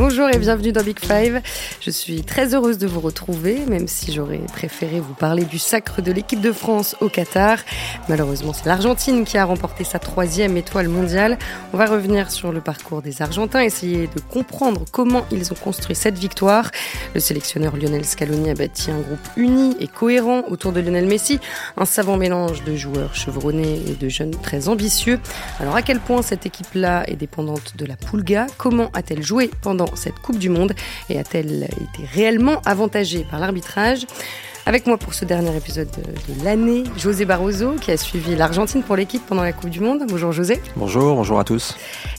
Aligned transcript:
Bonjour 0.00 0.30
et 0.30 0.38
bienvenue 0.38 0.72
dans 0.72 0.82
Big 0.82 0.98
Five. 0.98 1.42
Je 1.82 1.90
suis 1.90 2.22
très 2.22 2.54
heureuse 2.54 2.78
de 2.78 2.86
vous 2.86 3.00
retrouver, 3.00 3.66
même 3.66 3.86
si 3.86 4.14
j'aurais 4.14 4.38
préféré 4.38 4.98
vous 4.98 5.12
parler 5.12 5.44
du 5.44 5.58
sacre 5.58 6.00
de 6.00 6.10
l'équipe 6.10 6.40
de 6.40 6.52
France 6.52 6.96
au 7.02 7.10
Qatar. 7.10 7.58
Malheureusement, 8.08 8.54
c'est 8.54 8.64
l'Argentine 8.64 9.26
qui 9.26 9.36
a 9.36 9.44
remporté 9.44 9.84
sa 9.84 9.98
troisième 9.98 10.56
étoile 10.56 10.88
mondiale. 10.88 11.36
On 11.74 11.76
va 11.76 11.84
revenir 11.84 12.30
sur 12.30 12.50
le 12.50 12.62
parcours 12.62 13.02
des 13.02 13.20
Argentins, 13.20 13.60
essayer 13.60 14.06
de 14.06 14.20
comprendre 14.32 14.86
comment 14.90 15.26
ils 15.30 15.52
ont 15.52 15.56
construit 15.56 15.94
cette 15.94 16.16
victoire. 16.16 16.70
Le 17.14 17.20
sélectionneur 17.20 17.76
Lionel 17.76 18.06
Scaloni 18.06 18.48
a 18.48 18.54
bâti 18.54 18.90
un 18.90 19.00
groupe 19.00 19.28
uni 19.36 19.76
et 19.80 19.86
cohérent 19.86 20.44
autour 20.48 20.72
de 20.72 20.80
Lionel 20.80 21.04
Messi, 21.04 21.40
un 21.76 21.84
savant 21.84 22.16
mélange 22.16 22.64
de 22.64 22.74
joueurs 22.74 23.14
chevronnés 23.14 23.82
et 23.86 23.96
de 23.96 24.08
jeunes 24.08 24.30
très 24.30 24.68
ambitieux. 24.68 25.20
Alors 25.58 25.76
à 25.76 25.82
quel 25.82 26.00
point 26.00 26.22
cette 26.22 26.46
équipe-là 26.46 27.04
est 27.06 27.16
dépendante 27.16 27.76
de 27.76 27.84
la 27.84 27.96
Pulga? 27.96 28.46
Comment 28.56 28.88
a-t-elle 28.94 29.22
joué 29.22 29.50
pendant 29.60 29.89
cette 29.96 30.18
Coupe 30.20 30.38
du 30.38 30.48
Monde 30.48 30.74
et 31.08 31.18
a-t-elle 31.18 31.64
été 31.64 32.04
réellement 32.12 32.60
avantagée 32.64 33.24
par 33.30 33.40
l'arbitrage 33.40 34.06
avec 34.66 34.86
moi 34.86 34.98
pour 34.98 35.14
ce 35.14 35.24
dernier 35.24 35.56
épisode 35.56 35.88
de, 35.90 36.44
l'année, 36.44 36.84
José 36.96 37.24
Barroso, 37.24 37.72
qui 37.80 37.90
a 37.90 37.96
suivi 37.96 38.36
l'Argentine 38.36 38.82
pour 38.82 38.94
l'équipe 38.94 39.24
pendant 39.26 39.42
la 39.42 39.52
Coupe 39.52 39.70
du 39.70 39.80
Monde. 39.80 40.04
Bonjour 40.08 40.32
José. 40.32 40.60
Bonjour, 40.76 41.16
bonjour 41.16 41.40
à 41.40 41.44
tous. 41.44 41.76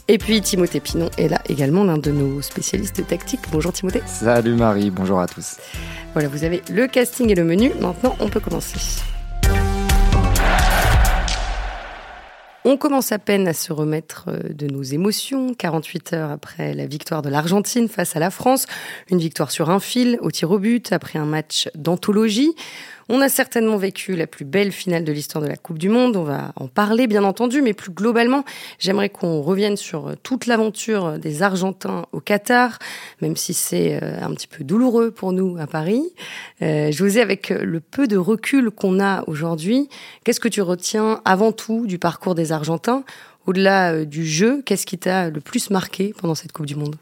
Et 0.08 0.18
puis 0.18 0.42
Timothée 0.42 0.80
Pinon 0.80 1.10
est 1.18 1.28
là 1.28 1.40
également, 1.48 1.84
l'un 1.84 1.98
de 1.98 2.12
nos 2.12 2.42
spécialistes 2.42 3.06
tactiques. 3.08 3.42
Bonjour 3.52 3.72
Timothée. 3.72 4.02
Salut 4.06 4.56
Marie, 4.56 4.90
bonjour 4.90 5.20
à 5.20 5.28
tous. 5.28 5.58
Voilà, 6.14 6.28
vous 6.28 6.44
avez 6.44 6.62
le 6.70 6.88
casting 6.88 7.30
et 7.30 7.36
le 7.36 7.44
menu. 7.44 7.72
Maintenant, 7.80 8.16
on 8.20 8.28
peut 8.28 8.40
commencer. 8.40 9.02
On 12.64 12.78
commence 12.78 13.12
à 13.12 13.18
peine 13.18 13.48
à 13.48 13.54
se 13.54 13.74
remettre 13.74 14.26
euh, 14.28 14.54
de 14.54 14.68
nos 14.68 14.84
émotions, 14.84 15.56
48 15.56 16.14
heures 16.14 16.30
après 16.30 16.76
la 16.76 16.86
victoire 16.86 17.24
de 17.24 17.30
l'Argentine 17.30 17.88
face 17.88 18.16
à 18.16 18.20
la 18.20 18.30
France, 18.30 18.68
une 19.10 19.18
victoire 19.18 19.50
sur 19.50 19.72
un 19.72 19.80
fil 19.80 20.20
au 20.22 20.30
tir 20.30 20.52
au 20.52 20.60
but 20.60 20.92
après 20.92 21.18
un 21.18 21.26
match 21.26 21.70
d'anthologie. 21.74 22.56
On 23.14 23.20
a 23.20 23.28
certainement 23.28 23.76
vécu 23.76 24.16
la 24.16 24.26
plus 24.26 24.46
belle 24.46 24.72
finale 24.72 25.04
de 25.04 25.12
l'histoire 25.12 25.44
de 25.44 25.50
la 25.50 25.58
Coupe 25.58 25.78
du 25.78 25.90
Monde, 25.90 26.16
on 26.16 26.24
va 26.24 26.54
en 26.56 26.70
parler 26.70 27.08
bien 27.08 27.26
entendu, 27.26 27.62
mais 27.62 27.74
plus 27.74 27.92
globalement, 27.92 28.46
j'aimerais 28.80 29.10
qu'on 29.10 29.42
revienne 29.42 29.76
sur 29.76 30.16
toute 30.24 30.46
l'aventure 30.46 31.20
des 31.20 31.44
Argentins 31.44 32.06
au 32.14 32.22
Qatar, 32.22 32.80
même 33.22 33.36
si 33.36 33.54
c'est 33.54 34.00
euh, 34.02 34.22
un 34.22 34.34
petit 34.34 34.48
peu 34.48 34.64
douloureux 34.64 35.12
pour 35.12 35.34
nous 35.34 35.58
à 35.60 35.68
Paris. 35.68 36.04
Euh, 36.62 36.90
je 36.90 37.04
vous 37.04 37.18
ai 37.18 37.22
avec 37.22 37.50
le 37.50 37.82
peu 37.82 38.08
de 38.08 38.16
recul 38.16 38.72
qu'on 38.72 39.02
a 39.02 39.26
aujourd'hui, 39.28 39.90
qu'est-ce 40.24 40.40
que 40.40 40.48
tu 40.48 40.62
retiens 40.62 41.20
avant 41.26 41.52
tout 41.52 41.86
du 41.88 42.00
parcours 42.00 42.34
des 42.34 42.54
Argentins? 42.54 43.04
Au-delà 43.46 43.92
euh, 43.92 44.06
du 44.06 44.26
jeu, 44.26 44.62
qu'est-ce 44.66 44.86
qui 44.86 44.98
t'a 44.98 45.30
le 45.30 45.42
plus 45.42 45.70
marqué 45.70 46.14
pendant 46.18 46.34
cette 46.34 46.54
Coupe 46.54 46.66
du 46.66 46.78
Monde? 46.78 46.96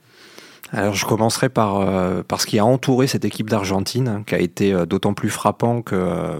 Alors 0.72 0.94
je 0.94 1.06
commencerai 1.06 1.50
par, 1.50 1.80
euh, 1.80 2.22
par 2.22 2.42
ce 2.42 2.46
qui 2.46 2.60
a 2.60 2.66
entouré 2.66 3.08
cette 3.08 3.26
équipe 3.26 3.50
d'Argentine, 3.50 4.24
qui 4.28 4.36
a 4.36 4.40
été 4.40 4.74
euh, 4.74 4.86
d'autant 4.86 5.14
plus 5.14 5.30
frappant 5.30 5.82
que, 5.82 5.96
euh, 5.96 6.40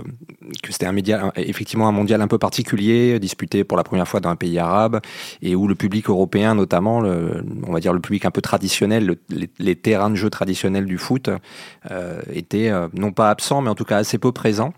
que 0.62 0.72
c'était 0.72 0.86
un 0.86 0.92
média, 0.92 1.32
effectivement 1.36 1.88
un 1.88 1.92
mondial 1.92 2.22
un 2.22 2.28
peu 2.28 2.38
particulier, 2.38 3.20
disputé 3.20 3.64
pour 3.64 3.78
la 3.78 3.84
première 3.84 4.08
fois 4.08 4.20
dans 4.20 4.30
un 4.30 4.36
pays 4.36 4.60
arabe, 4.60 5.00
et 5.42 5.56
où 5.56 5.68
le 5.68 5.76
public 5.76 6.10
européen 6.10 6.54
notamment, 6.54 6.98
on 7.00 7.72
va 7.72 7.80
dire 7.80 7.94
le 7.94 8.00
public 8.00 8.26
un 8.26 8.32
peu 8.32 8.42
traditionnel, 8.42 9.18
les, 9.60 9.76
terrains 9.76 10.10
de 10.10 10.16
jeu 10.16 10.30
traditionnels 10.30 10.86
du 10.86 10.98
foot, 10.98 11.30
euh, 11.92 12.22
étaient 12.34 12.72
non 12.94 13.12
pas 13.12 13.30
absents, 13.30 13.62
mais 13.62 13.70
en 13.70 13.76
tout 13.76 13.86
cas 13.86 13.98
assez 13.98 14.18
peu 14.18 14.32
présents. 14.32 14.74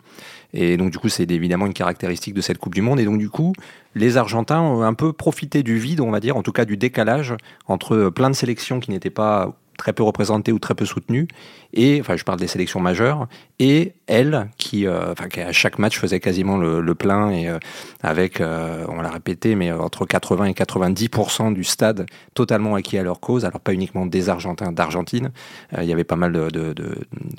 Et 0.53 0.77
donc 0.77 0.91
du 0.91 0.97
coup, 0.97 1.09
c'est 1.09 1.29
évidemment 1.31 1.65
une 1.65 1.73
caractéristique 1.73 2.33
de 2.33 2.41
cette 2.41 2.57
Coupe 2.57 2.75
du 2.75 2.81
Monde. 2.81 2.99
Et 2.99 3.05
donc 3.05 3.17
du 3.17 3.29
coup, 3.29 3.53
les 3.95 4.17
Argentins 4.17 4.61
ont 4.61 4.81
un 4.81 4.93
peu 4.93 5.13
profité 5.13 5.63
du 5.63 5.77
vide, 5.77 6.01
on 6.01 6.11
va 6.11 6.19
dire, 6.19 6.37
en 6.37 6.43
tout 6.43 6.51
cas 6.51 6.65
du 6.65 6.77
décalage 6.77 7.35
entre 7.67 8.09
plein 8.09 8.29
de 8.29 8.35
sélections 8.35 8.79
qui 8.79 8.91
n'étaient 8.91 9.09
pas 9.09 9.55
très 9.77 9.93
peu 9.93 10.03
représentées 10.03 10.51
ou 10.51 10.59
très 10.59 10.75
peu 10.75 10.85
soutenues, 10.85 11.27
et 11.73 11.99
enfin 11.99 12.15
je 12.15 12.23
parle 12.23 12.39
des 12.39 12.47
sélections 12.47 12.79
majeures, 12.79 13.27
et 13.59 13.93
elle 14.07 14.49
qui, 14.57 14.87
euh, 14.87 15.11
enfin, 15.11 15.29
qui 15.29 15.39
à 15.39 15.51
chaque 15.51 15.77
match 15.77 15.99
faisait 15.99 16.19
quasiment 16.19 16.57
le, 16.57 16.95
plein 16.95 17.29
et 17.29 17.47
euh, 17.47 17.59
avec, 18.01 18.41
euh, 18.41 18.85
on 18.89 19.01
l'a 19.01 19.11
répété, 19.11 19.53
mais 19.55 19.71
entre 19.71 20.05
80 20.07 20.45
et 20.45 20.53
90% 20.53 21.53
du 21.53 21.63
stade 21.63 22.07
totalement 22.33 22.73
acquis 22.73 22.97
à 22.97 23.03
leur 23.03 23.19
cause. 23.19 23.45
Alors 23.45 23.59
pas 23.59 23.73
uniquement 23.73 24.07
des 24.07 24.29
Argentins 24.29 24.71
d'Argentine, 24.71 25.29
il 25.77 25.83
y 25.85 25.93
avait 25.93 26.03
pas 26.03 26.15
mal 26.15 26.31
de, 26.33 26.73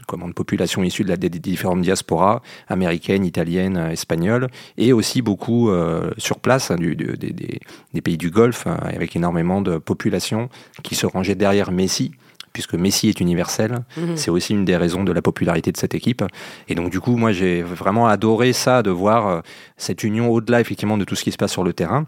comment, 0.06 0.28
de 0.28 0.32
populations 0.32 0.84
issues 0.84 1.02
de 1.02 1.08
la, 1.08 1.16
des, 1.16 1.28
différentes 1.28 1.82
diasporas 1.82 2.40
américaines, 2.68 3.24
italiennes, 3.24 3.76
espagnoles, 3.90 4.46
et 4.78 4.92
aussi 4.92 5.22
beaucoup 5.22 5.70
sur 6.18 6.38
place 6.38 6.70
hein, 6.70 6.76
des, 6.76 8.00
pays 8.00 8.16
du 8.16 8.30
Golfe, 8.30 8.66
hein, 8.66 8.78
avec 8.82 9.16
énormément 9.16 9.60
de 9.60 9.78
populations 9.78 10.48
qui 10.84 10.94
se 10.94 11.06
rangeaient 11.06 11.34
derrière 11.34 11.72
Messi 11.72 12.12
puisque 12.52 12.74
Messi 12.74 13.08
est 13.08 13.20
universel. 13.20 13.84
Mhm. 13.96 14.16
C'est 14.16 14.30
aussi 14.30 14.52
une 14.52 14.64
des 14.64 14.76
raisons 14.76 15.04
de 15.04 15.12
la 15.12 15.22
popularité 15.22 15.72
de 15.72 15.76
cette 15.76 15.94
équipe. 15.94 16.24
Et 16.68 16.74
donc, 16.74 16.90
du 16.90 17.00
coup, 17.00 17.16
moi, 17.16 17.32
j'ai 17.32 17.62
vraiment 17.62 18.06
adoré 18.08 18.52
ça, 18.52 18.82
de 18.82 18.90
voir 18.90 19.26
euh, 19.26 19.40
cette 19.76 20.04
union 20.04 20.30
au-delà, 20.30 20.60
effectivement, 20.60 20.98
de 20.98 21.04
tout 21.04 21.14
ce 21.14 21.24
qui 21.24 21.32
se 21.32 21.38
passe 21.38 21.52
sur 21.52 21.64
le 21.64 21.72
terrain. 21.72 22.04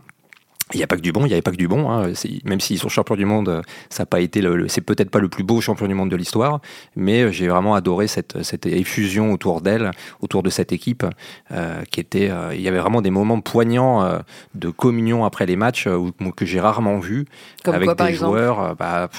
Il 0.72 0.78
n'y 0.78 0.83
a 0.83 0.87
pas 0.87 0.97
que 0.97 1.03
du 1.03 1.12
bon, 1.12 1.21
il 1.21 1.27
n'y 1.27 1.34
avait 1.34 1.43
pas 1.43 1.50
que 1.50 1.59
du 1.59 1.69
bon. 1.69 1.91
Hein. 1.91 2.12
Même 2.44 2.59
s'ils 2.59 2.78
sont 2.78 2.88
champions 2.88 3.16
du 3.16 3.27
monde, 3.27 3.60
ça 3.91 4.03
n'a 4.03 4.06
pas 4.06 4.21
été, 4.21 4.41
le, 4.41 4.66
c'est 4.69 4.81
peut-être 4.81 5.10
pas 5.10 5.19
le 5.19 5.28
plus 5.28 5.44
beau 5.44 5.60
champion 5.60 5.87
du 5.87 5.93
monde 5.93 6.10
de 6.10 6.16
l'histoire, 6.16 6.60
mais 6.97 7.22
euh, 7.22 7.31
j'ai 7.31 7.49
vraiment 7.49 7.75
adoré 7.75 8.06
cette, 8.06 8.43
cette 8.43 8.65
effusion 8.65 9.31
autour 9.31 9.60
d'elle, 9.60 9.91
autour 10.21 10.43
de 10.43 10.49
cette 10.49 10.72
équipe, 10.72 11.04
euh, 11.53 11.83
qui 11.91 12.00
était. 12.00 12.31
il 12.54 12.60
y 12.62 12.69
avait 12.69 12.78
vraiment 12.78 13.03
des 13.03 13.10
moments 13.10 13.41
poignants 13.41 14.21
de 14.54 14.71
communion 14.71 15.27
après 15.27 15.44
les 15.44 15.56
matchs 15.56 15.87
que 16.34 16.47
j'ai 16.47 16.60
rarement 16.60 16.99
vus 16.99 17.27
avec 17.66 17.94
des 17.99 18.15
joueurs. 18.15 18.75
Bah, 18.77 19.10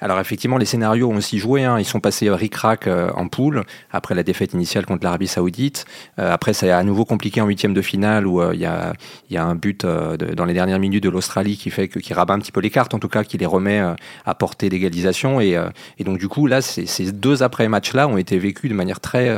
alors 0.00 0.20
effectivement, 0.20 0.58
les 0.58 0.64
scénarios 0.64 1.10
ont 1.10 1.16
aussi 1.16 1.38
joué. 1.38 1.64
Hein. 1.64 1.78
Ils 1.78 1.84
sont 1.84 2.00
passés 2.00 2.30
ric-rac 2.30 2.86
euh, 2.86 3.10
en 3.14 3.28
poule 3.28 3.64
après 3.90 4.14
la 4.14 4.22
défaite 4.22 4.52
initiale 4.52 4.86
contre 4.86 5.04
l'Arabie 5.04 5.26
Saoudite. 5.26 5.86
Euh, 6.18 6.32
après, 6.32 6.52
ça 6.52 6.76
a 6.76 6.78
à 6.78 6.82
nouveau 6.84 7.04
compliqué 7.04 7.40
en 7.40 7.46
huitième 7.46 7.74
de 7.74 7.82
finale 7.82 8.26
où 8.26 8.40
euh, 8.40 8.54
il 8.54 8.60
y, 8.60 8.66
a, 8.66 8.92
y, 9.30 9.36
a, 9.36 9.44
un 9.44 9.54
but 9.54 9.84
dans 9.84 10.44
les 10.44 10.54
dernières 10.54 10.78
minutes 10.78 11.02
de 11.02 11.08
l'Australie 11.08 11.56
qui 11.56 11.70
fait 11.70 11.88
que 11.88 11.98
qui 11.98 12.14
rabat 12.14 12.34
un 12.34 12.38
petit 12.38 12.52
peu 12.52 12.60
les 12.60 12.70
cartes, 12.70 12.94
en 12.94 12.98
tout 12.98 13.08
cas, 13.08 13.24
qui 13.24 13.38
les 13.38 13.46
remet 13.46 13.80
à 14.24 14.34
portée 14.34 14.68
d'égalisation. 14.68 15.40
Et, 15.40 15.58
et, 15.98 16.04
donc 16.04 16.18
du 16.18 16.28
coup, 16.28 16.46
là, 16.46 16.62
ces 16.62 17.12
deux 17.12 17.42
après 17.42 17.68
matchs-là 17.68 18.08
ont 18.08 18.18
été 18.18 18.38
vécus 18.38 18.70
de 18.70 18.74
manière 18.74 19.00
très, 19.00 19.36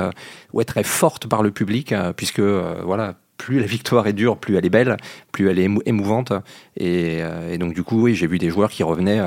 ouais, 0.53 0.65
très 0.65 0.85
forte 0.85 1.27
par 1.27 1.43
le 1.43 1.51
public, 1.51 1.95
puisque 2.17 2.41
voilà 2.41 3.15
plus 3.37 3.61
la 3.61 3.67
victoire 3.67 4.07
est 4.07 4.13
dure, 4.13 4.37
plus 4.37 4.57
elle 4.57 4.67
est 4.67 4.71
belle, 4.71 4.97
plus 5.33 5.49
elle 5.49 5.59
est 5.59 5.69
émouvante. 5.87 6.33
Et, 6.77 7.21
et 7.51 7.59
donc 7.59 7.75
du 7.75 7.83
coup, 7.83 8.03
oui, 8.03 8.15
j'ai 8.15 8.27
vu 8.27 8.39
des 8.39 8.51
joueurs 8.51 8.71
qui 8.71 8.83
revenaient 8.83 9.21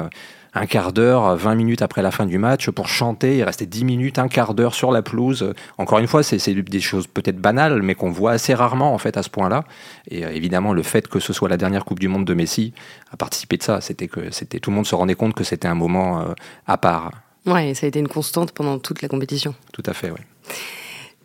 un 0.55 0.65
quart 0.65 0.93
d'heure, 0.93 1.35
20 1.35 1.55
minutes 1.55 1.81
après 1.81 2.01
la 2.01 2.11
fin 2.11 2.25
du 2.25 2.37
match 2.37 2.69
pour 2.69 2.87
chanter. 2.87 3.37
Il 3.37 3.43
restait 3.43 3.65
10 3.65 3.85
minutes, 3.85 4.19
un 4.19 4.27
quart 4.27 4.53
d'heure 4.53 4.75
sur 4.75 4.91
la 4.91 5.01
pelouse. 5.01 5.53
Encore 5.77 5.99
une 5.99 6.07
fois, 6.07 6.21
c'est 6.23 6.53
des 6.53 6.79
choses 6.79 7.07
peut-être 7.07 7.37
banales, 7.37 7.81
mais 7.81 7.95
qu'on 7.95 8.11
voit 8.11 8.31
assez 8.31 8.53
rarement 8.53 8.93
en 8.93 8.97
fait 8.97 9.17
à 9.17 9.23
ce 9.23 9.29
point-là. 9.29 9.63
Et 10.09 10.25
euh, 10.25 10.31
évidemment, 10.31 10.73
le 10.73 10.83
fait 10.83 11.07
que 11.07 11.19
ce 11.19 11.33
soit 11.33 11.49
la 11.49 11.57
dernière 11.57 11.85
Coupe 11.85 11.99
du 11.99 12.07
Monde 12.07 12.25
de 12.25 12.33
Messi 12.33 12.73
a 13.11 13.17
participé 13.17 13.57
de 13.57 13.63
ça. 13.63 13.81
C'était 13.81 14.07
que 14.07 14.31
c'était 14.31 14.59
tout 14.59 14.69
le 14.69 14.75
monde 14.75 14.85
se 14.85 14.95
rendait 14.95 15.15
compte 15.15 15.33
que 15.33 15.43
c'était 15.43 15.67
un 15.67 15.75
moment 15.75 16.21
euh, 16.21 16.33
à 16.67 16.77
part. 16.77 17.11
Ouais, 17.45 17.73
ça 17.73 17.85
a 17.85 17.89
été 17.89 17.99
une 17.99 18.07
constante 18.07 18.51
pendant 18.51 18.77
toute 18.77 19.01
la 19.01 19.09
compétition. 19.09 19.53
Tout 19.73 19.83
à 19.85 19.93
fait, 19.93 20.11
oui. 20.11 20.19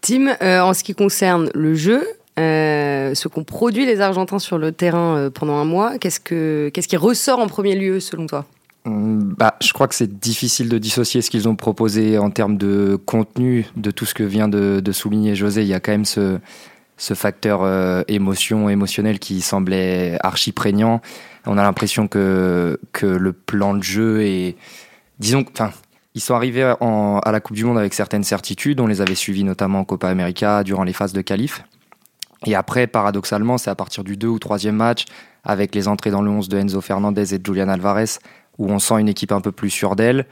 Tim, 0.00 0.34
euh, 0.42 0.60
en 0.60 0.74
ce 0.74 0.82
qui 0.82 0.94
concerne 0.94 1.50
le 1.54 1.74
jeu, 1.74 2.06
ce 2.36 3.26
qu'ont 3.26 3.42
produit 3.42 3.84
les 3.84 4.00
Argentins 4.00 4.38
sur 4.38 4.58
le 4.58 4.70
terrain 4.70 5.28
pendant 5.34 5.56
un 5.56 5.64
mois, 5.64 5.98
qu'est-ce, 5.98 6.20
que, 6.20 6.70
qu'est-ce 6.72 6.86
qui 6.86 6.96
ressort 6.96 7.40
en 7.40 7.48
premier 7.48 7.74
lieu 7.74 7.98
selon 7.98 8.26
toi? 8.26 8.46
Bah, 8.88 9.56
je 9.60 9.72
crois 9.72 9.88
que 9.88 9.94
c'est 9.94 10.18
difficile 10.18 10.68
de 10.68 10.78
dissocier 10.78 11.22
ce 11.22 11.30
qu'ils 11.30 11.48
ont 11.48 11.56
proposé 11.56 12.18
en 12.18 12.30
termes 12.30 12.56
de 12.56 12.98
contenu 13.06 13.66
de 13.76 13.90
tout 13.90 14.04
ce 14.04 14.14
que 14.14 14.22
vient 14.22 14.48
de, 14.48 14.92
souligner 14.92 15.34
José. 15.34 15.62
Il 15.62 15.68
y 15.68 15.74
a 15.74 15.80
quand 15.80 15.92
même 15.92 16.04
ce, 16.04 16.38
facteur 16.96 17.62
euh, 17.62 18.02
émotion, 18.08 18.68
émotionnel 18.68 19.18
qui 19.18 19.40
semblait 19.40 20.18
archi 20.22 20.52
prégnant. 20.52 21.00
On 21.46 21.56
a 21.58 21.62
l'impression 21.62 22.08
que, 22.08 22.78
le 23.02 23.32
plan 23.32 23.74
de 23.74 23.82
jeu 23.82 24.22
est. 24.22 24.56
Disons, 25.18 25.44
enfin, 25.52 25.70
ils 26.14 26.20
sont 26.20 26.34
arrivés 26.34 26.62
à 26.62 27.32
la 27.32 27.40
Coupe 27.40 27.56
du 27.56 27.64
Monde 27.64 27.78
avec 27.78 27.94
certaines 27.94 28.24
certitudes. 28.24 28.80
On 28.80 28.86
les 28.86 29.00
avait 29.00 29.14
suivis 29.14 29.44
notamment 29.44 29.80
en 29.80 29.84
Copa 29.84 30.08
América 30.08 30.62
durant 30.64 30.84
les 30.84 30.92
phases 30.92 31.12
de 31.12 31.20
qualif. 31.20 31.64
Et 32.46 32.54
après, 32.54 32.86
paradoxalement, 32.86 33.58
c'est 33.58 33.70
à 33.70 33.74
partir 33.74 34.04
du 34.04 34.16
2 34.16 34.28
ou 34.28 34.38
3e 34.38 34.70
match, 34.70 35.06
avec 35.44 35.74
les 35.74 35.88
entrées 35.88 36.10
dans 36.10 36.22
le 36.22 36.30
11 36.30 36.48
de 36.48 36.58
Enzo 36.58 36.80
Fernandez 36.80 37.34
et 37.34 37.38
de 37.38 37.44
Julian 37.44 37.68
Alvarez, 37.68 38.18
où 38.58 38.70
on 38.70 38.78
sent 38.78 39.00
une 39.00 39.08
équipe 39.08 39.32
un 39.32 39.40
peu 39.40 39.52
plus 39.52 39.70
sûre 39.70 39.96
d'elle, 39.96 40.26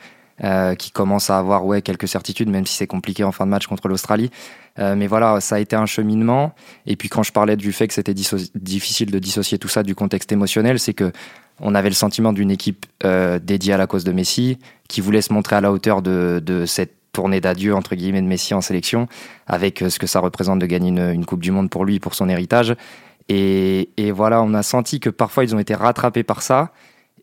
euh, 0.44 0.74
qui 0.74 0.90
commence 0.90 1.30
à 1.30 1.38
avoir 1.38 1.64
ouais, 1.64 1.80
quelques 1.80 2.08
certitudes, 2.08 2.50
même 2.50 2.66
si 2.66 2.76
c'est 2.76 2.86
compliqué 2.86 3.24
en 3.24 3.32
fin 3.32 3.46
de 3.46 3.50
match 3.50 3.66
contre 3.66 3.88
l'Australie. 3.88 4.30
Euh, 4.78 4.94
mais 4.94 5.06
voilà, 5.06 5.40
ça 5.40 5.54
a 5.54 5.58
été 5.60 5.76
un 5.76 5.86
cheminement. 5.86 6.54
Et 6.84 6.96
puis 6.96 7.08
quand 7.08 7.22
je 7.22 7.32
parlais 7.32 7.56
du 7.56 7.72
fait 7.72 7.88
que 7.88 7.94
c'était 7.94 8.12
difficile 8.12 9.10
de 9.10 9.18
dissocier 9.18 9.58
tout 9.58 9.68
ça 9.68 9.82
du 9.82 9.94
contexte 9.94 10.30
émotionnel, 10.32 10.78
c'est 10.78 10.92
que 10.92 11.10
on 11.58 11.74
avait 11.74 11.88
le 11.88 11.94
sentiment 11.94 12.34
d'une 12.34 12.50
équipe 12.50 12.84
euh, 13.02 13.38
dédiée 13.38 13.72
à 13.72 13.78
la 13.78 13.86
cause 13.86 14.04
de 14.04 14.12
Messi, 14.12 14.58
qui 14.88 15.00
voulait 15.00 15.22
se 15.22 15.32
montrer 15.32 15.56
à 15.56 15.62
la 15.62 15.72
hauteur 15.72 16.02
de, 16.02 16.64
cette 16.66 16.92
tournée 17.12 17.40
d'adieu 17.40 17.74
entre 17.74 17.94
guillemets 17.94 18.20
de 18.20 18.26
Messi 18.26 18.52
en 18.52 18.60
sélection, 18.60 19.08
avec 19.46 19.82
ce 19.88 19.98
que 19.98 20.06
ça 20.06 20.20
représente 20.20 20.58
de 20.58 20.66
gagner 20.66 20.90
une, 20.90 21.24
Coupe 21.24 21.40
du 21.40 21.50
Monde 21.50 21.70
pour 21.70 21.86
lui, 21.86 21.98
pour 21.98 22.14
son 22.14 22.28
héritage. 22.28 22.76
Et, 23.30 23.88
voilà, 24.12 24.42
on 24.42 24.52
a 24.52 24.62
senti 24.62 25.00
que 25.00 25.08
parfois 25.08 25.44
ils 25.44 25.54
ont 25.54 25.58
été 25.58 25.74
rattrapés 25.74 26.24
par 26.24 26.42
ça 26.42 26.72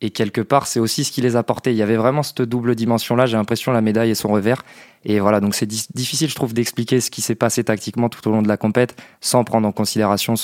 Et 0.02 0.10
quelque 0.10 0.42
part, 0.42 0.68
c'est 0.68 0.80
aussi 0.80 1.04
ce 1.04 1.12
qui 1.12 1.22
les 1.22 1.36
a 1.36 1.44
portés. 1.44 1.72
Il 1.72 1.78
y 1.78 1.82
avait 1.82 1.96
vraiment 1.96 2.24
cette 2.24 2.42
double 2.42 2.76
dimension-là. 2.76 3.26
J'ai 3.26 3.38
l'impression 3.38 3.72
la 3.72 3.82
médaille 3.82 4.10
et 4.10 4.16
son 4.16 4.30
revers. 4.30 4.64
Et 5.06 5.20
voilà, 5.20 5.40
donc 5.40 5.56
c'est 5.56 5.66
difficile, 5.66 6.30
je 6.30 6.36
trouve, 6.36 6.54
d'expliquer 6.54 7.00
ce 7.02 7.10
qui 7.12 7.22
s'est 7.22 7.36
passé 7.36 7.64
tactiquement 7.64 8.10
tout 8.10 8.28
au 8.28 8.32
long 8.32 8.42
de 8.42 8.48
la 8.48 8.58
compète 8.58 8.96
sans 9.22 9.44
prendre 9.44 9.68
en 9.68 9.72
considération 9.72 10.36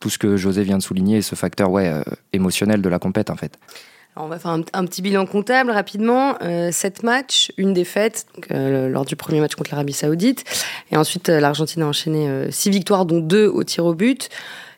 tout 0.00 0.10
ce 0.10 0.18
que 0.18 0.36
José 0.36 0.62
vient 0.62 0.78
de 0.78 0.82
souligner, 0.82 1.22
ce 1.22 1.34
facteur 1.34 1.70
ouais, 1.70 1.88
euh, 1.88 2.02
émotionnel 2.32 2.82
de 2.82 2.88
la 2.88 2.98
compète, 2.98 3.30
en 3.30 3.36
fait. 3.36 3.58
on 4.16 4.28
va 4.28 4.38
faire 4.38 4.50
un, 4.50 4.84
petit 4.84 5.00
bilan 5.00 5.26
comptable 5.26 5.70
rapidement. 5.70 6.36
Euh, 6.42 6.70
sept 6.72 7.02
matchs, 7.02 7.52
une 7.56 7.72
défaite 7.72 8.26
euh, 8.50 8.88
lors 8.88 9.04
du 9.04 9.14
premier 9.14 9.40
match 9.40 9.54
contre 9.54 9.70
l'Arabie 9.70 9.92
Saoudite. 9.92 10.44
Et 10.90 10.96
ensuite, 10.96 11.28
l'Argentine 11.28 11.82
a 11.82 11.86
enchaîné 11.86 12.50
six 12.50 12.70
victoires, 12.70 13.06
dont 13.06 13.20
deux 13.20 13.46
au 13.46 13.62
tir 13.62 13.84
au 13.84 13.94
but. 13.94 14.28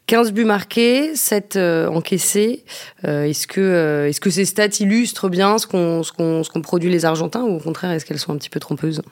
15 0.06 0.32
buts 0.32 0.44
marqués, 0.44 1.16
7 1.16 1.56
euh, 1.56 1.88
encaissés. 1.88 2.64
Euh, 3.04 3.24
est-ce 3.24 3.46
que, 3.46 3.60
euh, 3.60 4.08
est-ce 4.08 4.20
que 4.20 4.30
ces 4.30 4.44
stats 4.44 4.80
illustrent 4.80 5.28
bien 5.28 5.56
ce 5.58 5.66
qu'on, 5.66 6.62
produit 6.62 6.90
les 6.90 7.04
Argentins 7.04 7.42
ou 7.42 7.56
au 7.56 7.60
contraire 7.60 7.90
est-ce 7.90 8.04
qu'elles 8.04 8.18
sont 8.18 8.32
un 8.32 8.36
petit 8.36 8.50
peu 8.50 8.60
trompeuses? 8.60 9.02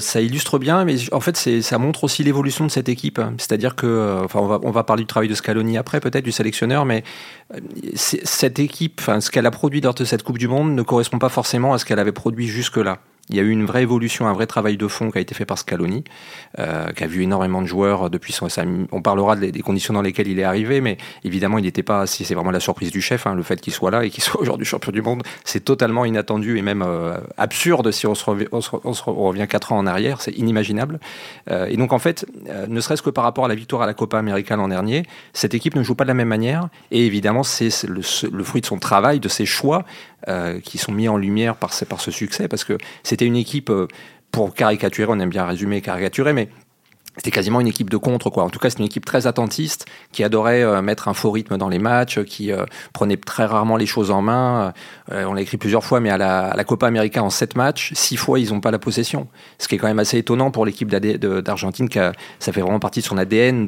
Ça 0.00 0.20
illustre 0.22 0.58
bien, 0.58 0.84
mais 0.86 0.94
en 1.12 1.20
fait, 1.20 1.36
ça 1.36 1.78
montre 1.78 2.04
aussi 2.04 2.24
l'évolution 2.24 2.64
de 2.64 2.70
cette 2.70 2.88
équipe. 2.88 3.20
C'est-à-dire 3.36 3.76
que, 3.76 4.24
on 4.34 4.70
va, 4.70 4.84
parler 4.84 5.02
du 5.02 5.06
travail 5.06 5.28
de 5.28 5.34
Scaloni 5.34 5.76
après, 5.76 6.00
peut-être 6.00 6.24
du 6.24 6.32
sélectionneur, 6.32 6.86
mais 6.86 7.04
cette 7.94 8.60
équipe, 8.60 9.02
ce 9.20 9.30
qu'elle 9.30 9.44
a 9.44 9.50
produit 9.50 9.82
lors 9.82 9.92
de 9.92 10.06
cette 10.06 10.22
Coupe 10.22 10.38
du 10.38 10.48
Monde 10.48 10.74
ne 10.74 10.82
correspond 10.82 11.18
pas 11.18 11.28
forcément 11.28 11.74
à 11.74 11.78
ce 11.78 11.84
qu'elle 11.84 11.98
avait 11.98 12.12
produit 12.12 12.46
jusque-là. 12.46 13.00
Il 13.30 13.36
y 13.36 13.40
a 13.40 13.42
eu 13.42 13.50
une 13.50 13.64
vraie 13.64 13.82
évolution, 13.82 14.26
un 14.26 14.32
vrai 14.32 14.46
travail 14.46 14.76
de 14.76 14.88
fond 14.88 15.10
qui 15.10 15.18
a 15.18 15.20
été 15.20 15.34
fait 15.34 15.44
par 15.44 15.58
Scaloni, 15.58 16.04
euh, 16.58 16.90
qui 16.92 17.04
a 17.04 17.06
vu 17.06 17.22
énormément 17.22 17.62
de 17.62 17.66
joueurs 17.66 18.10
depuis 18.10 18.32
son. 18.32 18.48
on 18.92 19.02
parlera 19.02 19.36
des, 19.36 19.52
conditions 19.60 19.92
dans 19.94 20.02
lesquelles 20.02 20.28
il 20.28 20.38
est 20.38 20.44
arrivé, 20.44 20.80
mais 20.80 20.96
évidemment, 21.24 21.58
il 21.58 21.62
n'était 21.62 21.82
pas. 21.82 22.06
Si 22.06 22.24
c'est 22.24 22.34
vraiment 22.34 22.50
la 22.50 22.60
surprise 22.60 22.90
du 22.90 23.00
chef, 23.00 23.26
hein, 23.26 23.34
le 23.34 23.42
fait 23.42 23.60
qu'il 23.60 23.72
soit 23.72 23.90
là 23.90 24.04
et 24.04 24.10
qu'il 24.10 24.22
soit 24.24 24.40
aujourd'hui 24.40 24.66
champion 24.66 24.92
du 24.92 25.02
monde, 25.02 25.22
c'est 25.44 25.64
totalement 25.64 26.04
inattendu 26.04 26.58
et 26.58 26.62
même 26.62 26.82
euh, 26.86 27.18
absurde 27.36 27.90
si 27.90 28.06
on 28.06 28.14
se, 28.14 28.24
revient, 28.24 28.46
on, 28.52 28.60
se, 28.60 29.02
revient 29.04 29.46
quatre 29.48 29.72
ans 29.72 29.78
en 29.78 29.86
arrière. 29.86 30.20
C'est 30.20 30.32
inimaginable. 30.32 31.00
Euh, 31.50 31.66
et 31.66 31.76
donc, 31.76 31.92
en 31.92 31.98
fait, 31.98 32.26
euh, 32.48 32.66
ne 32.66 32.80
serait-ce 32.80 33.02
que 33.02 33.10
par 33.10 33.24
rapport 33.24 33.44
à 33.44 33.48
la 33.48 33.54
victoire 33.54 33.82
à 33.82 33.86
la 33.86 33.94
Copa 33.94 34.18
América 34.18 34.56
l'an 34.56 34.68
dernier, 34.68 35.04
cette 35.32 35.54
équipe 35.54 35.74
ne 35.74 35.82
joue 35.82 35.94
pas 35.94 36.04
de 36.04 36.08
la 36.08 36.14
même 36.14 36.28
manière. 36.28 36.68
Et 36.90 37.06
évidemment, 37.06 37.42
c'est 37.42 37.70
le, 37.84 38.02
fruit 38.42 38.60
de 38.60 38.66
son 38.66 38.78
travail, 38.78 39.20
de 39.20 39.28
ses 39.28 39.46
choix, 39.46 39.84
euh, 40.28 40.60
qui 40.60 40.78
sont 40.78 40.92
mis 40.92 41.08
en 41.08 41.16
lumière 41.16 41.56
par 41.56 41.72
ce, 41.72 41.84
par 41.84 42.00
ce 42.00 42.10
succès, 42.10 42.48
parce 42.48 42.64
que 42.64 42.76
c'était 43.18 43.26
une 43.26 43.36
équipe, 43.36 43.70
euh, 43.70 43.88
pour 44.30 44.54
caricaturer, 44.54 45.08
on 45.10 45.18
aime 45.18 45.28
bien 45.28 45.44
résumer 45.44 45.80
caricaturer, 45.80 46.32
mais 46.32 46.48
c'était 47.16 47.32
quasiment 47.32 47.60
une 47.60 47.66
équipe 47.66 47.90
de 47.90 47.96
contre 47.96 48.30
quoi. 48.30 48.44
En 48.44 48.48
tout 48.48 48.60
cas, 48.60 48.70
c'est 48.70 48.78
une 48.78 48.84
équipe 48.84 49.04
très 49.04 49.26
attentiste 49.26 49.86
qui 50.12 50.22
adorait 50.22 50.62
euh, 50.62 50.82
mettre 50.82 51.08
un 51.08 51.14
faux 51.14 51.32
rythme 51.32 51.58
dans 51.58 51.68
les 51.68 51.80
matchs, 51.80 52.22
qui 52.22 52.52
euh, 52.52 52.64
prenait 52.92 53.16
très 53.16 53.44
rarement 53.44 53.76
les 53.76 53.86
choses 53.86 54.12
en 54.12 54.22
main. 54.22 54.72
On 55.10 55.34
l'a 55.34 55.40
écrit 55.40 55.56
plusieurs 55.56 55.84
fois, 55.84 55.98
mais 55.98 56.10
à 56.10 56.16
la, 56.16 56.62
Copa 56.64 56.86
América 56.86 57.20
en 57.24 57.30
sept 57.30 57.56
matchs, 57.56 57.92
six 57.94 58.16
fois 58.16 58.38
ils 58.38 58.50
n'ont 58.50 58.60
pas 58.60 58.70
la 58.70 58.78
possession. 58.78 59.26
Ce 59.58 59.66
qui 59.66 59.74
est 59.74 59.78
quand 59.78 59.88
même 59.88 59.98
assez 59.98 60.18
étonnant 60.18 60.52
pour 60.52 60.64
l'équipe 60.64 60.88
d'Argentine, 60.88 61.88
qui 61.88 61.98
ça 62.38 62.52
fait 62.52 62.60
vraiment 62.60 62.78
partie 62.78 63.00
de 63.00 63.06
son 63.06 63.18
ADN, 63.18 63.66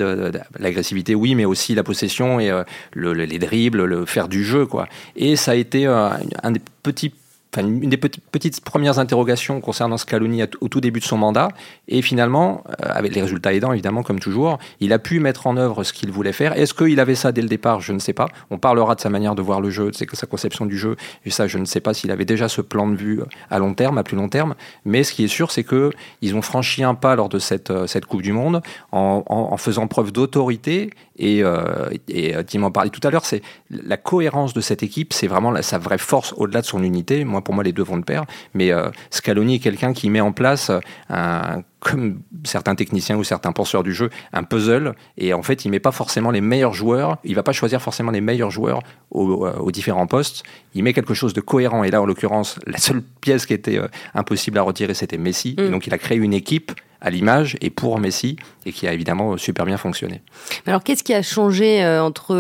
l'agressivité, 0.61 1.17
oui, 1.17 1.35
mais 1.35 1.45
aussi 1.45 1.75
la 1.75 1.83
possession 1.83 2.39
et 2.39 2.53
le, 2.93 3.13
les 3.15 3.39
dribbles, 3.41 3.83
le 3.83 4.07
faire 4.07 4.29
du 4.29 4.45
jeu 4.45 4.65
quoi. 4.65 4.87
Et 5.17 5.35
ça 5.35 5.53
a 5.53 5.55
été 5.57 5.87
un 5.87 6.51
des 6.53 6.61
petits 6.85 7.13
enfin, 7.55 7.67
une 7.67 7.91
des 7.91 7.97
petites 7.97 8.61
premières 8.63 8.99
interrogations 8.99 9.61
concernant 9.61 9.97
Scaloni 9.97 10.43
au 10.61 10.69
tout 10.69 10.81
début 10.81 11.01
de 11.01 11.05
son 11.05 11.19
mandat. 11.19 11.49
Et 11.89 12.03
finalement, 12.03 12.65
euh, 12.69 12.89
avec 12.91 13.15
les 13.15 13.23
résultats 13.23 13.53
aidants, 13.53 13.73
évidemment, 13.73 14.03
comme 14.03 14.21
toujours, 14.21 14.59
il 14.81 14.93
a 14.93 14.99
pu 14.99 15.21
mettre 15.21 15.47
en 15.47 15.57
œuvre 15.57 15.85
ce 15.85 15.93
qu'il 15.93 16.11
voulait 16.11 16.33
faire. 16.33 16.57
Est-ce 16.59 16.75
qu'il 16.75 17.01
avait 17.01 17.15
ça 17.15 17.33
dès 17.33 17.43
le 17.43 17.49
départ? 17.49 17.81
Je 17.81 17.93
ne 17.93 17.99
sais 17.99 18.13
pas. 18.13 18.29
On 18.51 18.59
parlera 18.59 18.95
de 18.95 19.01
sa 19.01 19.11
manière 19.11 19.35
de 19.35 19.43
voir 19.43 19.61
le 19.61 19.71
jeu, 19.71 19.91
de 19.91 19.97
sa 19.97 20.27
conception 20.27 20.67
du 20.67 20.79
jeu. 20.79 20.97
Et 21.25 21.31
ça, 21.31 21.47
je 21.47 21.59
ne 21.59 21.65
sais 21.65 21.81
pas 21.81 21.95
s'il 21.95 22.11
avait 22.11 22.25
déjà 22.25 22.49
ce 22.49 22.61
plan 22.61 22.89
de 22.89 22.97
vue 22.97 23.21
à 23.51 23.59
long 23.59 23.75
terme, 23.75 23.99
à 23.99 24.05
plus 24.05 24.17
long 24.17 24.29
terme. 24.29 24.55
Mais 24.85 25.05
ce 25.05 25.13
qui 25.13 25.25
est 25.25 25.29
sûr, 25.29 25.51
c'est 25.51 25.65
que 25.65 25.91
ils 26.23 26.35
ont 26.35 26.43
franchi 26.43 26.83
un 26.83 26.95
pas 26.95 27.17
lors 27.17 27.29
de 27.29 27.39
cette, 27.39 27.71
euh, 27.71 27.87
cette 27.87 28.07
Coupe 28.07 28.23
du 28.23 28.33
Monde 28.33 28.63
en, 28.93 29.57
faisant 29.57 29.87
preuve 29.87 30.13
d'autorité. 30.13 30.91
Et, 31.21 31.45
euh, 31.45 31.91
et 32.09 32.35
euh, 32.35 32.43
Tim 32.43 32.65
en 32.65 32.73
parlait 32.73 32.91
tout 32.91 33.07
à 33.07 33.11
l'heure, 33.11 33.25
c'est 33.25 33.43
la 33.71 33.97
cohérence 33.97 34.55
de 34.55 34.61
cette 34.61 34.83
équipe, 34.83 35.13
c'est 35.13 35.29
vraiment 35.29 35.55
sa 35.63 35.79
vraie 35.79 35.99
force 35.99 36.35
au-delà 36.37 36.63
de 36.63 36.67
son 36.67 36.83
unité. 36.83 37.25
Moi, 37.25 37.43
pour 37.43 37.55
moi, 37.55 37.63
les 37.63 37.73
deux 37.73 37.83
vont 37.83 37.99
de 37.99 38.05
pair. 38.05 38.25
Mais 38.55 38.73
euh, 38.73 38.91
Scaloni 39.11 39.57
est 39.57 39.59
quelqu'un 39.61 39.93
qui 39.93 40.11
met 40.11 40.21
en 40.21 40.33
place 40.33 40.73
un 41.09 41.63
comme 41.81 42.21
certains 42.45 42.75
techniciens 42.75 43.17
ou 43.17 43.25
certains 43.25 43.53
penseurs 43.53 43.83
du 43.83 43.93
jeu, 43.93 44.11
un 44.33 44.45
puzzle. 44.45 44.95
Et 45.17 45.33
en 45.33 45.43
fait, 45.43 45.65
il 45.65 45.71
met 45.71 45.81
pas 45.81 45.93
forcément 45.93 46.31
les 46.31 46.43
meilleurs 46.43 46.75
joueurs. 46.75 47.19
Il 47.25 47.35
va 47.35 47.43
pas 47.43 47.53
choisir 47.53 47.83
forcément 47.83 48.11
les 48.11 48.21
meilleurs 48.21 48.51
joueurs 48.51 48.81
aux, 49.11 49.47
euh, 49.47 49.71
différents 49.71 50.07
postes. 50.07 50.45
Il 50.75 50.85
met 50.85 50.93
quelque 50.93 51.15
chose 51.15 51.33
de 51.33 51.41
cohérent. 51.41 51.83
Et 51.83 51.91
là, 51.91 52.01
en 52.01 52.07
l'occurrence, 52.07 52.59
la 52.67 52.79
seule 52.79 53.03
pièce 53.21 53.47
qui 53.47 53.55
était 53.55 53.79
euh, 53.79 53.89
impossible 54.15 54.59
à 54.59 54.63
retirer, 54.63 54.95
c'était 54.95 55.19
Messi. 55.19 55.57
Mm. 55.59 55.71
donc, 55.71 55.87
il 55.87 55.95
a 55.95 55.99
créé 55.99 56.19
une 56.19 56.35
équipe 56.35 56.73
à 57.01 57.11
l'image 57.11 57.57
et 57.61 57.71
pour 57.71 57.99
Messi 57.99 58.37
et 58.67 58.73
qui 58.73 58.87
a 58.87 58.93
évidemment 58.93 59.37
super 59.37 59.65
bien 59.65 59.77
fonctionné. 59.77 60.23
Alors, 60.67 60.83
qu'est-ce 60.83 61.03
qui 61.03 61.15
a 61.15 61.23
changé 61.23 61.85
entre 61.85 62.35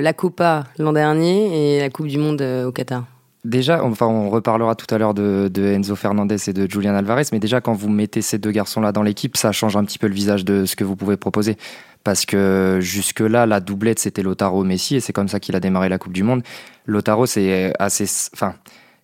la 0.00 0.12
Copa 0.12 0.64
l'an 0.78 0.92
dernier 0.92 1.76
et 1.76 1.80
la 1.80 1.90
Coupe 1.90 2.08
du 2.08 2.18
Monde 2.18 2.42
au 2.42 2.72
Qatar? 2.72 3.04
Déjà, 3.44 3.82
enfin, 3.82 4.06
on 4.06 4.28
reparlera 4.28 4.74
tout 4.74 4.92
à 4.94 4.98
l'heure 4.98 5.14
de, 5.14 5.50
Enzo 5.56 5.96
Fernandez 5.96 6.36
et 6.46 6.52
de 6.52 6.70
Julian 6.70 6.94
Alvarez, 6.94 7.22
mais 7.32 7.38
déjà, 7.38 7.62
quand 7.62 7.72
vous 7.72 7.88
mettez 7.88 8.20
ces 8.20 8.36
deux 8.36 8.50
garçons-là 8.50 8.92
dans 8.92 9.02
l'équipe, 9.02 9.36
ça 9.36 9.50
change 9.50 9.76
un 9.76 9.84
petit 9.84 9.98
peu 9.98 10.08
le 10.08 10.14
visage 10.14 10.44
de 10.44 10.66
ce 10.66 10.76
que 10.76 10.84
vous 10.84 10.94
pouvez 10.94 11.16
proposer. 11.16 11.56
Parce 12.04 12.26
que 12.26 12.78
jusque-là, 12.80 13.46
la 13.46 13.60
doublette, 13.60 13.98
c'était 13.98 14.22
Lotaro 14.22 14.62
Messi, 14.62 14.96
et 14.96 15.00
c'est 15.00 15.14
comme 15.14 15.28
ça 15.28 15.40
qu'il 15.40 15.56
a 15.56 15.60
démarré 15.60 15.88
la 15.88 15.96
Coupe 15.96 16.12
du 16.12 16.22
Monde. 16.22 16.42
Lotaro, 16.84 17.24
c'est 17.24 17.72
assez. 17.78 18.04
Enfin, 18.34 18.54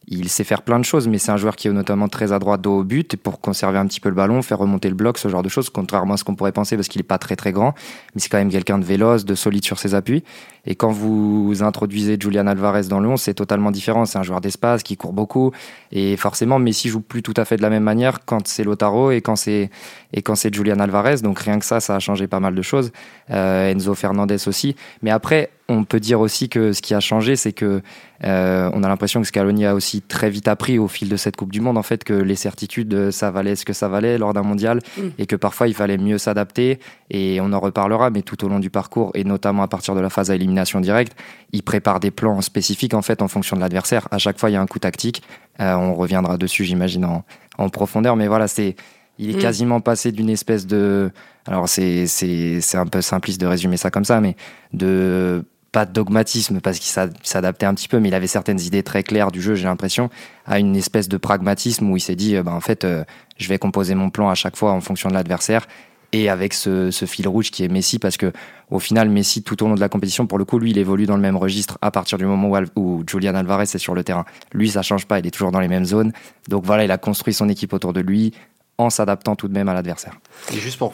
il 0.08 0.28
sait 0.28 0.44
faire 0.44 0.62
plein 0.62 0.78
de 0.78 0.84
choses, 0.84 1.08
mais 1.08 1.18
c'est 1.18 1.32
un 1.32 1.36
joueur 1.36 1.56
qui 1.56 1.68
est 1.68 1.72
notamment 1.72 2.08
très 2.08 2.32
adroit 2.32 2.58
dos 2.58 2.78
au 2.78 2.84
but 2.84 3.16
pour 3.16 3.40
conserver 3.40 3.78
un 3.78 3.86
petit 3.86 4.00
peu 4.00 4.08
le 4.08 4.14
ballon, 4.14 4.40
faire 4.42 4.58
remonter 4.58 4.88
le 4.88 4.94
bloc, 4.94 5.18
ce 5.18 5.28
genre 5.28 5.42
de 5.42 5.48
choses, 5.48 5.68
contrairement 5.68 6.14
à 6.14 6.16
ce 6.16 6.24
qu'on 6.24 6.36
pourrait 6.36 6.52
penser 6.52 6.76
parce 6.76 6.88
qu'il 6.88 7.00
n'est 7.00 7.06
pas 7.06 7.18
très 7.18 7.34
très 7.34 7.52
grand, 7.52 7.74
mais 8.14 8.20
c'est 8.20 8.28
quand 8.28 8.38
même 8.38 8.50
quelqu'un 8.50 8.78
de 8.78 8.84
véloce, 8.84 9.24
de 9.24 9.34
solide 9.34 9.64
sur 9.64 9.78
ses 9.78 9.94
appuis. 9.94 10.22
Et 10.66 10.74
quand 10.74 10.90
vous 10.90 11.62
introduisez 11.62 12.16
Julian 12.20 12.46
Alvarez 12.46 12.84
dans 12.88 13.00
le 13.00 13.08
11, 13.08 13.20
c'est 13.20 13.34
totalement 13.34 13.70
différent. 13.70 14.04
C'est 14.04 14.18
un 14.18 14.22
joueur 14.22 14.40
d'espace 14.40 14.82
qui 14.82 14.96
court 14.96 15.12
beaucoup. 15.12 15.52
Et 15.92 16.16
forcément, 16.16 16.58
Messi 16.58 16.88
joue 16.88 17.00
plus 17.00 17.22
tout 17.22 17.34
à 17.36 17.44
fait 17.44 17.56
de 17.56 17.62
la 17.62 17.70
même 17.70 17.84
manière 17.84 18.24
quand 18.24 18.46
c'est 18.48 18.64
Lotaro 18.64 19.10
et 19.10 19.20
quand 19.20 19.36
c'est, 19.36 19.70
et 20.12 20.22
quand 20.22 20.34
c'est 20.34 20.54
Julian 20.54 20.80
Alvarez. 20.80 21.16
Donc 21.22 21.38
rien 21.38 21.58
que 21.58 21.64
ça, 21.64 21.80
ça 21.80 21.94
a 21.94 21.98
changé 21.98 22.26
pas 22.26 22.40
mal 22.40 22.54
de 22.54 22.62
choses. 22.62 22.92
Euh, 23.30 23.70
Enzo 23.70 23.94
Fernandez 23.94 24.48
aussi. 24.48 24.76
Mais 25.02 25.10
après, 25.10 25.50
on 25.68 25.84
peut 25.84 26.00
dire 26.00 26.20
aussi 26.20 26.48
que 26.48 26.72
ce 26.72 26.80
qui 26.80 26.94
a 26.94 27.00
changé, 27.00 27.34
c'est 27.36 27.52
que 27.52 27.82
euh, 28.24 28.70
on 28.72 28.82
a 28.82 28.88
l'impression 28.88 29.20
que 29.20 29.26
Scaloni 29.26 29.66
a 29.66 29.74
aussi 29.74 30.00
très 30.00 30.30
vite 30.30 30.48
appris 30.48 30.78
au 30.78 30.88
fil 30.88 31.08
de 31.08 31.16
cette 31.16 31.36
Coupe 31.36 31.52
du 31.52 31.60
Monde, 31.60 31.76
en 31.76 31.82
fait, 31.82 32.04
que 32.04 32.14
les 32.14 32.36
certitudes, 32.36 32.94
euh, 32.94 33.10
ça 33.10 33.30
valait 33.30 33.56
ce 33.56 33.64
que 33.64 33.72
ça 33.72 33.88
valait 33.88 34.16
lors 34.16 34.32
d'un 34.32 34.42
mondial, 34.42 34.80
mm. 34.96 35.02
et 35.18 35.26
que 35.26 35.36
parfois 35.36 35.68
il 35.68 35.74
fallait 35.74 35.98
mieux 35.98 36.18
s'adapter. 36.18 36.78
Et 37.10 37.40
on 37.40 37.52
en 37.52 37.60
reparlera, 37.60 38.10
mais 38.10 38.22
tout 38.22 38.44
au 38.44 38.48
long 38.48 38.60
du 38.60 38.70
parcours, 38.70 39.10
et 39.14 39.24
notamment 39.24 39.62
à 39.62 39.68
partir 39.68 39.94
de 39.94 40.00
la 40.00 40.10
phase 40.10 40.30
à 40.30 40.36
directe, 40.64 41.16
il 41.52 41.62
prépare 41.62 42.00
des 42.00 42.10
plans 42.10 42.40
spécifiques 42.40 42.94
en 42.94 43.02
fait 43.02 43.22
en 43.22 43.28
fonction 43.28 43.56
de 43.56 43.60
l'adversaire. 43.60 44.08
À 44.10 44.18
chaque 44.18 44.38
fois, 44.38 44.50
il 44.50 44.54
y 44.54 44.56
a 44.56 44.60
un 44.60 44.66
coup 44.66 44.78
tactique. 44.78 45.22
Euh, 45.60 45.74
on 45.74 45.94
reviendra 45.94 46.36
dessus, 46.36 46.64
j'imagine, 46.64 47.04
en, 47.58 47.68
profondeur. 47.68 48.16
Mais 48.16 48.28
voilà, 48.28 48.48
c'est 48.48 48.76
il 49.18 49.30
est 49.30 49.38
mm. 49.38 49.40
quasiment 49.40 49.80
passé 49.80 50.12
d'une 50.12 50.28
espèce 50.28 50.66
de 50.66 51.10
alors 51.46 51.68
c'est 51.68 52.06
c'est 52.06 52.76
un 52.76 52.86
peu 52.86 53.00
simpliste 53.00 53.40
de 53.40 53.46
résumer 53.46 53.76
ça 53.76 53.90
comme 53.90 54.04
ça, 54.04 54.20
mais 54.20 54.36
de 54.72 55.44
pas 55.76 55.84
de 55.84 55.92
dogmatisme 55.92 56.60
parce 56.60 56.78
qu'il 56.78 56.90
s'adaptait 57.22 57.66
un 57.66 57.74
petit 57.74 57.86
peu, 57.86 58.00
mais 58.00 58.08
il 58.08 58.14
avait 58.14 58.26
certaines 58.26 58.60
idées 58.60 58.82
très 58.82 59.02
claires 59.02 59.30
du 59.30 59.42
jeu, 59.42 59.54
j'ai 59.54 59.66
l'impression, 59.66 60.08
à 60.46 60.58
une 60.58 60.74
espèce 60.74 61.06
de 61.06 61.18
pragmatisme 61.18 61.90
où 61.90 61.98
il 61.98 62.00
s'est 62.00 62.16
dit, 62.16 62.34
euh, 62.34 62.42
bah, 62.42 62.52
en 62.52 62.62
fait, 62.62 62.84
euh, 62.84 63.04
je 63.36 63.46
vais 63.48 63.58
composer 63.58 63.94
mon 63.94 64.08
plan 64.08 64.30
à 64.30 64.34
chaque 64.34 64.56
fois 64.56 64.72
en 64.72 64.80
fonction 64.80 65.10
de 65.10 65.14
l'adversaire 65.14 65.66
et 66.12 66.28
avec 66.28 66.54
ce, 66.54 66.90
fil 67.06 67.28
rouge 67.28 67.50
qui 67.50 67.64
est 67.64 67.68
Messi, 67.68 67.98
parce 67.98 68.16
que 68.16 68.32
au 68.70 68.78
final, 68.78 69.08
Messi, 69.08 69.42
tout 69.42 69.62
au 69.62 69.68
long 69.68 69.74
de 69.74 69.80
la 69.80 69.88
compétition, 69.88 70.26
pour 70.26 70.38
le 70.38 70.44
coup, 70.44 70.58
lui, 70.58 70.70
il 70.70 70.78
évolue 70.78 71.06
dans 71.06 71.16
le 71.16 71.22
même 71.22 71.36
registre 71.36 71.78
à 71.82 71.90
partir 71.90 72.18
du 72.18 72.26
moment 72.26 72.60
où, 72.74 73.04
Julian 73.08 73.34
Alvarez 73.34 73.64
est 73.64 73.78
sur 73.78 73.94
le 73.94 74.02
terrain. 74.02 74.24
Lui, 74.52 74.70
ça 74.70 74.82
change 74.82 75.06
pas, 75.06 75.18
il 75.18 75.26
est 75.26 75.30
toujours 75.30 75.52
dans 75.52 75.60
les 75.60 75.68
mêmes 75.68 75.84
zones. 75.84 76.12
Donc 76.48 76.64
voilà, 76.64 76.84
il 76.84 76.90
a 76.90 76.98
construit 76.98 77.34
son 77.34 77.48
équipe 77.48 77.72
autour 77.72 77.92
de 77.92 78.00
lui, 78.00 78.32
en 78.78 78.90
s'adaptant 78.90 79.36
tout 79.36 79.48
de 79.48 79.54
même 79.54 79.68
à 79.68 79.74
l'adversaire. 79.74 80.14
Et 80.52 80.58
juste 80.58 80.78
pour 80.78 80.92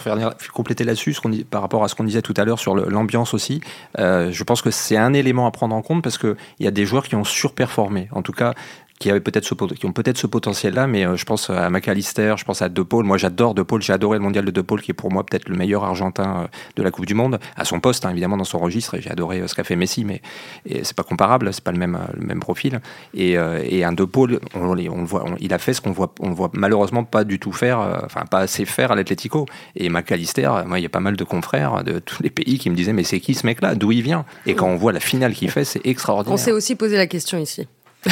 compléter 0.52 0.84
là-dessus, 0.84 1.16
par 1.50 1.62
rapport 1.62 1.82
à 1.82 1.88
ce 1.88 1.94
qu'on 1.94 2.04
disait 2.04 2.22
tout 2.22 2.34
à 2.36 2.44
l'heure 2.44 2.58
sur 2.58 2.74
l'ambiance 2.74 3.34
aussi, 3.34 3.60
euh, 3.98 4.30
je 4.30 4.44
pense 4.44 4.62
que 4.62 4.70
c'est 4.70 4.96
un 4.96 5.12
élément 5.12 5.46
à 5.46 5.50
prendre 5.50 5.74
en 5.74 5.82
compte 5.82 6.02
parce 6.02 6.18
qu'il 6.18 6.36
y 6.60 6.66
a 6.66 6.70
des 6.70 6.86
joueurs 6.86 7.04
qui 7.04 7.16
ont 7.16 7.24
surperformé. 7.24 8.08
En 8.12 8.22
tout 8.22 8.32
cas, 8.32 8.54
qui, 9.02 9.10
avaient 9.10 9.20
peut-être 9.20 9.44
ce, 9.44 9.54
qui 9.54 9.86
ont 9.86 9.92
peut-être 9.92 10.18
ce 10.18 10.26
potentiel-là, 10.26 10.86
mais 10.86 11.04
je 11.16 11.24
pense 11.24 11.50
à 11.50 11.68
McAllister, 11.70 12.34
je 12.38 12.44
pense 12.44 12.62
à 12.62 12.68
De 12.68 12.82
Paul. 12.82 13.04
Moi, 13.04 13.18
j'adore 13.18 13.54
De 13.54 13.62
Paul, 13.62 13.82
j'ai 13.82 13.92
adoré 13.92 14.18
le 14.18 14.24
mondial 14.24 14.44
de 14.44 14.50
De 14.50 14.60
Paul, 14.60 14.80
qui 14.80 14.92
est 14.92 14.94
pour 14.94 15.10
moi 15.10 15.24
peut-être 15.24 15.48
le 15.48 15.56
meilleur 15.56 15.84
Argentin 15.84 16.48
de 16.76 16.82
la 16.82 16.90
Coupe 16.90 17.06
du 17.06 17.14
Monde, 17.14 17.38
à 17.56 17.64
son 17.64 17.80
poste, 17.80 18.06
hein, 18.06 18.10
évidemment, 18.10 18.36
dans 18.36 18.44
son 18.44 18.58
registre. 18.58 18.94
Et 18.94 19.02
j'ai 19.02 19.10
adoré 19.10 19.46
ce 19.46 19.54
qu'a 19.54 19.64
fait 19.64 19.76
Messi, 19.76 20.04
mais 20.04 20.22
c'est 20.66 20.94
pas 20.94 21.02
comparable, 21.02 21.52
c'est 21.52 21.64
pas 21.64 21.72
le 21.72 21.78
même, 21.78 21.98
le 22.14 22.26
même 22.26 22.40
profil. 22.40 22.80
Et, 23.14 23.36
un 23.36 23.92
De 23.92 24.04
Paul, 24.04 24.40
on, 24.54 25.04
voit, 25.04 25.24
il 25.40 25.52
a 25.52 25.58
fait 25.58 25.74
ce 25.74 25.80
qu'on 25.80 25.92
voit, 25.92 26.14
voit 26.20 26.50
malheureusement 26.52 27.04
pas 27.04 27.24
du 27.24 27.38
tout 27.38 27.52
faire, 27.52 28.00
enfin 28.04 28.24
pas 28.30 28.38
assez 28.38 28.64
faire 28.64 28.92
à 28.92 28.94
l'Atlético. 28.94 29.46
Et 29.74 29.88
McAllister, 29.88 30.50
moi, 30.66 30.78
il 30.78 30.82
y 30.82 30.86
a 30.86 30.90
pas 30.90 31.00
mal 31.00 31.16
de 31.16 31.24
confrères 31.24 31.82
de 31.82 31.98
tous 31.98 32.22
les 32.22 32.30
pays 32.30 32.58
qui 32.58 32.70
me 32.70 32.76
disaient, 32.76 32.92
mais 32.92 33.04
c'est 33.04 33.20
qui 33.20 33.34
ce 33.34 33.46
mec-là? 33.46 33.74
D'où 33.74 33.92
il 33.92 34.02
vient? 34.02 34.24
Et 34.46 34.54
quand 34.54 34.68
on 34.68 34.76
voit 34.76 34.92
la 34.92 35.00
finale 35.00 35.34
qu'il 35.34 35.50
fait, 35.50 35.64
c'est 35.64 35.84
extraordinaire. 35.84 36.34
On 36.34 36.36
s'est 36.36 36.52
aussi 36.52 36.76
posé 36.76 36.96
la 36.96 37.06
question 37.06 37.38
ici. 37.38 37.66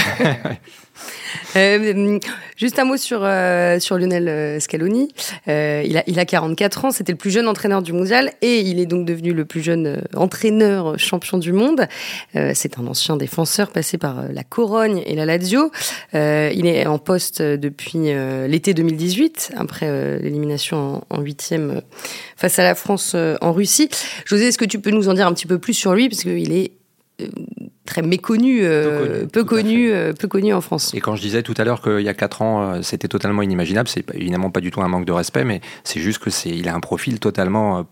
Euh, 1.56 2.18
juste 2.56 2.78
un 2.78 2.84
mot 2.84 2.96
sur, 2.96 3.20
euh, 3.22 3.80
sur 3.80 3.98
Lionel 3.98 4.28
euh, 4.28 4.60
Scaloni. 4.60 5.08
il, 5.46 5.96
a, 5.96 6.04
il 6.06 6.18
a 6.18 6.24
44 6.24 6.84
ans, 6.84 6.90
c'était 6.90 7.12
le 7.12 7.18
plus 7.18 7.30
jeune 7.30 7.48
entraîneur 7.48 7.82
du 7.82 7.92
mondial 7.92 8.32
et 8.40 8.60
il 8.60 8.78
est 8.78 8.86
donc 8.86 9.04
devenu 9.04 9.32
le 9.32 9.44
plus 9.44 9.60
jeune 9.60 10.02
entraîneur 10.14 10.98
champion 10.98 11.38
du 11.38 11.52
monde. 11.52 11.88
c'est 12.34 12.78
un 12.78 12.86
ancien 12.86 13.16
défenseur 13.16 13.70
passé 13.70 13.98
par 13.98 14.24
la 14.30 14.44
Corogne 14.44 15.02
et 15.06 15.14
la 15.14 15.26
Lazio. 15.26 15.70
il 16.12 16.66
est 16.66 16.86
en 16.86 16.98
poste 16.98 17.42
depuis 17.42 17.98
l'été 18.48 18.74
2018, 18.74 19.52
après 19.56 20.20
l'élimination 20.20 21.04
en 21.10 21.20
huitième 21.20 21.82
face 22.36 22.58
à 22.58 22.62
la 22.62 22.74
France 22.74 23.16
en 23.40 23.52
Russie. 23.52 23.88
José, 24.24 24.48
est-ce 24.48 24.58
que 24.58 24.64
tu 24.64 24.80
peux 24.80 24.90
nous 24.90 25.08
en 25.08 25.14
dire 25.14 25.26
un 25.26 25.32
petit 25.32 25.46
peu 25.46 25.58
plus 25.58 25.74
sur 25.74 25.94
lui? 25.94 26.08
Parce 26.08 26.22
qu'il 26.22 26.52
est 26.52 26.72
très 27.90 28.02
méconnu, 28.02 28.60
euh, 28.62 29.26
peu, 29.26 29.42
connu, 29.42 29.90
euh, 29.90 30.12
peu, 30.12 30.28
connu, 30.28 30.54
en 30.54 30.60
France. 30.60 30.92
Et 30.94 31.00
quand 31.00 31.16
je 31.16 31.22
disais 31.22 31.42
tout 31.42 31.54
à 31.56 31.64
l'heure 31.64 31.82
qu'il 31.82 32.02
y 32.02 32.08
a 32.08 32.14
4 32.14 32.42
ans, 32.42 32.62
euh, 32.62 32.82
c'était 32.82 33.08
totalement 33.08 33.42
inimaginable, 33.42 33.88
c'est 33.88 34.04
évidemment 34.14 34.50
pas 34.50 34.60
du 34.60 34.70
tout 34.70 34.80
un 34.80 34.86
manque 34.86 35.06
de 35.06 35.12
respect, 35.12 35.44
mais 35.44 35.60
c'est 35.82 35.98
juste 35.98 36.22
que 36.22 36.30
c'est, 36.30 36.50
il 36.50 36.68
a 36.68 36.74
un 36.74 36.80
profil 36.80 37.18
totalement, 37.18 37.84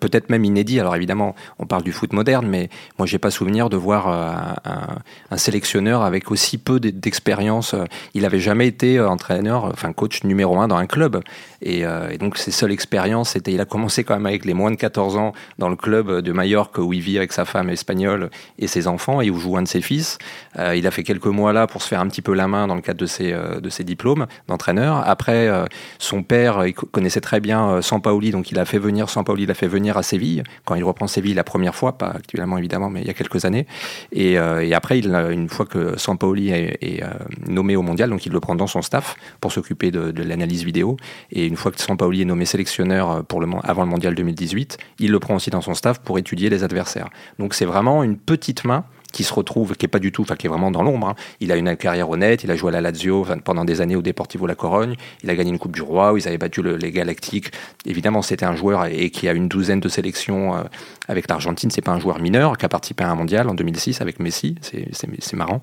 peut-être 0.00 0.30
même 0.30 0.44
inédit. 0.44 0.80
Alors 0.80 0.96
évidemment, 0.96 1.34
on 1.58 1.66
parle 1.66 1.82
du 1.82 1.92
foot 1.92 2.12
moderne, 2.12 2.46
mais 2.46 2.68
moi 2.98 3.06
j'ai 3.06 3.18
pas 3.18 3.30
souvenir 3.30 3.68
de 3.68 3.76
voir 3.76 4.08
un, 4.08 4.96
un, 5.30 5.36
sélectionneur 5.36 6.02
avec 6.02 6.30
aussi 6.30 6.58
peu 6.58 6.80
d'expérience. 6.80 7.74
Il 8.14 8.24
avait 8.24 8.40
jamais 8.40 8.66
été 8.66 9.00
entraîneur, 9.00 9.64
enfin 9.64 9.92
coach 9.92 10.24
numéro 10.24 10.58
un 10.58 10.68
dans 10.68 10.76
un 10.76 10.86
club, 10.86 11.20
et, 11.62 11.80
et 11.80 12.18
donc 12.18 12.38
ses 12.38 12.50
seules 12.50 12.72
expériences, 12.72 13.30
c'était, 13.30 13.52
il 13.52 13.60
a 13.60 13.64
commencé 13.64 14.04
quand 14.04 14.14
même 14.14 14.26
avec 14.26 14.44
les 14.44 14.54
moins 14.54 14.70
de 14.70 14.76
14 14.76 15.16
ans 15.16 15.32
dans 15.58 15.68
le 15.68 15.76
club 15.76 16.20
de 16.20 16.32
Majorque 16.32 16.78
où 16.78 16.92
il 16.92 17.00
vit 17.00 17.18
avec 17.18 17.32
sa 17.32 17.44
femme 17.44 17.70
espagnole 17.70 18.30
et 18.58 18.66
ses 18.66 18.86
enfants, 18.86 19.20
et 19.20 19.30
où 19.30 19.38
joue 19.38 19.56
un 19.56 19.62
de 19.62 19.68
ses 19.68 19.80
fils. 19.80 20.18
Euh, 20.58 20.76
il 20.76 20.86
a 20.86 20.90
fait 20.90 21.02
quelques 21.02 21.26
mois 21.26 21.52
là 21.52 21.66
pour 21.66 21.82
se 21.82 21.88
faire 21.88 22.00
un 22.00 22.08
petit 22.08 22.22
peu 22.22 22.34
la 22.34 22.48
main 22.48 22.66
dans 22.66 22.74
le 22.74 22.80
cadre 22.80 23.00
de 23.00 23.06
ses, 23.06 23.32
euh, 23.32 23.60
diplômes 23.80 24.26
d'entraîneur. 24.48 25.08
Après, 25.08 25.48
euh, 25.48 25.64
son 25.98 26.22
père, 26.22 26.66
il 26.66 26.74
connaissait 26.74 27.20
très 27.20 27.40
bien 27.40 27.80
Sampaoli, 27.82 28.30
donc 28.30 28.50
il 28.50 28.58
a 28.58 28.64
fait 28.64 28.78
venir 28.78 29.08
Sampaoli, 29.08 29.46
fait 29.54 29.68
venir 29.68 29.96
à 29.96 30.02
Séville 30.02 30.42
quand 30.64 30.74
il 30.74 30.84
reprend 30.84 31.06
Séville 31.06 31.34
la 31.34 31.44
première 31.44 31.74
fois, 31.74 31.98
pas 31.98 32.08
actuellement 32.08 32.58
évidemment, 32.58 32.90
mais 32.90 33.00
il 33.00 33.06
y 33.06 33.10
a 33.10 33.14
quelques 33.14 33.44
années. 33.44 33.66
Et, 34.12 34.32
et 34.34 34.74
après, 34.74 34.98
il, 34.98 35.08
une 35.30 35.48
fois 35.48 35.66
que 35.66 35.98
Sampaoli 35.98 36.50
est, 36.50 36.78
est 36.80 37.02
nommé 37.46 37.76
au 37.76 37.82
mondial, 37.82 38.10
donc 38.10 38.26
il 38.26 38.32
le 38.32 38.40
prend 38.40 38.54
dans 38.54 38.66
son 38.66 38.82
staff 38.82 39.16
pour 39.40 39.52
s'occuper 39.52 39.90
de, 39.90 40.22
l'analyse 40.22 40.64
vidéo. 40.64 40.96
Et 41.30 41.46
une 41.46 41.56
fois 41.56 41.72
que 41.72 41.80
Sampaoli 41.80 42.22
est 42.22 42.26
nommé 42.26 42.44
sélectionneur 42.44 43.24
pour 43.24 43.40
le, 43.40 43.48
avant 43.64 43.82
le 43.82 43.88
mondial 43.88 44.14
2018, 44.14 44.78
il 44.98 45.10
le 45.10 45.18
prend 45.18 45.36
aussi 45.36 45.50
dans 45.50 45.60
son 45.60 45.74
staff 45.74 46.00
pour 46.00 46.18
étudier 46.18 46.50
les 46.50 46.64
adversaires. 46.64 47.08
Donc 47.38 47.54
c'est 47.54 47.64
vraiment 47.64 48.02
une 48.02 48.16
petite 48.16 48.64
main 48.64 48.84
qui 49.12 49.24
se 49.24 49.32
retrouve, 49.32 49.76
qui 49.76 49.86
est 49.86 49.88
pas 49.88 49.98
du 49.98 50.12
tout, 50.12 50.22
enfin 50.22 50.36
qui 50.36 50.46
est 50.46 50.50
vraiment 50.50 50.70
dans 50.70 50.82
l'ombre. 50.82 51.08
Hein. 51.08 51.14
Il 51.40 51.52
a 51.52 51.56
une 51.56 51.76
carrière 51.76 52.10
honnête, 52.10 52.44
il 52.44 52.50
a 52.50 52.56
joué 52.56 52.68
à 52.68 52.72
la 52.72 52.80
Lazio 52.80 53.26
pendant 53.44 53.64
des 53.64 53.80
années 53.80 53.96
au 53.96 54.02
Deportivo 54.02 54.46
La 54.46 54.54
Corogne, 54.54 54.94
il 55.22 55.30
a 55.30 55.34
gagné 55.34 55.50
une 55.50 55.58
Coupe 55.58 55.74
du 55.74 55.82
Roi 55.82 56.12
où 56.12 56.16
ils 56.16 56.26
avaient 56.28 56.38
battu 56.38 56.62
le, 56.62 56.76
les 56.76 56.90
Galactiques. 56.90 57.52
Évidemment, 57.86 58.22
c'était 58.22 58.46
un 58.46 58.56
joueur 58.56 58.86
et, 58.86 59.10
qui 59.10 59.28
a 59.28 59.32
une 59.32 59.48
douzaine 59.48 59.80
de 59.80 59.88
sélections 59.88 60.56
euh, 60.56 60.62
avec 61.08 61.28
l'Argentine. 61.28 61.70
C'est 61.70 61.82
pas 61.82 61.92
un 61.92 62.00
joueur 62.00 62.20
mineur 62.20 62.56
qui 62.58 62.64
a 62.64 62.68
participé 62.68 63.04
à 63.04 63.10
un 63.10 63.14
mondial 63.14 63.48
en 63.48 63.54
2006 63.54 64.00
avec 64.00 64.20
Messi. 64.20 64.56
C'est 64.62 65.34
marrant. 65.34 65.62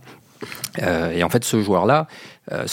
Euh, 0.82 1.12
et 1.12 1.24
en 1.24 1.30
fait, 1.30 1.44
ce 1.44 1.62
joueur-là 1.62 2.08
euh, 2.52 2.66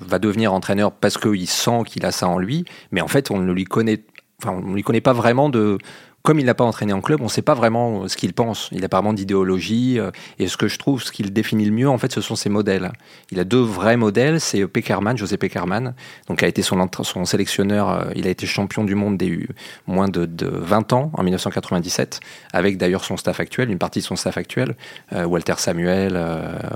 va 0.00 0.18
devenir 0.18 0.52
entraîneur 0.52 0.92
parce 0.92 1.18
qu'il 1.18 1.48
sent 1.48 1.82
qu'il 1.86 2.04
a 2.04 2.12
ça 2.12 2.28
en 2.28 2.38
lui, 2.38 2.64
mais 2.90 3.00
en 3.00 3.08
fait, 3.08 3.30
on 3.30 3.38
ne 3.38 3.52
lui 3.52 3.64
connaît, 3.64 4.02
on 4.44 4.72
lui 4.72 4.82
connaît 4.82 5.00
pas 5.00 5.12
vraiment 5.12 5.48
de 5.48 5.78
comme 6.26 6.40
il 6.40 6.46
n'a 6.46 6.54
pas 6.54 6.64
entraîné 6.64 6.92
en 6.92 7.00
club, 7.00 7.20
on 7.20 7.26
ne 7.26 7.30
sait 7.30 7.40
pas 7.40 7.54
vraiment 7.54 8.08
ce 8.08 8.16
qu'il 8.16 8.32
pense. 8.32 8.68
Il 8.72 8.80
n'a 8.80 8.88
pas 8.88 8.96
vraiment 8.96 9.12
d'idéologie. 9.12 10.00
Euh, 10.00 10.10
et 10.40 10.48
ce 10.48 10.56
que 10.56 10.66
je 10.66 10.76
trouve, 10.76 11.00
ce 11.00 11.12
qu'il 11.12 11.32
définit 11.32 11.64
le 11.64 11.70
mieux, 11.70 11.88
en 11.88 11.98
fait, 11.98 12.10
ce 12.10 12.20
sont 12.20 12.34
ses 12.34 12.48
modèles. 12.48 12.90
Il 13.30 13.38
a 13.38 13.44
deux 13.44 13.60
vrais 13.60 13.96
modèles. 13.96 14.40
C'est 14.40 14.66
Peckerman, 14.66 15.16
José 15.16 15.36
Peckerman, 15.36 15.94
donc 16.26 16.42
a 16.42 16.48
été 16.48 16.62
son, 16.62 16.84
son 17.02 17.24
sélectionneur. 17.26 17.90
Euh, 17.90 18.04
il 18.16 18.26
a 18.26 18.30
été 18.30 18.44
champion 18.44 18.82
du 18.82 18.96
monde 18.96 19.16
des 19.16 19.46
moins 19.86 20.08
de, 20.08 20.28
20 20.42 20.92
ans, 20.94 21.12
en 21.14 21.22
1997, 21.22 22.18
avec 22.52 22.76
d'ailleurs 22.76 23.04
son 23.04 23.16
staff 23.16 23.38
actuel, 23.38 23.70
une 23.70 23.78
partie 23.78 24.00
de 24.00 24.04
son 24.04 24.16
staff 24.16 24.36
actuel, 24.36 24.74
euh, 25.12 25.26
Walter 25.26 25.54
Samuel, 25.58 26.20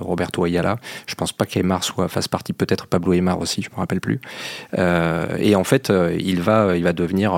Roberto 0.00 0.44
Ayala. 0.44 0.76
Je 1.08 1.16
pense 1.16 1.32
pas 1.32 1.44
qu'Aymar 1.44 1.82
fasse 2.08 2.28
partie, 2.28 2.52
peut-être 2.52 2.86
Pablo 2.86 3.14
Aymar 3.14 3.40
aussi, 3.40 3.62
je 3.62 3.70
me 3.70 3.76
rappelle 3.76 4.00
plus. 4.00 4.20
et 4.78 5.56
en 5.56 5.64
fait, 5.64 5.92
il 6.16 6.40
va, 6.40 6.76
il 6.76 6.84
va 6.84 6.92
devenir, 6.92 7.32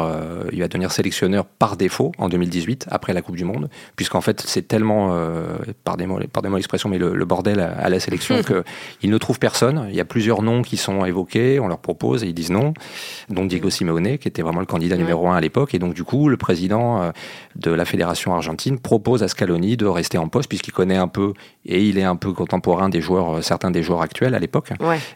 il 0.52 0.60
va 0.60 0.68
devenir 0.68 0.92
sélectionneur 0.92 1.46
par 1.46 1.78
défaut 1.78 2.01
en 2.18 2.28
2018, 2.28 2.86
après 2.90 3.12
la 3.12 3.22
Coupe 3.22 3.36
du 3.36 3.44
Monde, 3.44 3.68
puisqu'en 3.96 4.20
fait 4.20 4.42
c'est 4.46 4.66
tellement, 4.66 5.10
euh, 5.12 5.56
pardonnez-moi 5.84 6.58
l'expression, 6.58 6.88
mais 6.88 6.98
le, 6.98 7.24
bordel 7.24 7.60
à, 7.60 7.88
la 7.88 8.00
sélection 8.00 8.40
qu'il 9.00 9.10
ne 9.10 9.18
trouve 9.18 9.38
personne. 9.38 9.86
Il 9.90 9.94
y 9.94 10.00
a 10.00 10.04
plusieurs 10.04 10.42
noms 10.42 10.62
qui 10.62 10.76
sont 10.76 11.04
évoqués, 11.04 11.60
on 11.60 11.68
leur 11.68 11.78
propose 11.78 12.24
et 12.24 12.28
ils 12.28 12.34
disent 12.34 12.50
non, 12.50 12.74
dont 13.28 13.44
Diego 13.44 13.70
Simeone, 13.70 14.18
qui 14.18 14.28
était 14.28 14.42
vraiment 14.42 14.60
le 14.60 14.66
candidat 14.66 14.96
numéro 14.96 15.28
un 15.28 15.36
à 15.36 15.40
l'époque. 15.40 15.74
Et 15.74 15.78
donc 15.78 15.94
du 15.94 16.04
coup, 16.04 16.28
le 16.28 16.36
président 16.36 17.02
euh, 17.02 17.10
de 17.56 17.70
la 17.70 17.84
fédération 17.84 18.34
argentine 18.34 18.78
propose 18.78 19.22
à 19.22 19.28
Scaloni 19.28 19.76
de 19.76 19.86
rester 19.86 20.18
en 20.18 20.28
poste, 20.28 20.48
puisqu'il 20.48 20.72
connaît 20.72 20.96
un 20.96 21.08
peu, 21.08 21.32
et 21.64 21.82
il 21.82 21.98
est 21.98 22.04
un 22.04 22.16
peu 22.16 22.32
contemporain 22.32 22.88
des 22.88 23.00
joueurs, 23.00 23.36
euh, 23.36 23.42
certains 23.42 23.70
des 23.70 23.82
joueurs 23.82 24.02
actuels 24.02 24.34
à 24.34 24.38
l'époque. 24.38 24.70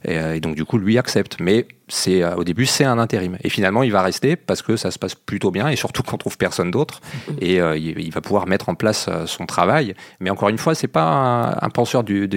Et, 0.04 0.40
donc 0.40 0.54
du 0.54 0.64
coup, 0.64 0.78
lui 0.78 0.98
accepte. 0.98 1.36
Mais 1.40 1.66
c'est 1.88 2.24
au 2.24 2.44
début 2.44 2.66
c'est 2.66 2.84
un 2.84 2.98
intérim 2.98 3.36
et 3.42 3.48
finalement 3.48 3.82
il 3.82 3.92
va 3.92 4.02
rester 4.02 4.36
parce 4.36 4.62
que 4.62 4.76
ça 4.76 4.90
se 4.90 4.98
passe 4.98 5.14
plutôt 5.14 5.50
bien 5.50 5.68
et 5.68 5.76
surtout 5.76 6.02
qu'on 6.02 6.16
trouve 6.16 6.36
personne 6.36 6.70
d'autre 6.70 7.00
et 7.40 7.60
euh, 7.60 7.76
il, 7.76 8.10
va 8.12 8.20
pouvoir 8.20 8.46
mettre 8.46 8.68
en 8.68 8.74
place 8.74 9.06
euh, 9.08 9.26
son 9.26 9.46
travail. 9.46 9.94
Mais 10.20 10.30
encore 10.30 10.48
une 10.48 10.58
fois, 10.58 10.74
c'est 10.74 10.88
pas 10.88 11.58
un, 11.60 11.68
penseur 11.70 12.04
du, 12.04 12.28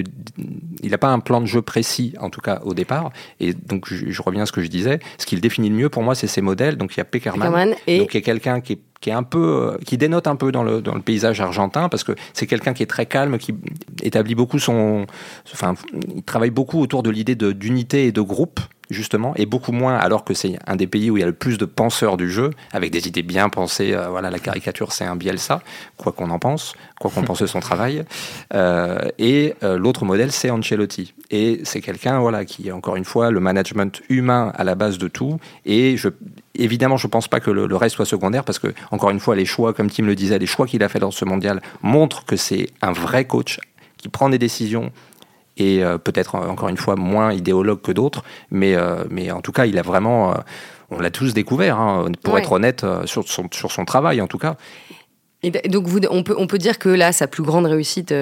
il 0.82 0.90
n'a 0.90 0.98
pas 0.98 1.08
un 1.08 1.20
plan 1.20 1.40
de 1.40 1.46
jeu 1.46 1.62
précis, 1.62 2.14
en 2.20 2.30
tout 2.30 2.40
cas 2.40 2.60
au 2.64 2.74
départ. 2.74 3.10
Et 3.38 3.54
donc 3.54 3.86
je, 3.88 4.22
reviens 4.22 4.42
à 4.42 4.46
ce 4.46 4.52
que 4.52 4.62
je 4.62 4.68
disais. 4.68 5.00
Ce 5.18 5.26
qu'il 5.26 5.40
définit 5.40 5.70
le 5.70 5.76
mieux 5.76 5.88
pour 5.88 6.02
moi, 6.02 6.14
c'est 6.14 6.26
ses 6.26 6.40
modèles. 6.40 6.76
Donc 6.76 6.94
il 6.94 6.98
y 6.98 7.00
a 7.00 7.04
Peckerman, 7.04 7.74
et... 7.86 7.98
donc 7.98 8.14
il 8.14 8.16
y 8.16 8.20
a 8.20 8.24
quelqu'un 8.24 8.60
qui 8.60 8.74
est 8.74 8.80
qui 9.00 9.08
est 9.08 9.14
un 9.14 9.22
peu, 9.22 9.38
euh, 9.38 9.78
qui 9.86 9.96
dénote 9.96 10.26
un 10.26 10.36
peu 10.36 10.52
dans 10.52 10.62
le, 10.62 10.82
dans 10.82 10.94
le 10.94 11.00
paysage 11.00 11.40
argentin 11.40 11.88
parce 11.88 12.04
que 12.04 12.12
c'est 12.34 12.46
quelqu'un 12.46 12.74
qui 12.74 12.82
est 12.82 12.86
très 12.86 13.06
calme, 13.06 13.38
qui 13.38 13.54
établit 14.02 14.34
beaucoup 14.34 14.58
son, 14.58 15.06
enfin, 15.54 15.72
il 16.14 16.22
travaille 16.22 16.50
beaucoup 16.50 16.78
autour 16.78 17.02
de 17.02 17.08
l'idée 17.08 17.34
d'unité 17.34 18.04
et 18.04 18.12
de 18.12 18.20
groupe 18.20 18.60
justement, 18.90 19.32
et 19.36 19.46
beaucoup 19.46 19.72
moins 19.72 19.96
alors 19.96 20.24
que 20.24 20.34
c'est 20.34 20.58
un 20.66 20.76
des 20.76 20.86
pays 20.86 21.10
où 21.10 21.16
il 21.16 21.20
y 21.20 21.22
a 21.22 21.26
le 21.26 21.32
plus 21.32 21.58
de 21.58 21.64
penseurs 21.64 22.16
du 22.16 22.30
jeu, 22.30 22.50
avec 22.72 22.90
des 22.90 23.08
idées 23.08 23.22
bien 23.22 23.48
pensées. 23.48 23.92
Euh, 23.94 24.08
voilà, 24.08 24.30
la 24.30 24.38
caricature, 24.38 24.92
c'est 24.92 25.04
un 25.04 25.16
Bielsa, 25.16 25.62
quoi 25.96 26.12
qu'on 26.12 26.30
en 26.30 26.38
pense, 26.38 26.74
quoi 26.98 27.10
qu'on 27.10 27.22
pense 27.22 27.40
de 27.40 27.46
son 27.46 27.60
travail. 27.60 28.04
Euh, 28.54 28.98
et 29.18 29.54
euh, 29.62 29.78
l'autre 29.78 30.04
modèle, 30.04 30.32
c'est 30.32 30.50
Ancelotti. 30.50 31.14
Et 31.30 31.60
c'est 31.64 31.80
quelqu'un, 31.80 32.18
voilà, 32.18 32.44
qui 32.44 32.68
est 32.68 32.72
encore 32.72 32.96
une 32.96 33.04
fois 33.04 33.30
le 33.30 33.40
management 33.40 34.02
humain 34.08 34.52
à 34.56 34.64
la 34.64 34.74
base 34.74 34.98
de 34.98 35.08
tout. 35.08 35.38
Et 35.64 35.96
je, 35.96 36.08
évidemment, 36.54 36.96
je 36.96 37.06
pense 37.06 37.28
pas 37.28 37.40
que 37.40 37.50
le, 37.50 37.76
reste 37.76 37.96
soit 37.96 38.06
secondaire 38.06 38.44
parce 38.44 38.58
que, 38.58 38.68
encore 38.90 39.10
une 39.10 39.20
fois, 39.20 39.36
les 39.36 39.44
choix, 39.44 39.72
comme 39.72 39.90
Tim 39.90 40.04
le 40.04 40.14
disait, 40.14 40.38
les 40.38 40.46
choix 40.46 40.66
qu'il 40.66 40.82
a 40.82 40.88
fait 40.88 40.98
dans 40.98 41.10
ce 41.10 41.24
mondial 41.24 41.62
montrent 41.82 42.24
que 42.24 42.36
c'est 42.36 42.68
un 42.82 42.92
vrai 42.92 43.24
coach 43.24 43.60
qui 43.96 44.08
prend 44.08 44.28
des 44.28 44.38
décisions 44.38 44.90
et 45.56 45.82
euh, 45.84 45.98
peut-être 45.98 46.34
encore 46.34 46.68
une 46.68 46.76
fois 46.76 46.96
moins 46.96 47.32
idéologue 47.32 47.80
que 47.80 47.92
d'autres, 47.92 48.22
mais, 48.50 48.74
euh, 48.74 49.04
mais 49.10 49.30
en 49.30 49.40
tout 49.40 49.52
cas, 49.52 49.66
il 49.66 49.78
a 49.78 49.82
vraiment, 49.82 50.32
euh, 50.32 50.36
on 50.90 51.00
l'a 51.00 51.10
tous 51.10 51.34
découvert, 51.34 51.78
hein, 51.78 52.06
pour 52.22 52.38
être 52.38 52.52
honnête, 52.52 52.84
sur, 53.04 53.28
son, 53.28 53.46
sur 53.52 53.70
son 53.70 53.84
travail 53.84 54.20
en 54.20 54.26
tout 54.26 54.38
cas. 54.38 54.56
Et 55.42 55.50
donc 55.50 55.86
vous, 55.86 56.00
on, 56.10 56.22
peut, 56.22 56.34
on 56.36 56.46
peut 56.46 56.58
dire 56.58 56.78
que 56.78 56.90
là, 56.90 57.12
sa 57.12 57.26
plus 57.26 57.42
grande 57.42 57.64
réussite 57.64 58.12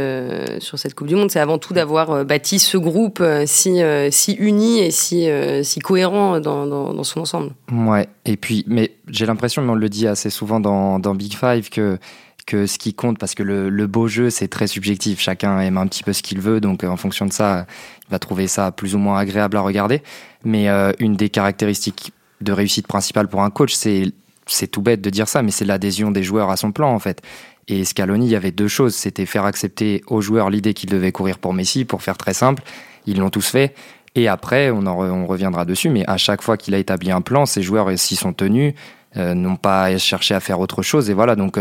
sur 0.60 0.78
cette 0.78 0.94
Coupe 0.94 1.08
du 1.08 1.16
Monde, 1.16 1.32
c'est 1.32 1.40
avant 1.40 1.58
tout 1.58 1.74
d'avoir 1.74 2.24
bâti 2.24 2.60
ce 2.60 2.78
groupe 2.78 3.20
si, 3.44 3.80
si 4.10 4.32
uni 4.34 4.78
et 4.78 4.92
si, 4.92 5.28
si 5.64 5.80
cohérent 5.80 6.38
dans, 6.38 6.64
dans, 6.68 7.02
son 7.02 7.22
ensemble. 7.22 7.50
Ouais, 7.72 8.08
et 8.24 8.36
puis, 8.36 8.64
mais 8.68 8.92
j'ai 9.08 9.26
l'impression, 9.26 9.62
mais 9.62 9.70
on 9.72 9.74
le 9.74 9.88
dit 9.88 10.06
assez 10.06 10.30
souvent 10.30 10.60
dans, 10.60 11.00
dans 11.00 11.16
Big 11.16 11.34
Five, 11.34 11.70
que 11.70 11.98
que 12.48 12.66
ce 12.66 12.78
qui 12.78 12.94
compte, 12.94 13.18
parce 13.18 13.34
que 13.34 13.42
le, 13.42 13.86
beau 13.86 14.08
jeu, 14.08 14.30
c'est 14.30 14.48
très 14.48 14.66
subjectif. 14.66 15.20
Chacun 15.20 15.60
aime 15.60 15.76
un 15.76 15.86
petit 15.86 16.02
peu 16.02 16.14
ce 16.14 16.22
qu'il 16.22 16.40
veut, 16.40 16.60
donc 16.60 16.82
euh, 16.82 16.88
en 16.88 16.96
fonction 16.96 17.26
de 17.26 17.32
ça, 17.32 17.66
il 18.08 18.10
va 18.10 18.18
trouver 18.18 18.48
ça 18.48 18.72
plus 18.72 18.94
ou 18.94 18.98
moins 18.98 19.18
agréable 19.18 19.58
à 19.58 19.60
regarder. 19.60 20.02
Mais 20.44 20.70
euh, 20.70 20.92
une 20.98 21.14
des 21.14 21.28
caractéristiques 21.28 22.12
de 22.40 22.52
réussite 22.52 22.86
principale 22.86 23.28
pour 23.28 23.42
un 23.42 23.50
coach, 23.50 23.74
c'est 23.74 24.12
c'est 24.46 24.66
tout 24.66 24.80
bête 24.80 25.02
de 25.02 25.10
dire 25.10 25.28
ça, 25.28 25.42
mais 25.42 25.50
c'est 25.50 25.66
l'adhésion 25.66 26.10
des 26.10 26.22
joueurs 26.22 26.48
à 26.48 26.56
son 26.56 26.72
plan 26.72 26.90
en 26.90 26.98
fait. 26.98 27.20
Et 27.68 27.84
Scaloni, 27.84 28.24
il 28.24 28.30
y 28.30 28.36
avait 28.36 28.50
deux 28.50 28.66
choses. 28.66 28.94
C'était 28.94 29.26
faire 29.26 29.44
accepter 29.44 30.02
aux 30.06 30.22
joueurs 30.22 30.48
l'idée 30.48 30.72
qu'ils 30.72 30.88
devaient 30.88 31.12
courir 31.12 31.38
pour 31.38 31.52
Messi, 31.52 31.84
pour 31.84 32.02
faire 32.02 32.16
très 32.16 32.32
simple. 32.32 32.62
ils 33.04 33.18
l'ont 33.18 33.28
tous 33.28 33.46
fait. 33.46 33.74
Et 34.14 34.26
après, 34.26 34.70
on, 34.70 34.86
on 34.86 35.26
reviendra 35.26 35.66
dessus, 35.66 35.90
mais 35.90 36.02
à 36.08 36.16
chaque 36.16 36.40
fois 36.40 36.56
qu'il 36.56 36.74
a 36.74 36.78
établi 36.78 37.10
un 37.10 37.20
plan, 37.20 37.44
ces 37.44 37.60
joueurs, 37.60 37.90
s'y 37.98 38.16
sont 38.16 38.32
tenus, 38.32 38.72
euh, 39.18 39.34
n'ont 39.34 39.56
pas 39.56 39.98
cherché 39.98 40.34
à 40.34 40.40
faire 40.40 40.60
autre 40.60 40.80
chose. 40.80 41.10
Et 41.10 41.14
voilà, 41.14 41.36
donc 41.36 41.58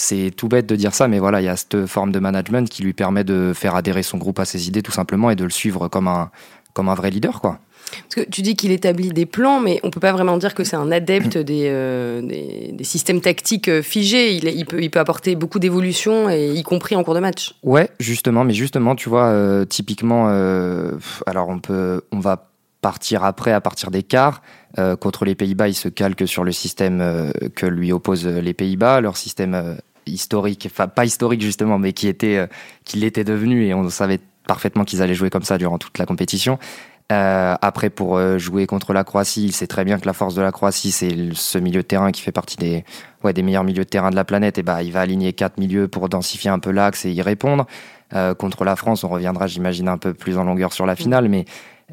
c'est 0.00 0.30
tout 0.34 0.48
bête 0.48 0.66
de 0.66 0.76
dire 0.76 0.94
ça, 0.94 1.08
mais 1.08 1.18
voilà, 1.18 1.40
il 1.40 1.44
y 1.44 1.48
a 1.48 1.56
cette 1.56 1.86
forme 1.86 2.10
de 2.10 2.18
management 2.18 2.68
qui 2.68 2.82
lui 2.82 2.94
permet 2.94 3.22
de 3.22 3.52
faire 3.54 3.74
adhérer 3.74 4.02
son 4.02 4.16
groupe 4.16 4.38
à 4.38 4.44
ses 4.44 4.66
idées 4.66 4.82
tout 4.82 4.92
simplement 4.92 5.30
et 5.30 5.36
de 5.36 5.44
le 5.44 5.50
suivre 5.50 5.88
comme 5.88 6.08
un, 6.08 6.30
comme 6.72 6.88
un 6.88 6.94
vrai 6.94 7.10
leader, 7.10 7.40
quoi. 7.40 7.58
Parce 8.08 8.24
que 8.24 8.30
tu 8.30 8.42
dis 8.42 8.54
qu'il 8.54 8.70
établit 8.70 9.08
des 9.08 9.26
plans, 9.26 9.60
mais 9.60 9.80
on 9.82 9.90
peut 9.90 10.00
pas 10.00 10.12
vraiment 10.12 10.36
dire 10.36 10.54
que 10.54 10.64
c'est 10.64 10.76
un 10.76 10.90
adepte 10.90 11.36
des, 11.38 11.66
euh, 11.66 12.22
des, 12.22 12.70
des, 12.72 12.84
systèmes 12.84 13.20
tactiques 13.20 13.68
euh, 13.68 13.82
figés. 13.82 14.32
Il, 14.32 14.44
il, 14.44 14.64
peut, 14.64 14.80
il 14.80 14.90
peut 14.90 15.00
apporter 15.00 15.34
beaucoup 15.34 15.58
d'évolution, 15.58 16.30
y 16.30 16.62
compris 16.62 16.96
en 16.96 17.02
cours 17.02 17.14
de 17.14 17.20
match. 17.20 17.54
Ouais, 17.62 17.90
justement, 17.98 18.44
mais 18.44 18.54
justement, 18.54 18.94
tu 18.94 19.08
vois, 19.08 19.26
euh, 19.26 19.64
typiquement, 19.64 20.28
euh, 20.28 20.92
alors 21.26 21.48
on 21.48 21.58
peut, 21.58 22.02
on 22.12 22.20
va 22.20 22.48
partir 22.80 23.24
après 23.24 23.52
à 23.52 23.60
partir 23.60 23.90
des 23.90 24.02
quarts. 24.02 24.40
Contre 25.00 25.24
les 25.24 25.34
Pays-Bas, 25.34 25.66
il 25.66 25.74
se 25.74 25.88
calque 25.88 26.28
sur 26.28 26.44
le 26.44 26.52
système 26.52 27.32
que 27.56 27.66
lui 27.66 27.92
opposent 27.92 28.28
les 28.28 28.54
Pays-Bas, 28.54 29.00
leur 29.00 29.16
système 29.16 29.76
historique, 30.10 30.68
enfin 30.70 30.88
pas 30.88 31.04
historique 31.04 31.40
justement, 31.40 31.78
mais 31.78 31.92
qui 31.92 32.08
était, 32.08 32.48
qui 32.84 32.98
l'était 32.98 33.24
devenu, 33.24 33.66
et 33.66 33.74
on 33.74 33.88
savait 33.88 34.20
parfaitement 34.46 34.84
qu'ils 34.84 35.00
allaient 35.02 35.14
jouer 35.14 35.30
comme 35.30 35.44
ça 35.44 35.58
durant 35.58 35.78
toute 35.78 35.98
la 35.98 36.06
compétition. 36.06 36.58
Euh, 37.10 37.56
après, 37.60 37.90
pour 37.90 38.16
euh, 38.16 38.38
jouer 38.38 38.66
contre 38.66 38.92
la 38.92 39.02
Croatie, 39.02 39.44
il 39.44 39.52
sait 39.52 39.66
très 39.66 39.84
bien 39.84 39.98
que 39.98 40.06
la 40.06 40.12
force 40.12 40.34
de 40.34 40.42
la 40.42 40.52
Croatie, 40.52 40.92
c'est 40.92 41.10
ce 41.34 41.58
milieu 41.58 41.82
de 41.82 41.86
terrain 41.86 42.12
qui 42.12 42.22
fait 42.22 42.32
partie 42.32 42.56
des, 42.56 42.84
ouais, 43.24 43.32
des 43.32 43.42
meilleurs 43.42 43.64
milieux 43.64 43.84
de 43.84 43.88
terrain 43.88 44.10
de 44.10 44.16
la 44.16 44.24
planète. 44.24 44.58
Et 44.58 44.62
bah, 44.62 44.82
il 44.82 44.92
va 44.92 45.00
aligner 45.00 45.32
quatre 45.32 45.58
milieux 45.58 45.88
pour 45.88 46.08
densifier 46.08 46.50
un 46.50 46.60
peu 46.60 46.70
l'axe 46.70 47.04
et 47.04 47.10
y 47.10 47.22
répondre. 47.22 47.66
Euh, 48.14 48.34
contre 48.34 48.64
la 48.64 48.76
France, 48.76 49.02
on 49.02 49.08
reviendra, 49.08 49.48
j'imagine, 49.48 49.88
un 49.88 49.98
peu 49.98 50.14
plus 50.14 50.38
en 50.38 50.44
longueur 50.44 50.72
sur 50.72 50.86
la 50.86 50.94
finale, 50.94 51.28
mais 51.28 51.46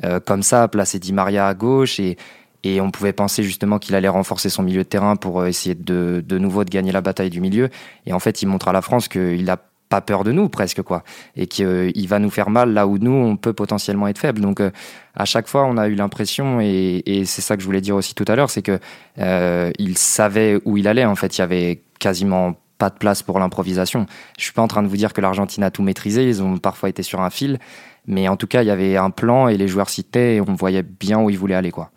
euh, 0.04 0.20
comme 0.20 0.44
ça, 0.44 0.68
placer 0.68 1.00
Di 1.00 1.14
Maria 1.14 1.48
à 1.48 1.54
gauche 1.56 2.00
et, 2.00 2.18
et 2.64 2.82
on 2.82 2.92
pouvait 2.92 3.14
penser 3.14 3.44
justement 3.44 3.80
qu'il 3.80 3.96
allait 3.96 4.08
renforcer 4.08 4.50
son 4.50 4.64
milieu 4.64 4.84
de 4.84 4.90
terrain 4.90 5.16
pour 5.16 5.42
euh, 5.42 5.48
essayer 5.48 5.76
de, 5.76 6.24
de 6.26 6.38
nouveau 6.38 6.64
de 6.64 6.70
gagner 6.70 6.92
la 6.92 7.02
bataille 7.02 7.30
du 7.30 7.42
milieu. 7.42 7.70
Et 8.06 8.14
en 8.14 8.20
fait, 8.20 8.42
il 8.42 8.48
montre 8.48 8.68
à 8.68 8.74
la 8.74 8.82
France 8.82 9.08
qu'il 9.08 9.50
a 9.50 9.58
pas 9.90 10.02
peur 10.02 10.24
de 10.24 10.32
nous 10.32 10.50
presque 10.50 10.82
quoi. 10.82 11.04
Et 11.36 11.48
qu'il 11.48 11.66
euh, 11.66 11.92
va 12.08 12.20
nous 12.20 12.30
faire 12.30 12.50
mal 12.50 12.74
là 12.74 12.88
où 12.88 12.98
nous 12.98 13.12
on 13.12 13.38
peut 13.38 13.54
potentiellement 13.54 14.08
être 14.08 14.18
faible. 14.18 14.42
Donc 14.42 14.60
euh, 14.60 14.72
à 15.16 15.26
chaque 15.26 15.48
fois 15.48 15.66
on 15.66 15.78
a 15.78 15.88
eu 15.88 15.96
l'impression 15.96 16.60
et, 16.62 17.04
c'est 17.26 17.42
ça 17.42 17.56
que 17.56 17.62
je 17.62 17.66
voulais 17.66 17.82
dire 17.82 17.96
aussi 17.96 18.14
tout 18.14 18.26
à 18.28 18.36
l'heure 18.36 18.50
c'est 18.50 18.62
que 18.62 18.80
euh, 19.20 19.72
il 19.80 19.98
savait 19.98 20.60
où 20.66 20.78
il 20.78 20.88
allait 20.88 21.06
en 21.06 21.16
fait. 21.16 21.38
Il 21.38 21.42
y 21.42 21.44
avait 21.44 21.84
quasiment 22.00 22.56
pas 22.78 22.90
de 22.90 22.98
place 22.98 23.24
pour 23.24 23.40
l'improvisation. 23.40 24.06
Je 24.38 24.44
suis 24.44 24.54
pas 24.54 24.62
en 24.62 24.68
train 24.68 24.84
de 24.84 24.88
vous 24.88 24.98
dire 24.98 25.14
que 25.14 25.22
l'Argentine 25.22 25.64
a 25.64 25.72
tout 25.72 25.82
maîtrisé. 25.82 26.28
Ils 26.28 26.44
ont 26.44 26.58
parfois 26.58 26.90
été 26.90 27.02
sur 27.02 27.22
un 27.22 27.30
fil. 27.30 27.60
Mais 28.06 28.28
en 28.28 28.38
tout 28.38 28.48
cas 28.48 28.62
il 28.62 28.68
y 28.68 28.72
avait 28.72 28.98
un 28.98 29.10
plan 29.10 29.48
et 29.48 29.58
les 29.58 29.68
joueurs 29.68 29.88
et 30.16 30.42
on 30.42 30.54
voyait 30.54 30.84
bien 30.84 31.20
où 31.20 31.30
ils 31.30 31.38
voulaient 31.38 31.56
aller 31.56 31.72
quoi 31.72 31.92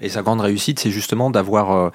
et 0.00 0.08
sa 0.08 0.22
grande 0.22 0.40
réussite, 0.40 0.80
c'est 0.80 0.90
justement 0.90 1.30
d'avoir 1.30 1.70
euh, 1.70 1.90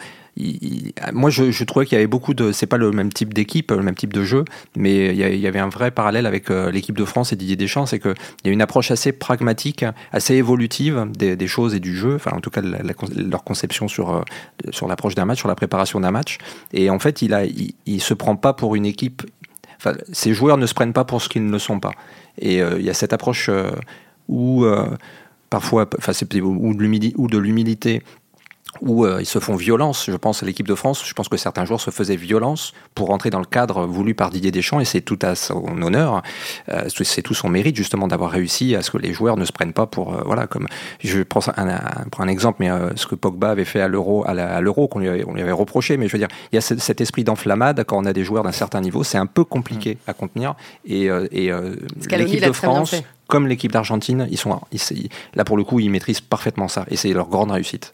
moi, 1.13 1.29
je, 1.29 1.63
trouvais 1.63 1.85
qu'il 1.85 1.95
y 1.95 1.97
avait 1.97 2.07
beaucoup 2.07 2.33
de. 2.33 2.51
C'est 2.51 2.65
pas 2.65 2.77
le 2.77 2.91
même 2.91 3.11
type 3.11 3.33
d'équipe, 3.33 3.71
le 3.71 3.83
même 3.83 3.95
type 3.95 4.13
de 4.13 4.23
jeu, 4.23 4.45
mais 4.75 5.07
il 5.07 5.39
y 5.39 5.47
avait 5.47 5.59
un 5.59 5.69
vrai 5.69 5.91
parallèle 5.91 6.25
avec 6.25 6.49
euh, 6.49 6.71
l'équipe 6.71 6.97
de 6.97 7.05
France 7.05 7.33
et 7.33 7.35
Didier 7.35 7.55
Deschamps, 7.55 7.85
c'est 7.85 7.99
qu'il 7.99 8.13
y 8.45 8.49
a 8.49 8.51
une 8.51 8.61
approche 8.61 8.91
assez 8.91 9.11
pragmatique, 9.11 9.85
assez 10.11 10.35
évolutive 10.35 11.05
des, 11.11 11.47
choses 11.47 11.75
et 11.75 11.79
du 11.79 11.95
jeu. 11.95 12.15
Enfin, 12.15 12.31
en 12.33 12.39
tout 12.39 12.49
cas, 12.49 12.61
leur 12.61 13.43
conception 13.43 13.87
sur 13.87 14.11
euh, 14.11 14.21
sur 14.71 14.87
l'approche 14.87 15.15
d'un 15.15 15.25
match, 15.25 15.39
sur 15.39 15.49
la 15.49 15.55
préparation 15.55 15.99
d'un 15.99 16.11
match. 16.11 16.37
Et 16.71 16.89
en 16.89 16.99
fait, 16.99 17.21
il 17.21 17.33
a, 17.33 17.43
il, 17.45 18.01
se 18.01 18.13
prend 18.13 18.35
pas 18.35 18.53
pour 18.53 18.75
une 18.75 18.85
équipe. 18.85 19.23
Enfin, 19.77 19.93
ces 20.11 20.33
joueurs 20.33 20.57
ne 20.57 20.65
se 20.65 20.73
prennent 20.73 20.93
pas 20.93 21.05
pour 21.05 21.21
ce 21.21 21.29
qu'ils 21.29 21.45
ne 21.45 21.57
sont 21.57 21.79
pas. 21.79 21.91
Et 22.37 22.59
il 22.59 22.81
y 22.81 22.89
a 22.89 22.93
cette 22.93 23.13
approche 23.13 23.49
où 24.29 24.65
parfois, 25.51 25.87
enfin, 25.99 26.13
ou 27.17 27.27
de 27.27 27.37
l'humilité 27.37 28.01
où 28.79 29.05
euh, 29.05 29.17
ils 29.19 29.25
se 29.25 29.39
font 29.39 29.55
violence. 29.55 30.05
Je 30.09 30.15
pense 30.15 30.41
à 30.43 30.45
l'équipe 30.45 30.67
de 30.67 30.75
France, 30.75 31.03
je 31.05 31.13
pense 31.13 31.27
que 31.27 31.37
certains 31.37 31.65
joueurs 31.65 31.81
se 31.81 31.91
faisaient 31.91 32.15
violence 32.15 32.73
pour 32.95 33.07
rentrer 33.07 33.29
dans 33.29 33.39
le 33.39 33.45
cadre 33.45 33.85
voulu 33.85 34.15
par 34.15 34.29
Didier 34.29 34.51
Deschamps 34.51 34.79
et 34.79 34.85
c'est 34.85 35.01
tout 35.01 35.19
à 35.21 35.35
son 35.35 35.81
honneur, 35.81 36.21
euh, 36.69 36.87
c'est 36.89 37.21
tout 37.21 37.33
son 37.33 37.49
mérite 37.49 37.75
justement 37.75 38.07
d'avoir 38.07 38.31
réussi 38.31 38.75
à 38.75 38.81
ce 38.81 38.91
que 38.91 38.97
les 38.97 39.13
joueurs 39.13 39.37
ne 39.37 39.45
se 39.45 39.51
prennent 39.51 39.73
pas 39.73 39.85
pour 39.87 40.13
euh, 40.13 40.21
voilà 40.25 40.47
comme 40.47 40.67
je 40.99 41.21
prends 41.23 41.41
un, 41.57 41.69
un, 41.69 41.79
un 42.17 42.27
exemple 42.27 42.57
mais 42.59 42.69
euh, 42.69 42.95
ce 42.95 43.07
que 43.07 43.15
Pogba 43.15 43.51
avait 43.51 43.65
fait 43.65 43.81
à 43.81 43.87
l'Euro 43.87 44.23
à 44.25 44.61
l'Euro 44.61 44.87
qu'on 44.87 44.99
lui, 44.99 45.09
avait, 45.09 45.25
on 45.27 45.33
lui 45.33 45.41
avait 45.41 45.51
reproché. 45.51 45.97
Mais 45.97 46.07
je 46.07 46.13
veux 46.13 46.19
dire 46.19 46.29
il 46.51 46.55
y 46.55 46.57
a 46.57 46.61
cet 46.61 47.01
esprit 47.01 47.23
d'enflammade 47.23 47.83
quand 47.85 47.97
on 47.97 48.05
a 48.05 48.13
des 48.13 48.23
joueurs 48.23 48.43
d'un 48.43 48.51
certain 48.51 48.81
niveau. 48.81 49.03
C'est 49.03 49.17
un 49.17 49.25
peu 49.25 49.43
compliqué 49.43 49.95
mmh. 49.95 50.09
à 50.09 50.13
contenir. 50.13 50.55
Et, 50.85 51.05
et 51.05 51.51
l'équipe 52.09 52.43
de 52.43 52.51
France 52.51 52.95
comme 53.27 53.47
l'équipe 53.47 53.71
d'Argentine 53.71 54.27
ils 54.29 54.37
sont 54.37 54.59
ils, 54.71 55.09
là 55.35 55.43
pour 55.43 55.57
le 55.57 55.63
coup 55.63 55.79
ils 55.79 55.89
maîtrisent 55.89 56.21
parfaitement 56.21 56.67
ça. 56.67 56.85
Et 56.89 56.95
c'est 56.95 57.13
leur 57.13 57.27
grande 57.27 57.51
réussite. 57.51 57.93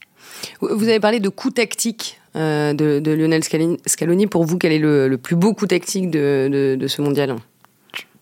Vous 0.62 0.88
avez 0.88 1.00
parlé 1.00 1.19
de 1.19 1.30
coup 1.30 1.52
tactique 1.52 2.19
euh, 2.36 2.73
de, 2.73 3.00
de, 3.00 3.12
Lionel 3.12 3.43
Scaloni. 3.43 4.28
Pour 4.28 4.43
vous, 4.43 4.58
quel 4.58 4.71
est 4.71 4.80
le, 4.80 5.08
le 5.08 5.17
plus 5.17 5.36
beau 5.36 5.54
coup 5.54 5.67
tactique 5.67 6.12
de, 6.12 6.50
de, 6.52 6.76
de 6.76 6.88
ce 6.88 7.02
mondial? 7.02 7.36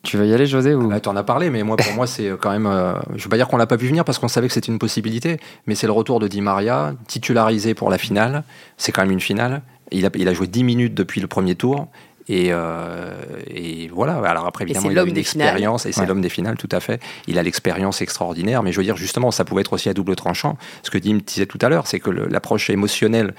Tu 0.04 0.18
veux 0.18 0.28
y 0.28 0.34
aller, 0.34 0.46
José 0.46 0.76
ou... 0.76 0.88
bah, 0.88 1.00
Tu 1.00 1.10
en 1.10 1.16
as 1.16 1.24
parlé, 1.24 1.50
mais 1.50 1.64
moi, 1.64 1.76
pour 1.78 1.94
moi, 1.94 2.08
c'est 2.08 2.32
quand 2.40 2.52
même. 2.52 2.68
Euh, 2.68 2.94
je 3.10 3.16
ne 3.16 3.24
veux 3.24 3.30
pas 3.30 3.38
dire 3.38 3.48
qu'on 3.48 3.58
l'a 3.58 3.68
pas 3.68 3.76
vu 3.76 3.88
venir 3.88 4.06
parce 4.06 4.20
qu'on 4.20 4.28
savait 4.28 4.48
que 4.48 4.54
c'était 4.54 4.72
une 4.72 4.80
possibilité, 4.80 5.40
mais 5.66 5.76
c'est 5.76 5.88
le 5.88 5.94
retour 5.94 6.20
de 6.20 6.28
Di 6.28 6.42
Maria, 6.42 6.94
titularisé 7.08 7.74
pour 7.74 7.90
la 7.90 7.98
finale. 7.98 8.44
C'est 8.78 8.92
quand 8.92 9.02
même 9.02 9.12
une 9.12 9.20
finale. 9.20 9.62
Il 9.92 10.06
a, 10.06 10.10
il 10.16 10.28
a 10.28 10.34
joué 10.34 10.48
10 10.48 10.64
minutes 10.64 10.94
depuis 10.94 11.22
le 11.22 11.28
premier 11.28 11.56
tour. 11.56 11.88
Et, 12.28 12.48
euh, 12.50 13.14
et, 13.48 13.88
voilà. 13.88 14.16
Alors 14.28 14.46
après, 14.46 14.64
évidemment, 14.64 14.90
il 14.90 15.00
a 15.00 15.04
une 15.04 15.18
expérience, 15.18 15.86
et 15.86 15.92
c'est 15.92 16.02
ouais. 16.02 16.08
l'homme 16.08 16.22
des 16.22 16.30
finales, 16.30 16.58
tout 16.58 16.70
à 16.72 16.80
fait. 16.80 17.02
Il 17.28 17.38
a 17.38 17.44
l'expérience 17.44 18.02
extraordinaire, 18.02 18.64
mais 18.64 18.72
je 18.72 18.78
veux 18.78 18.84
dire, 18.84 18.98
justement, 18.98 19.32
ça 19.32 19.46
pouvait 19.46 19.62
être 19.62 19.74
aussi 19.74 19.90
à 19.90 19.94
double 19.94 20.16
tranchant. 20.16 20.58
Ce 20.84 20.90
que 20.90 20.98
Dim 20.98 21.20
disait 21.26 21.46
tout 21.46 21.60
à 21.62 21.70
l'heure, 21.70 21.88
c'est 21.88 22.00
que 22.00 22.10
l'approche 22.10 22.70
émotionnelle 22.70 23.34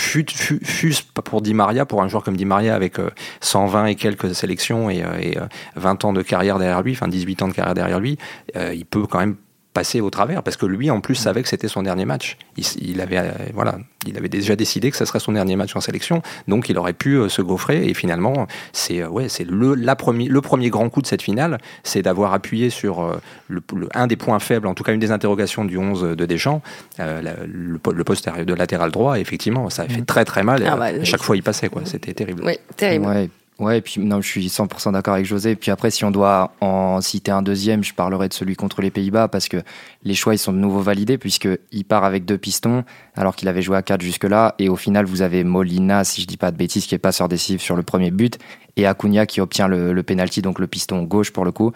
fut, 0.00 0.26
fut, 0.30 0.60
fut, 0.64 0.94
pour 1.24 1.42
Di 1.42 1.54
Maria, 1.54 1.84
pour 1.84 2.02
un 2.02 2.08
joueur 2.08 2.24
comme 2.24 2.36
Di 2.36 2.44
Maria, 2.44 2.74
avec 2.74 2.98
euh, 2.98 3.10
120 3.40 3.86
et 3.86 3.94
quelques 3.94 4.34
sélections 4.34 4.90
et, 4.90 5.02
euh, 5.02 5.18
et 5.20 5.36
20 5.76 6.04
ans 6.04 6.12
de 6.12 6.22
carrière 6.22 6.58
derrière 6.58 6.82
lui, 6.82 6.92
enfin 6.92 7.08
18 7.08 7.42
ans 7.42 7.48
de 7.48 7.52
carrière 7.52 7.74
derrière 7.74 8.00
lui, 8.00 8.18
euh, 8.56 8.72
il 8.74 8.86
peut 8.86 9.06
quand 9.06 9.18
même 9.18 9.36
passer 9.72 10.00
au 10.00 10.10
travers 10.10 10.42
parce 10.42 10.56
que 10.56 10.66
lui 10.66 10.90
en 10.90 11.00
plus 11.00 11.14
savait 11.14 11.42
que 11.42 11.48
c'était 11.48 11.68
son 11.68 11.82
dernier 11.82 12.04
match. 12.04 12.36
Il, 12.56 12.64
il, 12.80 13.00
avait 13.00 13.18
euh, 13.18 13.30
voilà, 13.54 13.78
il 14.06 14.16
avait 14.16 14.28
déjà 14.28 14.56
décidé 14.56 14.90
que 14.90 14.96
ça 14.96 15.06
serait 15.06 15.20
son 15.20 15.32
dernier 15.32 15.56
match 15.56 15.74
en 15.76 15.80
sélection, 15.80 16.22
donc 16.48 16.68
il 16.68 16.78
aurait 16.78 16.92
pu 16.92 17.14
euh, 17.14 17.28
se 17.28 17.42
gaufrer 17.42 17.86
et 17.86 17.94
finalement 17.94 18.46
c'est 18.72 19.02
euh, 19.02 19.08
ouais 19.08 19.28
c'est 19.28 19.44
le 19.44 19.74
la 19.74 19.96
premier 19.96 20.28
le 20.28 20.40
premier 20.40 20.70
grand 20.70 20.88
coup 20.88 21.00
de 21.00 21.06
cette 21.06 21.22
finale, 21.22 21.58
c'est 21.84 22.02
d'avoir 22.02 22.34
appuyé 22.34 22.70
sur 22.70 23.20
le, 23.48 23.62
le, 23.74 23.88
un 23.94 24.06
des 24.06 24.16
points 24.16 24.38
faibles, 24.38 24.66
en 24.66 24.74
tout 24.74 24.84
cas 24.84 24.92
une 24.92 25.00
des 25.00 25.10
interrogations 25.10 25.64
du 25.64 25.78
11 25.78 26.16
de 26.16 26.26
Deschamps, 26.26 26.62
euh, 27.00 27.22
la, 27.22 27.34
le, 27.46 27.78
le, 27.92 28.04
poste 28.04 28.28
de 28.28 28.54
latéral 28.54 28.90
droit. 28.90 29.18
effectivement, 29.18 29.70
ça 29.70 29.82
a 29.82 29.88
fait 29.88 30.02
très 30.02 30.24
très 30.24 30.42
mal. 30.42 30.64
Ah 30.66 30.76
bah, 30.76 30.86
à 30.86 31.04
chaque 31.04 31.22
fois 31.22 31.36
il 31.36 31.42
passait 31.42 31.68
quoi, 31.68 31.82
c'était 31.84 32.12
terrible. 32.12 32.42
Oui, 32.44 32.58
terrible. 32.76 33.06
Ouais. 33.06 33.30
Ouais, 33.58 33.78
et 33.78 33.80
puis 33.80 34.00
non, 34.00 34.20
je 34.20 34.28
suis 34.28 34.46
100% 34.46 34.92
d'accord 34.92 35.14
avec 35.14 35.26
José. 35.26 35.54
Puis 35.54 35.70
après, 35.70 35.90
si 35.90 36.04
on 36.04 36.10
doit 36.10 36.52
en 36.60 37.00
citer 37.00 37.30
un 37.30 37.42
deuxième, 37.42 37.84
je 37.84 37.94
parlerai 37.94 38.28
de 38.28 38.34
celui 38.34 38.56
contre 38.56 38.80
les 38.80 38.90
Pays-Bas 38.90 39.28
parce 39.28 39.48
que 39.48 39.58
les 40.02 40.14
choix 40.14 40.34
ils 40.34 40.38
sont 40.38 40.52
de 40.52 40.58
nouveau 40.58 40.80
validés 40.80 41.18
puisqu'il 41.18 41.84
part 41.84 42.04
avec 42.04 42.24
deux 42.24 42.38
pistons 42.38 42.82
alors 43.14 43.36
qu'il 43.36 43.48
avait 43.48 43.62
joué 43.62 43.76
à 43.76 43.82
quatre 43.82 44.00
jusque-là. 44.00 44.54
Et 44.58 44.68
au 44.68 44.76
final, 44.76 45.04
vous 45.04 45.22
avez 45.22 45.44
Molina, 45.44 46.02
si 46.02 46.22
je 46.22 46.26
dis 46.26 46.38
pas 46.38 46.50
de 46.50 46.56
bêtises, 46.56 46.86
qui 46.86 46.94
est 46.94 46.98
passeur 46.98 47.28
décisif 47.28 47.60
sur 47.60 47.76
le 47.76 47.82
premier 47.82 48.10
but 48.10 48.38
et 48.76 48.86
Acuna 48.86 49.26
qui 49.26 49.40
obtient 49.40 49.68
le, 49.68 49.92
le 49.92 50.02
penalty, 50.02 50.42
donc 50.42 50.58
le 50.58 50.66
piston 50.66 51.02
gauche 51.02 51.30
pour 51.30 51.44
le 51.44 51.52
coup. 51.52 51.72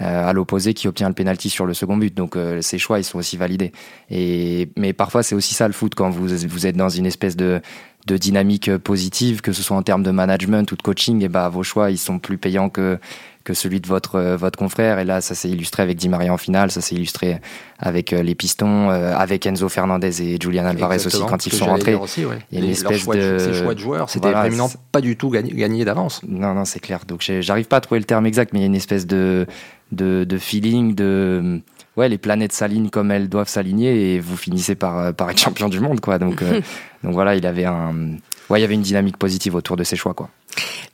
Euh, 0.00 0.28
à 0.28 0.32
l'opposé 0.32 0.74
qui 0.74 0.86
obtient 0.86 1.08
le 1.08 1.14
penalty 1.14 1.50
sur 1.50 1.66
le 1.66 1.74
second 1.74 1.96
but. 1.96 2.14
Donc 2.14 2.36
euh, 2.36 2.62
ces 2.62 2.78
choix, 2.78 3.00
ils 3.00 3.04
sont 3.04 3.18
aussi 3.18 3.36
validés. 3.36 3.72
Mais 4.10 4.92
parfois 4.92 5.24
c'est 5.24 5.34
aussi 5.34 5.54
ça 5.54 5.66
le 5.66 5.72
foot 5.72 5.94
quand 5.96 6.10
vous 6.10 6.66
êtes 6.66 6.76
dans 6.76 6.88
une 6.88 7.06
espèce 7.06 7.36
de 7.36 7.60
de 8.08 8.16
dynamique 8.16 8.76
positive, 8.78 9.40
que 9.40 9.52
ce 9.52 9.62
soit 9.62 9.76
en 9.76 9.82
termes 9.82 10.02
de 10.02 10.10
management 10.10 10.70
ou 10.72 10.76
de 10.76 10.82
coaching, 10.82 11.22
et 11.22 11.28
bah 11.28 11.48
vos 11.48 11.62
choix 11.62 11.90
ils 11.90 11.98
sont 11.98 12.18
plus 12.18 12.38
payants 12.38 12.70
que 12.70 12.98
que 13.44 13.54
celui 13.54 13.80
de 13.80 13.86
votre 13.86 14.34
votre 14.34 14.58
confrère. 14.58 14.98
Et 14.98 15.04
là, 15.04 15.20
ça 15.20 15.34
s'est 15.34 15.48
illustré 15.48 15.82
avec 15.82 15.96
Di 15.96 16.08
Maria 16.08 16.32
en 16.32 16.36
finale, 16.36 16.70
ça 16.70 16.80
s'est 16.80 16.94
illustré 16.94 17.40
avec 17.78 18.10
les 18.10 18.34
Pistons, 18.34 18.90
euh, 18.90 19.14
avec 19.16 19.46
Enzo 19.46 19.68
Fernandez 19.68 20.22
et 20.22 20.38
Julian 20.40 20.66
Alvarez 20.66 20.96
Exactement, 20.96 21.24
aussi 21.24 21.30
quand 21.30 21.46
ils 21.46 21.52
sont 21.52 21.66
rentrés. 21.66 21.94
Aussi, 21.94 22.24
ouais. 22.24 22.38
Il 22.50 22.58
y 22.58 22.62
a 22.62 22.64
une 22.64 22.72
espèce 22.72 22.98
choix 22.98 23.14
de, 23.14 23.38
ces 23.38 23.54
choix 23.54 23.74
de 23.74 23.80
joueurs, 23.80 24.10
c'était 24.10 24.30
voilà, 24.30 24.48
vraiment 24.48 24.70
pas 24.90 25.00
du 25.00 25.16
tout 25.16 25.30
gagné, 25.30 25.52
gagné 25.52 25.84
d'avance. 25.84 26.20
Non, 26.26 26.54
non, 26.54 26.64
c'est 26.64 26.80
clair. 26.80 27.00
Donc 27.06 27.30
j'arrive 27.40 27.66
pas 27.66 27.76
à 27.76 27.80
trouver 27.80 28.00
le 28.00 28.06
terme 28.06 28.26
exact, 28.26 28.52
mais 28.52 28.60
il 28.60 28.62
y 28.62 28.64
a 28.64 28.68
une 28.68 28.74
espèce 28.74 29.06
de 29.06 29.46
de, 29.92 30.24
de 30.24 30.38
feeling, 30.38 30.94
de 30.94 31.62
ouais, 31.98 32.08
les 32.08 32.18
planètes 32.18 32.52
s'alignent 32.52 32.88
comme 32.88 33.10
elles 33.10 33.28
doivent 33.28 33.48
s'aligner 33.48 34.14
et 34.14 34.20
vous 34.20 34.36
finissez 34.36 34.74
par, 34.74 35.12
par 35.14 35.28
être 35.30 35.38
champion 35.46 35.68
du 35.68 35.80
monde, 35.80 36.00
quoi. 36.00 36.18
Donc, 36.18 36.42
euh, 36.42 36.60
donc 37.04 37.12
voilà, 37.12 37.34
il 37.34 37.46
avait 37.46 37.64
un, 37.64 38.12
ouais, 38.48 38.58
il 38.58 38.62
y 38.62 38.64
avait 38.64 38.74
une 38.74 38.82
dynamique 38.82 39.18
positive 39.18 39.54
autour 39.54 39.76
de 39.76 39.84
ses 39.84 39.96
choix, 39.96 40.14
quoi. 40.14 40.30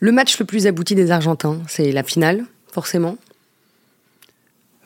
Le 0.00 0.10
match 0.10 0.38
le 0.38 0.44
plus 0.44 0.66
abouti 0.66 0.94
des 0.94 1.10
Argentins, 1.10 1.60
c'est 1.68 1.92
la 1.92 2.02
finale, 2.02 2.44
forcément. 2.72 3.16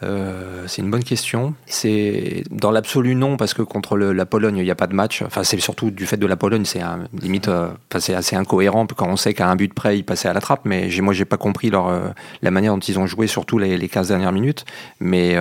Euh, 0.03 0.65
c'est 0.67 0.83
une 0.83 0.91
bonne 0.91 1.05
question. 1.05 1.55
C'est 1.67 2.45
dans 2.51 2.71
l'absolu 2.71 3.15
non 3.15 3.37
parce 3.37 3.55
que 3.55 3.63
contre 3.63 3.97
la 3.97 4.27
Pologne 4.27 4.59
il 4.59 4.65
n'y 4.65 4.71
a 4.71 4.75
pas 4.77 4.87
de 4.87 4.95
match. 4.95 5.23
Enfin 5.23 5.43
c'est 5.45 5.59
surtout 5.59 5.91
du 5.91 6.07
fait 6.07 6.17
de 6.17 6.27
la 6.27 6.37
Pologne 6.37 6.65
c'est 6.65 6.81
limite 7.21 7.49
euh, 7.49 7.69
c'est 7.99 8.15
assez 8.15 8.37
incohérent 8.37 8.87
quand 8.87 9.09
on 9.09 9.17
sait 9.17 9.35
qu'à 9.35 9.49
un 9.49 9.57
but 9.57 9.75
près 9.75 9.99
ils 9.99 10.05
passaient 10.05 10.29
à 10.29 10.33
la 10.33 10.41
trappe. 10.41 10.61
Mais 10.65 10.89
moi 11.01 11.15
j'ai 11.15 11.25
pas 11.25 11.37
compris 11.37 11.71
leur 11.71 11.89
euh, 11.89 12.09
la 12.43 12.51
manière 12.51 12.75
dont 12.75 12.81
ils 12.81 12.99
ont 12.99 13.07
joué 13.07 13.27
surtout 13.27 13.59
les, 13.59 13.77
les 13.77 13.89
15 13.89 14.09
dernières 14.09 14.33
minutes. 14.33 14.65
Mais 15.01 15.37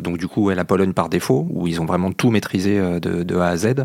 donc 0.00 0.18
du 0.18 0.28
coup 0.28 0.50
la 0.50 0.64
Pologne 0.64 0.92
par 0.92 1.08
défaut 1.08 1.46
où 1.50 1.66
ils 1.66 1.80
ont 1.80 1.86
vraiment 1.86 2.12
tout 2.12 2.30
maîtrisé 2.30 2.78
de, 2.78 3.22
de 3.22 3.36
A 3.36 3.48
à 3.48 3.56
Z. 3.56 3.84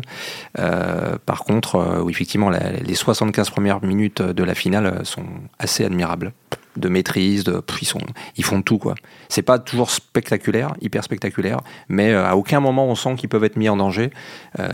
par 1.26 1.44
contre 1.44 2.04
effectivement 2.08 2.50
les 2.50 2.94
75 2.94 3.50
premières 3.50 3.84
minutes 3.84 4.22
de 4.22 4.44
la 4.44 4.54
finale 4.54 5.00
sont 5.04 5.24
assez 5.58 5.84
admirables 5.84 6.32
de 6.76 6.88
maîtrise, 6.88 7.44
de, 7.44 7.62
ils, 7.80 7.86
sont, 7.86 8.00
ils 8.36 8.44
font 8.44 8.62
tout 8.62 8.78
quoi. 8.78 8.94
C'est 9.28 9.42
pas 9.42 9.58
toujours 9.58 9.90
spectaculaire, 9.90 10.74
hyper 10.80 11.02
spectaculaire, 11.02 11.60
mais 11.88 12.12
euh, 12.12 12.26
à 12.26 12.36
aucun 12.36 12.60
moment 12.60 12.86
on 12.86 12.94
sent 12.94 13.16
qu'ils 13.16 13.28
peuvent 13.28 13.44
être 13.44 13.56
mis 13.56 13.68
en 13.68 13.76
danger. 13.76 14.10
Euh, 14.58 14.68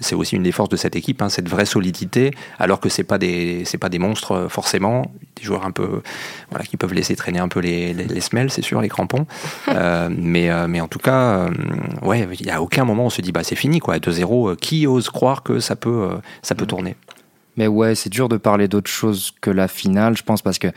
c'est 0.00 0.14
aussi 0.14 0.36
une 0.36 0.42
des 0.42 0.52
forces 0.52 0.70
de 0.70 0.76
cette 0.76 0.96
équipe, 0.96 1.20
hein, 1.20 1.28
cette 1.28 1.48
vraie 1.48 1.66
solidité, 1.66 2.32
alors 2.58 2.80
que 2.80 2.88
c'est 2.88 3.04
pas 3.04 3.18
des 3.18 3.64
c'est 3.64 3.78
pas 3.78 3.88
des 3.88 3.98
monstres 3.98 4.32
euh, 4.32 4.48
forcément, 4.48 5.12
des 5.36 5.44
joueurs 5.44 5.66
un 5.66 5.70
peu 5.70 6.02
voilà 6.50 6.64
qui 6.64 6.76
peuvent 6.76 6.94
laisser 6.94 7.16
traîner 7.16 7.38
un 7.38 7.48
peu 7.48 7.60
les, 7.60 7.92
les, 7.92 8.20
semelles, 8.20 8.50
c'est 8.50 8.62
sûr, 8.62 8.80
les 8.80 8.88
crampons. 8.88 9.26
mais 10.10 10.50
mais 10.68 10.80
en 10.80 10.88
tout 10.88 10.98
cas, 10.98 11.48
ouais, 12.02 12.28
il 12.38 12.46
y 12.46 12.50
a 12.50 12.62
aucun 12.62 12.84
moment 12.84 13.06
on 13.06 13.10
se 13.10 13.20
dit 13.20 13.32
bah 13.32 13.42
c'est 13.44 13.56
fini 13.56 13.80
quoi, 13.80 13.98
2-0, 13.98 14.56
qui 14.56 14.86
ose 14.86 15.10
croire 15.10 15.42
que 15.42 15.60
ça 15.60 15.76
peut 15.76 16.08
ça 16.42 16.54
peut 16.54 16.66
tourner? 16.66 16.96
Mais 17.56 17.66
ouais, 17.66 17.94
c'est 17.94 18.08
dur 18.08 18.28
de 18.28 18.36
parler 18.36 18.68
d'autre 18.68 18.90
chose 18.90 19.32
que 19.40 19.50
la 19.50 19.68
finale, 19.68 20.16
je 20.16 20.22
pense, 20.22 20.40
parce 20.40 20.58
que 20.58 20.68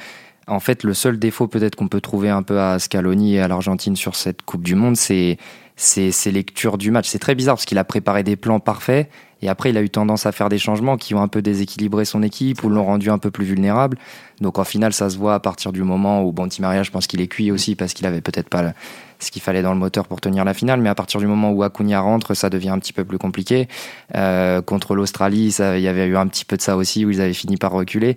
en 0.47 0.59
fait, 0.59 0.83
le 0.83 0.93
seul 0.93 1.17
défaut 1.17 1.47
peut-être 1.47 1.75
qu'on 1.75 1.87
peut 1.87 2.01
trouver 2.01 2.29
un 2.29 2.43
peu 2.43 2.59
à 2.59 2.79
Scaloni 2.79 3.35
et 3.35 3.41
à 3.41 3.47
l'Argentine 3.47 3.95
sur 3.95 4.15
cette 4.15 4.43
Coupe 4.43 4.63
du 4.63 4.75
Monde, 4.75 4.95
c'est 4.95 5.37
ses 5.75 6.31
lectures 6.31 6.77
du 6.77 6.91
match. 6.91 7.07
C'est 7.07 7.19
très 7.19 7.35
bizarre 7.35 7.55
parce 7.55 7.65
qu'il 7.65 7.77
a 7.77 7.83
préparé 7.83 8.23
des 8.23 8.35
plans 8.35 8.59
parfaits 8.59 9.09
et 9.41 9.49
après 9.49 9.71
il 9.71 9.77
a 9.77 9.81
eu 9.81 9.89
tendance 9.89 10.25
à 10.25 10.31
faire 10.31 10.47
des 10.47 10.57
changements 10.57 10.97
qui 10.97 11.13
ont 11.13 11.21
un 11.21 11.27
peu 11.27 11.41
déséquilibré 11.41 12.05
son 12.05 12.23
équipe 12.23 12.63
ou 12.63 12.69
l'ont 12.69 12.85
rendu 12.85 13.09
un 13.09 13.17
peu 13.17 13.31
plus 13.31 13.45
vulnérable. 13.45 13.97
Donc 14.39 14.59
en 14.59 14.63
final, 14.63 14.93
ça 14.93 15.09
se 15.09 15.17
voit 15.17 15.33
à 15.33 15.39
partir 15.39 15.71
du 15.71 15.83
moment 15.83 16.23
où 16.23 16.31
Bon 16.31 16.47
Maria, 16.59 16.83
je 16.83 16.91
pense 16.91 17.07
qu'il 17.07 17.21
est 17.21 17.27
cuit 17.27 17.51
aussi 17.51 17.75
parce 17.75 17.93
qu'il 17.93 18.05
avait 18.05 18.21
peut-être 18.21 18.49
pas 18.49 18.73
ce 19.19 19.31
qu'il 19.31 19.41
fallait 19.41 19.61
dans 19.61 19.73
le 19.73 19.79
moteur 19.79 20.07
pour 20.07 20.21
tenir 20.21 20.45
la 20.45 20.53
finale. 20.53 20.79
Mais 20.79 20.89
à 20.89 20.95
partir 20.95 21.19
du 21.19 21.27
moment 21.27 21.51
où 21.51 21.63
Acuna 21.63 21.99
rentre, 22.01 22.35
ça 22.35 22.49
devient 22.49 22.69
un 22.69 22.79
petit 22.79 22.93
peu 22.93 23.03
plus 23.03 23.17
compliqué. 23.17 23.67
Euh, 24.15 24.61
contre 24.61 24.95
l'Australie, 24.95 25.55
il 25.57 25.81
y 25.81 25.87
avait 25.87 26.05
eu 26.05 26.17
un 26.17 26.27
petit 26.27 26.45
peu 26.45 26.55
de 26.55 26.61
ça 26.61 26.77
aussi 26.77 27.03
où 27.05 27.11
ils 27.11 27.21
avaient 27.21 27.33
fini 27.33 27.57
par 27.57 27.71
reculer. 27.71 28.15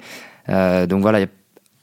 Euh, 0.48 0.86
donc 0.86 1.02
voilà, 1.02 1.18
il 1.18 1.22
y 1.22 1.26
a 1.26 1.30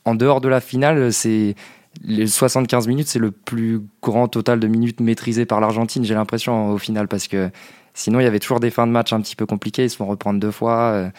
en 0.05 0.15
dehors 0.15 0.41
de 0.41 0.47
la 0.47 0.61
finale, 0.61 1.11
c'est 1.11 1.55
les 2.03 2.27
75 2.27 2.87
minutes, 2.87 3.07
c'est 3.07 3.19
le 3.19 3.31
plus 3.31 3.81
grand 4.01 4.27
total 4.27 4.59
de 4.59 4.67
minutes 4.67 4.99
maîtrisées 4.99 5.45
par 5.45 5.59
l'Argentine, 5.59 6.03
j'ai 6.03 6.13
l'impression, 6.13 6.69
au 6.69 6.77
final, 6.77 7.07
parce 7.07 7.27
que 7.27 7.49
sinon, 7.93 8.19
il 8.19 8.23
y 8.23 8.27
avait 8.27 8.39
toujours 8.39 8.59
des 8.59 8.69
fins 8.69 8.87
de 8.87 8.91
match 8.91 9.13
un 9.13 9.21
petit 9.21 9.35
peu 9.35 9.45
compliquées, 9.45 9.85
ils 9.85 9.89
se 9.89 9.97
font 9.97 10.05
reprendre 10.05 10.39
deux 10.39 10.51
fois. 10.51 10.77
Euh, 10.77 11.09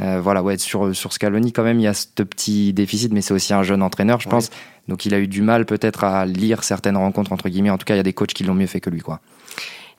euh, 0.00 0.20
voilà, 0.20 0.42
ouais, 0.42 0.58
sur, 0.58 0.94
sur 0.94 1.12
Scaloni, 1.12 1.52
quand 1.52 1.62
même, 1.62 1.78
il 1.78 1.84
y 1.84 1.88
a 1.88 1.94
ce 1.94 2.06
petit 2.22 2.72
déficit, 2.72 3.12
mais 3.12 3.22
c'est 3.22 3.32
aussi 3.32 3.54
un 3.54 3.62
jeune 3.62 3.82
entraîneur, 3.82 4.20
je 4.20 4.28
pense. 4.28 4.50
Donc, 4.88 5.06
il 5.06 5.14
a 5.14 5.18
eu 5.18 5.28
du 5.28 5.40
mal, 5.40 5.66
peut-être, 5.66 6.04
à 6.04 6.26
lire 6.26 6.64
certaines 6.64 6.96
rencontres, 6.96 7.32
entre 7.32 7.48
guillemets. 7.48 7.70
En 7.70 7.78
tout 7.78 7.84
cas, 7.84 7.94
il 7.94 7.98
y 7.98 8.00
a 8.00 8.04
des 8.04 8.12
coachs 8.12 8.34
qui 8.34 8.44
l'ont 8.44 8.54
mieux 8.54 8.66
fait 8.66 8.80
que 8.80 8.90
lui, 8.90 9.00
quoi. 9.00 9.20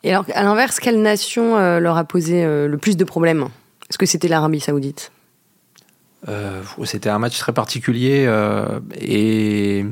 Et 0.03 0.11
alors, 0.11 0.25
à 0.35 0.43
l'inverse, 0.43 0.79
quelle 0.79 1.01
nation 1.01 1.57
euh, 1.57 1.79
leur 1.79 1.97
a 1.97 2.03
posé 2.03 2.43
le 2.45 2.77
plus 2.77 2.97
de 2.97 3.05
problèmes? 3.05 3.47
Est-ce 3.89 3.97
que 3.97 4.05
c'était 4.05 4.27
l'Arabie 4.27 4.59
Saoudite? 4.59 5.11
C'était 6.85 7.09
un 7.09 7.19
match 7.19 7.37
très 7.37 7.53
particulier 7.53 8.25
euh, 8.27 8.79
et 8.99 9.85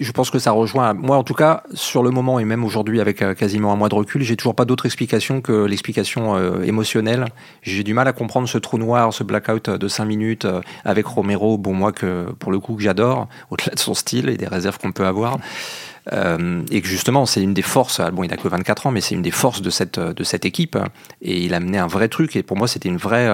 je 0.00 0.10
pense 0.12 0.30
que 0.30 0.38
ça 0.38 0.52
rejoint, 0.52 0.94
moi 0.94 1.18
en 1.18 1.22
tout 1.22 1.34
cas, 1.34 1.62
sur 1.74 2.02
le 2.02 2.10
moment 2.10 2.38
et 2.38 2.46
même 2.46 2.64
aujourd'hui 2.64 3.00
avec 3.00 3.20
euh, 3.20 3.34
quasiment 3.34 3.72
un 3.72 3.76
mois 3.76 3.90
de 3.90 3.94
recul, 3.94 4.22
j'ai 4.22 4.36
toujours 4.36 4.54
pas 4.54 4.64
d'autre 4.64 4.86
explication 4.86 5.40
que 5.42 5.64
l'explication 5.64 6.62
émotionnelle. 6.62 7.26
J'ai 7.62 7.82
du 7.82 7.92
mal 7.92 8.08
à 8.08 8.12
comprendre 8.12 8.48
ce 8.48 8.58
trou 8.58 8.78
noir, 8.78 9.12
ce 9.12 9.22
blackout 9.22 9.68
de 9.68 9.88
5 9.88 10.04
minutes 10.04 10.46
avec 10.84 11.06
Romero, 11.06 11.58
bon 11.58 11.74
moi 11.74 11.92
que 11.92 12.32
pour 12.38 12.52
le 12.52 12.58
coup 12.58 12.76
que 12.76 12.82
j'adore, 12.82 13.28
au-delà 13.50 13.74
de 13.74 13.78
son 13.78 13.94
style 13.94 14.28
et 14.28 14.36
des 14.36 14.48
réserves 14.48 14.78
qu'on 14.78 14.92
peut 14.92 15.06
avoir. 15.06 15.38
et 16.10 16.80
que 16.80 16.88
justement, 16.88 17.26
c'est 17.26 17.42
une 17.42 17.54
des 17.54 17.62
forces. 17.62 18.00
Bon, 18.12 18.22
il 18.22 18.30
n'a 18.30 18.36
que 18.36 18.48
24 18.48 18.86
ans, 18.86 18.90
mais 18.92 19.00
c'est 19.00 19.14
une 19.14 19.22
des 19.22 19.32
forces 19.32 19.60
de 19.60 19.70
cette 19.70 19.98
de 19.98 20.24
cette 20.24 20.44
équipe. 20.44 20.78
Et 21.20 21.44
il 21.44 21.52
a 21.52 21.60
mené 21.60 21.78
un 21.78 21.88
vrai 21.88 22.08
truc. 22.08 22.36
Et 22.36 22.42
pour 22.42 22.56
moi, 22.56 22.68
c'était 22.68 22.88
une 22.88 22.96
vraie 22.96 23.28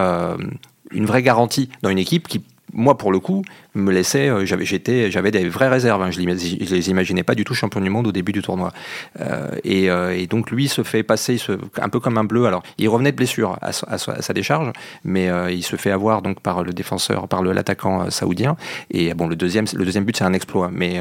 une 0.93 1.07
vraie 1.07 1.23
garantie 1.23 1.69
dans 1.83 1.91
une 1.91 1.99
équipe 1.99 2.29
qui 2.29 2.43
moi, 2.73 2.97
pour 2.97 3.13
le 3.13 3.21
coup, 3.21 3.45
me 3.75 3.93
laissait. 3.93 4.29
Euh, 4.29 4.47
j'avais, 4.47 4.65
j'étais, 4.65 5.11
j'avais 5.11 5.31
des 5.31 5.49
vraies 5.49 5.69
réserves. 5.69 6.03
Hein. 6.03 6.11
je, 6.11 6.21
ne 6.21 6.33
les 6.33 6.91
imaginais 6.91 7.23
pas 7.23 7.35
du 7.35 7.45
tout 7.45 7.55
champion 7.55 7.81
du 7.81 7.91
monde 7.91 8.07
au 8.07 8.13
début 8.13 8.33
du 8.33 8.43
tournoi. 8.43 8.73
Euh, 9.21 9.51
et, 9.63 9.91
euh, 9.91 10.17
et, 10.17 10.27
donc 10.27 10.51
lui 10.51 10.69
se 10.69 10.83
fait 10.83 11.03
passer 11.03 11.37
se, 11.39 11.53
un 11.81 11.89
peu 11.89 12.01
comme 12.01 12.17
un 12.19 12.25
bleu. 12.25 12.47
Alors, 12.47 12.63
il 12.79 12.89
revenait 12.89 13.13
de 13.13 13.17
blessure 13.17 13.59
à, 13.61 13.73
sa 13.73 14.33
décharge, 14.33 14.73
mais 15.05 15.29
il 15.53 15.63
se 15.63 15.77
fait 15.77 15.91
avoir 15.91 16.23
donc 16.23 16.41
par 16.41 16.65
le 16.65 16.73
défenseur, 16.73 17.29
par 17.29 17.43
le, 17.43 17.53
l'attaquant 17.53 18.11
saoudien. 18.11 18.57
Et 18.91 19.13
bon, 19.15 19.27
le 19.27 19.37
deuxième, 19.37 19.67
le 19.75 19.85
deuxième 19.85 20.05
but, 20.05 20.17
c'est 20.17 20.25
un 20.25 20.33
exploit. 20.33 20.71
Mais 20.73 21.01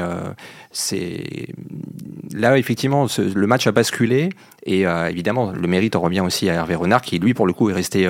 c'est 0.70 1.46
là 2.34 2.58
effectivement, 2.58 3.06
le 3.18 3.46
match 3.46 3.66
a 3.66 3.72
basculé. 3.72 4.30
Et 4.64 4.82
évidemment, 4.82 5.52
le 5.52 5.68
mérite 5.68 5.96
en 5.96 6.00
revient 6.00 6.20
aussi 6.20 6.50
à 6.50 6.54
Hervé 6.54 6.74
Renard, 6.74 7.02
qui 7.02 7.18
lui, 7.18 7.34
pour 7.34 7.46
le 7.46 7.52
coup, 7.52 7.70
est 7.70 7.74
resté 7.74 8.08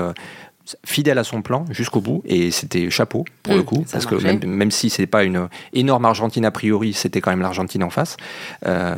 fidèle 0.84 1.18
à 1.18 1.24
son 1.24 1.42
plan 1.42 1.64
jusqu'au 1.70 2.00
bout 2.00 2.22
et 2.24 2.50
c'était 2.50 2.90
chapeau 2.90 3.24
pour 3.42 3.54
le 3.54 3.60
mmh, 3.60 3.64
coup 3.64 3.86
parce 3.90 4.06
que 4.06 4.14
même, 4.14 4.44
même 4.44 4.70
si 4.70 4.90
c'est 4.90 5.06
pas 5.06 5.24
une 5.24 5.48
énorme 5.72 6.04
Argentine 6.04 6.44
a 6.44 6.50
priori 6.50 6.92
c'était 6.92 7.20
quand 7.20 7.30
même 7.30 7.40
l'Argentine 7.40 7.82
en 7.82 7.90
face. 7.90 8.16
Euh, 8.66 8.96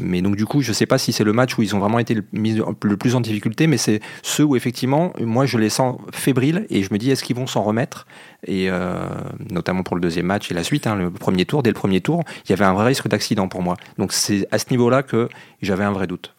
mais 0.00 0.22
donc 0.22 0.36
du 0.36 0.46
coup 0.46 0.62
je 0.62 0.72
sais 0.72 0.86
pas 0.86 0.98
si 0.98 1.12
c'est 1.12 1.24
le 1.24 1.32
match 1.32 1.56
où 1.58 1.62
ils 1.62 1.74
ont 1.74 1.78
vraiment 1.78 1.98
été 1.98 2.14
le, 2.14 2.24
le 2.32 2.96
plus 2.96 3.14
en 3.14 3.20
difficulté 3.20 3.66
mais 3.66 3.76
c'est 3.76 4.00
ceux 4.22 4.44
où 4.44 4.56
effectivement 4.56 5.12
moi 5.20 5.46
je 5.46 5.58
les 5.58 5.70
sens 5.70 5.98
fébriles 6.12 6.66
et 6.70 6.82
je 6.82 6.92
me 6.92 6.98
dis 6.98 7.10
est-ce 7.10 7.24
qu'ils 7.24 7.36
vont 7.36 7.46
s'en 7.46 7.62
remettre? 7.62 8.06
Et 8.46 8.70
euh, 8.70 9.08
notamment 9.50 9.82
pour 9.82 9.96
le 9.96 10.02
deuxième 10.02 10.26
match 10.26 10.50
et 10.50 10.54
la 10.54 10.62
suite 10.62 10.86
hein, 10.86 10.94
le 10.94 11.10
premier 11.10 11.44
tour 11.46 11.62
dès 11.62 11.70
le 11.70 11.74
premier 11.74 12.00
tour 12.00 12.22
il 12.44 12.50
y 12.50 12.52
avait 12.52 12.64
un 12.64 12.74
vrai 12.74 12.86
risque 12.86 13.08
d'accident 13.08 13.48
pour 13.48 13.62
moi. 13.62 13.76
Donc 13.98 14.12
c'est 14.12 14.46
à 14.50 14.58
ce 14.58 14.66
niveau 14.70 14.90
là 14.90 15.02
que 15.02 15.28
j'avais 15.62 15.84
un 15.84 15.92
vrai 15.92 16.06
doute 16.06 16.34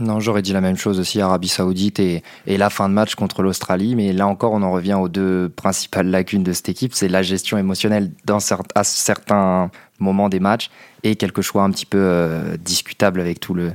non, 0.00 0.20
j'aurais 0.20 0.42
dit 0.42 0.52
la 0.52 0.60
même 0.60 0.76
chose 0.76 0.98
aussi, 0.98 1.20
Arabie 1.20 1.48
Saoudite 1.48 2.00
et, 2.00 2.22
la 2.46 2.70
fin 2.70 2.88
de 2.88 2.94
match 2.94 3.14
contre 3.14 3.42
l'Australie. 3.42 3.94
Mais 3.94 4.12
là 4.12 4.26
encore, 4.26 4.52
on 4.52 4.62
en 4.62 4.72
revient 4.72 4.94
aux 4.94 5.08
deux 5.08 5.48
principales 5.48 6.08
lacunes 6.08 6.42
de 6.42 6.52
cette 6.52 6.68
équipe. 6.68 6.94
C'est 6.94 7.08
la 7.08 7.22
gestion 7.22 7.58
émotionnelle 7.58 8.10
dans, 8.24 8.38
à 8.74 8.84
certains 8.84 9.70
moments 9.98 10.28
des 10.28 10.40
matchs 10.40 10.70
et 11.02 11.16
quelque 11.16 11.42
choix 11.42 11.62
un 11.62 11.70
petit 11.70 11.86
peu 11.86 11.98
euh, 12.00 12.56
discutable 12.56 13.20
avec 13.20 13.40
tout 13.40 13.54
le, 13.54 13.72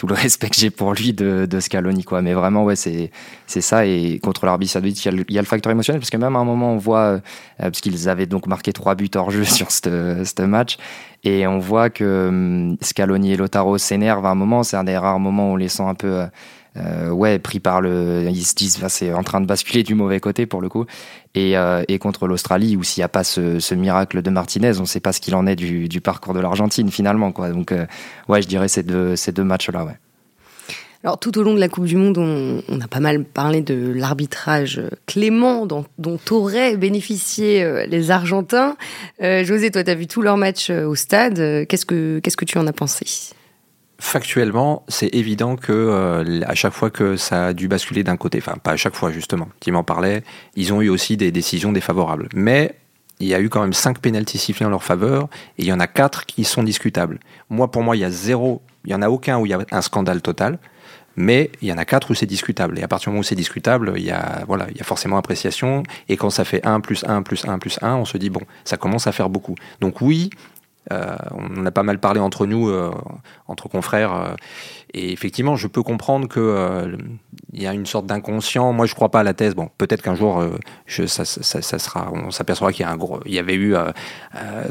tout 0.00 0.06
le 0.06 0.14
respect 0.26 0.48
que 0.48 0.56
j'ai 0.56 0.70
pour 0.70 0.94
lui 0.94 1.12
de, 1.12 1.46
de 1.46 1.60
Scaloni. 1.60 2.04
Quoi. 2.04 2.22
Mais 2.22 2.32
vraiment, 2.32 2.64
ouais, 2.64 2.74
c'est, 2.74 3.10
c'est 3.46 3.60
ça. 3.60 3.84
Et 3.84 4.18
contre 4.18 4.46
l'Arabie 4.46 4.66
Saoudite, 4.66 5.04
il 5.04 5.24
y, 5.28 5.38
a 5.38 5.42
le, 5.42 5.46
facteur 5.46 5.70
émotionnel, 5.70 6.00
parce 6.00 6.08
que 6.08 6.16
même 6.16 6.34
à 6.36 6.38
un 6.38 6.44
moment, 6.44 6.72
on 6.72 6.78
voit, 6.78 6.98
euh, 7.00 7.20
parce 7.58 7.82
qu'ils 7.82 8.08
avaient 8.08 8.24
donc 8.24 8.46
marqué 8.46 8.72
trois 8.72 8.94
buts 8.94 9.10
hors 9.14 9.30
jeu 9.30 9.44
sur 9.58 9.70
ce 9.70 10.42
match, 10.42 10.78
et 11.22 11.46
on 11.46 11.58
voit 11.58 11.90
que 11.90 12.28
hum, 12.28 12.78
Scaloni 12.80 13.32
et 13.32 13.36
Lotaro 13.36 13.76
s'énervent 13.76 14.24
à 14.24 14.30
un 14.30 14.34
moment. 14.34 14.62
C'est 14.62 14.78
un 14.78 14.84
des 14.84 14.96
rares 14.96 15.20
moments 15.20 15.50
où 15.50 15.52
on 15.52 15.56
les 15.56 15.68
sent 15.68 15.82
un 15.82 15.94
peu. 15.94 16.24
Euh, 16.80 16.90
euh, 17.00 17.10
ouais, 17.10 17.38
pris 17.38 17.60
par 17.60 17.80
le. 17.80 18.26
Ils 18.30 18.44
se 18.44 18.54
disent, 18.54 18.78
c'est 18.88 19.12
en 19.12 19.22
train 19.22 19.40
de 19.40 19.46
basculer 19.46 19.82
du 19.82 19.94
mauvais 19.94 20.20
côté 20.20 20.46
pour 20.46 20.60
le 20.60 20.68
coup. 20.68 20.86
Et, 21.34 21.56
euh, 21.56 21.84
et 21.88 21.98
contre 21.98 22.26
l'Australie, 22.26 22.76
où 22.76 22.82
s'il 22.82 23.00
n'y 23.00 23.04
a 23.04 23.08
pas 23.08 23.24
ce, 23.24 23.74
miracle 23.74 24.22
de 24.22 24.30
Martinez, 24.30 24.78
on 24.78 24.82
ne 24.82 24.86
sait 24.86 25.00
pas 25.00 25.12
ce 25.12 25.20
qu'il 25.20 25.34
en 25.34 25.46
est 25.46 25.56
du, 25.56 25.88
du 25.88 26.00
parcours 26.00 26.34
de 26.34 26.40
l'Argentine 26.40 26.90
finalement. 26.90 27.32
Quoi. 27.32 27.50
Donc, 27.50 27.72
euh, 27.72 27.86
ouais, 28.28 28.42
je 28.42 28.48
dirais 28.48 28.68
ces 28.68 28.82
deux, 28.82 29.16
ces 29.16 29.32
deux 29.32 29.44
matchs-là. 29.44 29.86
Alors 31.02 31.18
tout 31.18 31.38
au 31.38 31.42
long 31.42 31.54
de 31.54 31.60
la 31.60 31.70
Coupe 31.70 31.86
du 31.86 31.96
Monde, 31.96 32.18
on, 32.18 32.80
a 32.80 32.88
pas 32.88 33.00
mal 33.00 33.24
parlé 33.24 33.62
de 33.62 33.90
l'arbitrage 33.90 34.82
clément 35.06 35.64
dont, 35.64 35.86
auraient 36.30 36.76
bénéficié 36.76 37.86
les 37.86 38.10
Argentins. 38.10 38.76
Euh, 39.22 39.42
José, 39.42 39.70
toi, 39.70 39.82
tu 39.82 39.90
as 39.90 39.94
vu 39.94 40.06
tous 40.06 40.20
leurs 40.20 40.36
matchs 40.36 40.68
au 40.68 40.94
stade. 40.94 41.66
Qu'est-ce 41.68 41.86
que 41.86 42.18
qu'est-ce 42.18 42.36
que 42.36 42.44
tu 42.44 42.58
en 42.58 42.66
as 42.66 42.74
pensé? 42.74 43.06
Factuellement, 44.00 44.82
c'est 44.88 45.14
évident 45.14 45.56
que 45.56 45.72
euh, 45.72 46.40
à 46.46 46.54
chaque 46.54 46.72
fois 46.72 46.90
que 46.90 47.16
ça 47.16 47.48
a 47.48 47.52
dû 47.52 47.68
basculer 47.68 48.02
d'un 48.02 48.16
côté, 48.16 48.38
enfin 48.38 48.56
pas 48.62 48.72
à 48.72 48.76
chaque 48.76 48.96
fois 48.96 49.12
justement, 49.12 49.48
qui 49.60 49.70
m'en 49.70 49.84
parlait, 49.84 50.24
ils 50.56 50.72
ont 50.72 50.80
eu 50.80 50.88
aussi 50.88 51.16
des 51.16 51.30
décisions 51.30 51.70
défavorables. 51.70 52.28
Mais 52.34 52.74
il 53.20 53.28
y 53.28 53.34
a 53.34 53.40
eu 53.40 53.50
quand 53.50 53.60
même 53.60 53.74
cinq 53.74 54.00
pénalties 54.00 54.38
sifflés 54.38 54.66
en 54.66 54.70
leur 54.70 54.82
faveur 54.82 55.28
et 55.58 55.62
il 55.62 55.66
y 55.66 55.72
en 55.72 55.80
a 55.80 55.86
quatre 55.86 56.26
qui 56.26 56.44
sont 56.44 56.62
discutables. 56.62 57.20
Moi, 57.50 57.70
pour 57.70 57.82
moi, 57.82 57.94
il 57.94 58.00
y 58.00 58.04
a 58.04 58.10
zéro, 58.10 58.62
il 58.84 58.90
y 58.90 58.94
en 58.94 59.02
a 59.02 59.10
aucun 59.10 59.38
où 59.38 59.46
il 59.46 59.50
y 59.50 59.54
a 59.54 59.60
un 59.70 59.82
scandale 59.82 60.22
total. 60.22 60.58
Mais 61.16 61.50
il 61.60 61.68
y 61.68 61.72
en 61.72 61.76
a 61.76 61.84
quatre 61.84 62.10
où 62.10 62.14
c'est 62.14 62.24
discutable. 62.24 62.78
Et 62.78 62.82
à 62.82 62.88
partir 62.88 63.06
du 63.06 63.10
moment 63.10 63.20
où 63.20 63.24
c'est 63.24 63.34
discutable, 63.34 63.92
il 63.96 64.04
y 64.04 64.10
a, 64.10 64.44
voilà, 64.46 64.66
il 64.70 64.78
y 64.78 64.80
a 64.80 64.84
forcément 64.84 65.18
appréciation. 65.18 65.82
Et 66.08 66.16
quand 66.16 66.30
ça 66.30 66.44
fait 66.44 66.64
1 66.64 66.80
plus 66.80 67.04
1 67.06 67.22
plus 67.22 67.44
1 67.44 67.58
plus 67.58 67.78
1, 67.82 67.96
on 67.96 68.04
se 68.06 68.16
dit, 68.16 68.30
bon, 68.30 68.40
ça 68.64 68.78
commence 68.78 69.06
à 69.06 69.12
faire 69.12 69.28
beaucoup. 69.28 69.56
Donc 69.80 70.00
oui, 70.00 70.30
on 70.90 71.60
en 71.60 71.66
a 71.66 71.70
pas 71.70 71.82
mal 71.82 71.98
parlé 71.98 72.20
entre 72.20 72.46
nous, 72.46 72.72
entre 73.46 73.68
confrères. 73.68 74.36
et 74.92 75.12
effectivement, 75.12 75.56
je 75.56 75.66
peux 75.66 75.82
comprendre 75.82 76.28
que 76.28 76.96
il 77.52 77.62
y 77.62 77.66
a 77.66 77.74
une 77.74 77.86
sorte 77.86 78.06
d'inconscient. 78.06 78.72
Moi, 78.72 78.86
je 78.86 78.94
crois 78.94 79.10
pas 79.10 79.20
à 79.20 79.22
la 79.22 79.34
thèse. 79.34 79.54
Bon, 79.54 79.70
peut-être 79.78 80.02
qu'un 80.02 80.14
jour, 80.14 80.42
ça, 80.86 81.24
sera, 81.24 82.10
on 82.12 82.30
s'apercevra 82.30 82.72
qu'il 82.72 82.84
y 82.84 82.88
a 82.88 82.92
un 82.92 82.96
gros, 82.96 83.20
il 83.26 83.38
avait 83.38 83.54
eu 83.54 83.74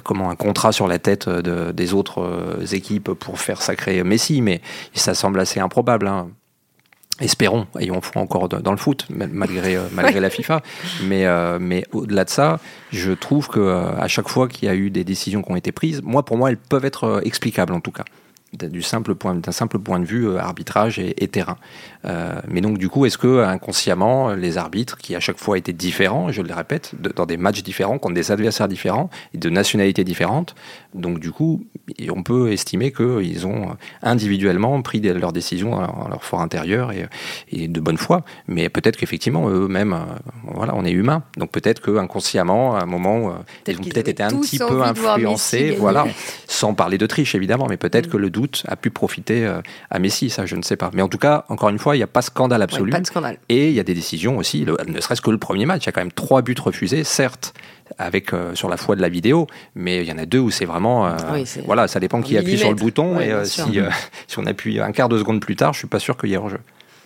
comment 0.03 0.29
un 0.29 0.35
contrat 0.35 0.71
sur 0.71 0.87
la 0.87 0.99
tête 0.99 1.29
de, 1.29 1.71
des 1.71 1.93
autres 1.93 2.73
équipes 2.73 3.11
pour 3.13 3.39
faire 3.39 3.61
sacrer 3.61 4.03
Messi, 4.03 4.41
mais 4.41 4.61
ça 4.93 5.13
semble 5.13 5.39
assez 5.39 5.59
improbable. 5.59 6.07
Hein. 6.07 6.29
Espérons, 7.21 7.67
ayons 7.79 7.99
foi 8.01 8.21
encore 8.21 8.47
dans 8.47 8.71
le 8.71 8.77
foot, 8.77 9.05
malgré, 9.09 9.75
euh, 9.75 9.83
malgré 9.91 10.19
la 10.19 10.29
FIFA. 10.29 10.61
Mais, 11.03 11.25
euh, 11.25 11.57
mais 11.59 11.83
au-delà 11.91 12.23
de 12.23 12.29
ça, 12.29 12.59
je 12.91 13.11
trouve 13.11 13.47
que 13.49 13.59
euh, 13.59 13.91
à 13.97 14.07
chaque 14.07 14.29
fois 14.29 14.47
qu'il 14.47 14.67
y 14.67 14.71
a 14.71 14.75
eu 14.75 14.89
des 14.89 15.03
décisions 15.03 15.41
qui 15.41 15.51
ont 15.51 15.55
été 15.55 15.71
prises, 15.71 16.01
moi, 16.01 16.23
pour 16.23 16.37
moi, 16.37 16.49
elles 16.49 16.57
peuvent 16.57 16.85
être 16.85 17.21
explicables 17.25 17.73
en 17.73 17.81
tout 17.81 17.91
cas 17.91 18.05
du 18.53 18.81
simple 18.81 19.13
point 19.13 19.35
d'un 19.35 19.51
simple 19.51 19.77
point 19.77 19.99
de 19.99 20.05
vue 20.05 20.35
arbitrage 20.37 20.97
et, 20.97 21.27
terrain. 21.27 21.57
Euh, 22.05 22.39
mais 22.47 22.61
donc 22.61 22.77
du 22.77 22.89
coup, 22.89 23.05
est-ce 23.05 23.17
que 23.17 23.43
inconsciemment 23.43 24.33
les 24.33 24.57
arbitres, 24.57 24.97
qui 24.97 25.15
à 25.15 25.19
chaque 25.19 25.37
fois 25.37 25.57
étaient 25.57 25.73
différents, 25.73 26.31
je 26.31 26.41
le 26.41 26.53
répète, 26.53 26.93
dans 27.15 27.25
des 27.25 27.37
matchs 27.37 27.63
différents, 27.63 27.97
contre 27.99 28.15
des 28.15 28.31
adversaires 28.31 28.67
différents 28.67 29.09
et 29.33 29.37
de 29.37 29.49
nationalités 29.49 30.03
différentes, 30.03 30.55
donc 30.93 31.19
du 31.19 31.31
coup, 31.31 31.63
on 32.09 32.23
peut 32.23 32.51
estimer 32.51 32.91
qu'ils 32.91 33.45
ont 33.45 33.75
individuellement 34.01 34.81
pris 34.81 34.99
leurs 35.01 35.33
décisions 35.33 35.73
en 35.73 36.07
leur 36.07 36.23
fort 36.23 36.41
intérieur 36.41 36.91
et, 37.51 37.67
de 37.67 37.79
bonne 37.79 37.97
foi. 37.97 38.23
Mais 38.47 38.69
peut-être 38.69 38.97
qu'effectivement 38.97 39.49
eux-mêmes, 39.49 39.93
euh, 39.93 40.53
voilà, 40.55 40.73
on 40.75 40.85
est 40.85 40.91
humain, 40.91 41.23
donc 41.37 41.51
peut-être 41.51 41.81
qu'inconsciemment, 41.81 42.75
à 42.75 42.81
un 42.81 42.85
moment, 42.85 43.35
ils 43.67 43.77
ont 43.77 43.83
peut-être 43.83 44.07
été 44.07 44.23
un 44.23 44.29
petit 44.29 44.57
peu 44.57 44.81
influencés, 44.81 45.75
voilà, 45.77 46.05
sans 46.47 46.73
parler 46.73 46.97
de 46.97 47.05
triche 47.05 47.35
évidemment, 47.35 47.67
mais 47.69 47.77
peut-être 47.77 48.09
que 48.09 48.17
le 48.17 48.29
a 48.67 48.75
pu 48.75 48.89
profiter 48.89 49.45
euh, 49.45 49.61
à 49.89 49.99
Messi, 49.99 50.29
ça 50.29 50.45
je 50.45 50.55
ne 50.55 50.61
sais 50.61 50.77
pas. 50.77 50.91
Mais 50.93 51.01
en 51.01 51.07
tout 51.07 51.17
cas, 51.17 51.45
encore 51.49 51.69
une 51.69 51.79
fois, 51.79 51.88
il 51.95 51.99
n'y 51.99 52.03
a 52.03 52.07
pas 52.07 52.21
scandale 52.21 52.61
absolu. 52.61 52.91
pas 52.91 52.99
de 52.99 53.05
scandale. 53.05 53.39
Et 53.49 53.69
il 53.69 53.73
y 53.73 53.79
a 53.79 53.83
des 53.83 53.93
décisions 53.93 54.37
aussi, 54.37 54.65
ne 54.65 55.01
serait-ce 55.01 55.21
que 55.21 55.31
le 55.31 55.37
premier 55.37 55.65
match, 55.65 55.83
il 55.83 55.85
y 55.87 55.89
a 55.89 55.91
quand 55.91 56.01
même 56.01 56.11
trois 56.11 56.41
buts 56.41 56.55
refusés, 56.59 57.03
certes, 57.03 57.53
avec 57.97 58.33
euh, 58.33 58.55
sur 58.55 58.69
la 58.69 58.77
foi 58.77 58.95
de 58.95 59.01
la 59.01 59.09
vidéo, 59.09 59.47
mais 59.75 60.03
il 60.03 60.07
y 60.07 60.11
en 60.11 60.17
a 60.17 60.25
deux 60.25 60.39
où 60.39 60.51
c'est 60.51 60.65
vraiment, 60.65 61.07
euh, 61.07 61.43
voilà, 61.65 61.87
ça 61.87 61.99
dépend 61.99 62.21
qui 62.21 62.37
appuie 62.37 62.57
sur 62.57 62.69
le 62.69 62.75
bouton 62.75 63.19
et 63.19 63.33
si, 63.45 63.79
si 64.27 64.39
on 64.39 64.45
appuie 64.45 64.79
un 64.79 64.91
quart 64.91 65.09
de 65.09 65.17
seconde 65.17 65.41
plus 65.41 65.55
tard, 65.55 65.73
je 65.73 65.79
suis 65.79 65.87
pas 65.87 65.99
sûr 65.99 66.17
qu'il 66.17 66.29
y 66.29 66.33
ait 66.33 66.37
hors-jeu. 66.37 66.59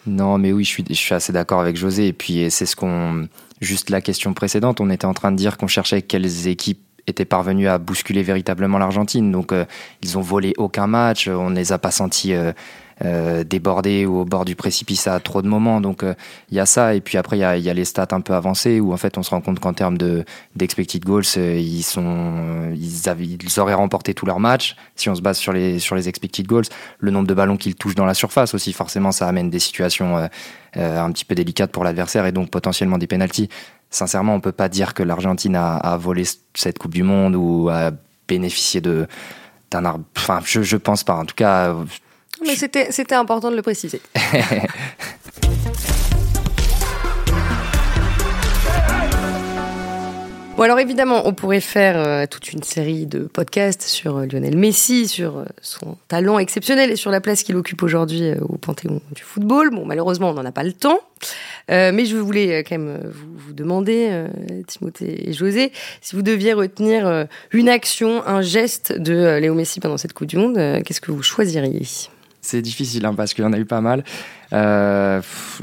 Non, 0.06 0.38
mais 0.38 0.52
oui, 0.52 0.63
je 0.65 0.69
suis, 0.69 0.86
je 0.88 0.93
suis 0.93 1.15
assez 1.15 1.32
d'accord 1.32 1.62
avec 1.62 1.78
José. 1.78 2.08
Et 2.08 2.13
puis, 2.13 2.52
c'est 2.52 2.65
ce 2.65 2.76
qu'on. 2.76 3.28
Juste 3.62 3.89
la 3.89 4.02
question 4.02 4.34
précédente, 4.34 4.82
on 4.82 4.89
était 4.89 5.06
en 5.06 5.13
train 5.13 5.32
de 5.32 5.38
dire 5.38 5.58
qu'on 5.58 5.67
cherchait 5.67 6.02
quelles 6.02 6.48
équipes 6.50 6.82
étaient 7.08 7.26
parvenus 7.26 7.67
à 7.69 7.78
bousculer 7.78 8.24
véritablement 8.24 8.78
l'Argentine. 8.78 9.32
Donc 9.32 9.52
euh, 9.52 9.65
ils 10.02 10.17
ont 10.17 10.22
volé 10.22 10.54
aucun 10.58 10.88
match, 10.88 11.28
on 11.28 11.50
ne 11.50 11.56
les 11.56 11.72
a 11.72 11.78
pas 11.78 11.91
sentis 11.91 12.34
euh, 12.34 12.52
euh, 13.04 13.44
ou 14.06 14.20
au 14.20 14.26
bord 14.26 14.46
du 14.46 14.56
précipice 14.56 15.08
à 15.08 15.20
trop 15.20 15.42
de 15.42 15.48
moments. 15.48 15.82
Donc 15.82 16.04
il 16.50 16.56
y 16.56 16.60
a 16.60 16.66
ça. 16.66 16.96
Et 16.96 17.02
puis 17.02 17.18
après, 17.18 17.38
il 17.38 17.42
y 17.42 17.70
a, 17.70 17.74
les 17.74 17.86
stats 17.86 18.08
un 18.12 18.22
peu 18.22 18.34
avancées 18.34 18.80
où 18.80 18.94
en 18.94 18.98
fait 18.98 19.18
on 19.18 19.24
se 19.24 19.30
rend 19.30 19.42
compte 19.42 19.60
qu'en 19.60 19.74
termes 19.74 19.98
d'expected 20.56 21.04
goals, 21.04 21.24
ils, 21.36 21.84
sont, 21.84 22.72
ils, 22.76 23.10
avaient, 23.10 23.26
ils 23.26 23.60
auraient 23.60 23.74
remporté 23.74 24.13
tous 24.13 24.26
leurs 24.26 24.39
matchs. 24.39 24.76
Si 24.96 25.10
on 25.10 25.16
se 25.16 25.22
base 25.22 25.38
sur 25.38 25.54
les, 25.54 25.80
sur 25.80 25.96
les 25.96 26.10
expected 26.10 26.48
goals, 26.48 26.66
le 27.00 27.12
nombre 27.12 27.28
de 27.28 27.34
ballons 27.34 27.58
qu'ils 27.58 27.76
touchent 27.76 27.96
dans 27.96 28.06
la 28.06 28.13
surface 28.13 28.54
aussi, 28.54 28.74
forcément, 28.74 29.12
ça 29.12 29.28
amène 29.28 29.50
des 29.50 29.60
situations 29.60 30.30
un 30.76 31.12
petit 31.12 31.26
peu 31.26 31.36
délicates 31.36 31.72
pour 31.72 31.84
l'adversaire 31.84 32.26
et 32.26 32.32
donc 32.32 32.50
potentiellement 32.50 32.98
des 32.98 33.08
pénalties 33.08 33.50
sincèrement, 33.94 34.36
on 34.36 34.39
peut 34.39 34.52
pas 34.52 34.70
dire 34.70 34.94
que 34.94 35.04
l'Argentine 35.04 35.56
a, 35.56 35.98
volé 35.98 36.24
cette 36.56 36.80
Coupe 36.80 36.94
du 36.94 37.04
Monde 37.04 37.36
ou 37.36 37.70
a 37.70 37.92
bénéficié 38.28 38.82
d'un 38.82 39.86
arbre. 39.86 40.04
Enfin, 40.18 40.42
je, 40.44 40.62
je 40.62 40.78
pense 40.78 41.04
pas. 41.04 41.16
En 41.16 41.26
tout 41.26 41.36
cas. 41.36 41.76
Mais 42.46 42.56
c'était, 42.56 42.92
c'était 42.92 43.16
important 43.16 43.52
de 43.52 43.56
le 43.56 43.62
préciser. 43.62 44.02
Bon 50.56 50.62
alors 50.62 50.80
évidemment, 50.80 51.24
on 51.26 51.34
pourrait 51.34 51.62
faire 51.62 51.98
euh, 51.98 52.28
toute 52.30 52.54
une 52.54 52.62
série 52.62 53.08
de 53.08 53.22
podcasts 53.22 53.82
sur 53.82 54.18
euh, 54.18 54.28
Lionel 54.28 54.56
Messi, 54.56 55.08
sur 55.08 55.40
euh, 55.40 55.46
son 55.64 55.98
talent 56.08 56.38
exceptionnel 56.38 56.92
et 56.92 56.96
sur 56.96 57.10
la 57.10 57.22
place 57.22 57.42
qu'il 57.42 57.56
occupe 57.56 57.82
aujourd'hui 57.82 58.34
au 58.40 58.58
panthéon 58.58 59.02
du 59.16 59.24
football. 59.24 59.72
Bon, 59.72 59.84
malheureusement, 59.84 60.30
on 60.30 60.34
n'en 60.34 60.46
a 60.46 60.52
pas 60.52 60.62
le 60.62 60.74
temps. 60.74 61.00
mais 61.70 62.06
je 62.06 62.18
voulais 62.18 62.64
quand 62.64 62.78
même 62.78 63.00
vous, 63.04 63.30
vous 63.36 63.54
demander, 63.54 64.26
Timothée 64.68 65.28
et 65.28 65.34
José, 65.34 65.72
si 66.02 66.16
vous 66.16 66.22
deviez 66.22 66.54
retenir 66.54 67.28
une 67.52 67.70
action, 67.70 68.24
un 68.28 68.44
geste 68.44 68.94
de 68.94 69.40
Léo 69.40 69.56
Messi 69.56 69.80
pendant 69.80 69.98
cette 69.98 70.14
Coupe 70.14 70.28
du 70.28 70.38
Monde, 70.38 70.84
qu'est-ce 70.84 71.02
que 71.02 71.12
vous 71.12 71.24
choisiriez? 71.24 71.82
C'est 72.44 72.62
difficile 72.62 73.06
hein, 73.06 73.16
parce 73.16 73.34
qu'il 73.34 73.44
y 73.44 73.48
en 73.48 73.54
a 73.54 73.58
eu 73.58 73.66
pas 73.66 73.82
mal. 73.82 74.04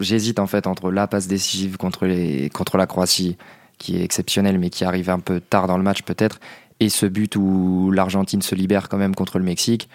J'hésite 0.00 0.40
en 0.40 0.48
fait 0.48 0.66
entre 0.66 0.90
la 0.90 1.06
passe 1.06 1.28
décisive 1.28 1.76
contre, 1.76 2.06
les, 2.06 2.50
contre 2.50 2.76
la 2.76 2.86
Croatie 2.86 3.36
qui 3.80 3.96
est 3.96 4.04
exceptionnel, 4.04 4.58
mais 4.58 4.70
qui 4.70 4.84
arrive 4.84 5.10
un 5.10 5.18
peu 5.18 5.40
tard 5.40 5.66
dans 5.66 5.76
le 5.76 5.82
match 5.82 6.02
peut-être, 6.02 6.38
et 6.78 6.88
ce 6.88 7.06
but 7.06 7.34
où 7.34 7.90
l'Argentine 7.90 8.42
se 8.42 8.54
libère 8.54 8.88
quand 8.88 8.98
même 8.98 9.16
contre 9.16 9.38
le 9.38 9.44
Mexique. 9.44 9.88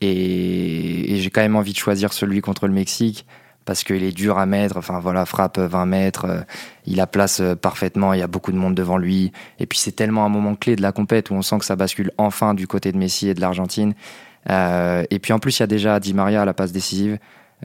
Et, 0.00 1.16
j'ai 1.18 1.30
quand 1.30 1.40
même 1.40 1.56
envie 1.56 1.72
de 1.72 1.78
choisir 1.78 2.12
celui 2.12 2.40
contre 2.40 2.66
le 2.66 2.74
Mexique 2.74 3.26
parce 3.64 3.84
qu'il 3.84 4.02
est 4.02 4.12
dur 4.12 4.38
à 4.38 4.46
mettre. 4.46 4.76
Enfin 4.76 5.00
voilà, 5.00 5.26
frappe 5.26 5.58
20 5.58 5.86
mètres, 5.86 6.24
euh, 6.24 6.40
il 6.86 6.96
la 6.96 7.06
place 7.06 7.40
euh, 7.40 7.54
parfaitement, 7.54 8.12
il 8.12 8.20
y 8.20 8.22
a 8.22 8.26
beaucoup 8.26 8.52
de 8.52 8.56
monde 8.56 8.74
devant 8.74 8.96
lui. 8.96 9.32
Et 9.58 9.66
puis 9.66 9.78
c'est 9.78 9.92
tellement 9.92 10.24
un 10.24 10.28
moment 10.28 10.54
clé 10.54 10.76
de 10.76 10.82
la 10.82 10.92
compète 10.92 11.30
où 11.30 11.34
on 11.34 11.42
sent 11.42 11.58
que 11.58 11.64
ça 11.64 11.76
bascule 11.76 12.12
enfin 12.16 12.54
du 12.54 12.66
côté 12.66 12.92
de 12.92 12.98
Messi 12.98 13.28
et 13.28 13.34
de 13.34 13.40
l'Argentine. 13.40 13.94
Euh, 14.50 15.04
et 15.10 15.18
puis 15.18 15.32
en 15.32 15.38
plus, 15.38 15.58
il 15.58 15.62
y 15.62 15.64
a 15.64 15.66
déjà 15.66 16.00
Di 16.00 16.14
Maria 16.14 16.42
à 16.42 16.44
la 16.44 16.54
passe 16.54 16.72
décisive. 16.72 17.18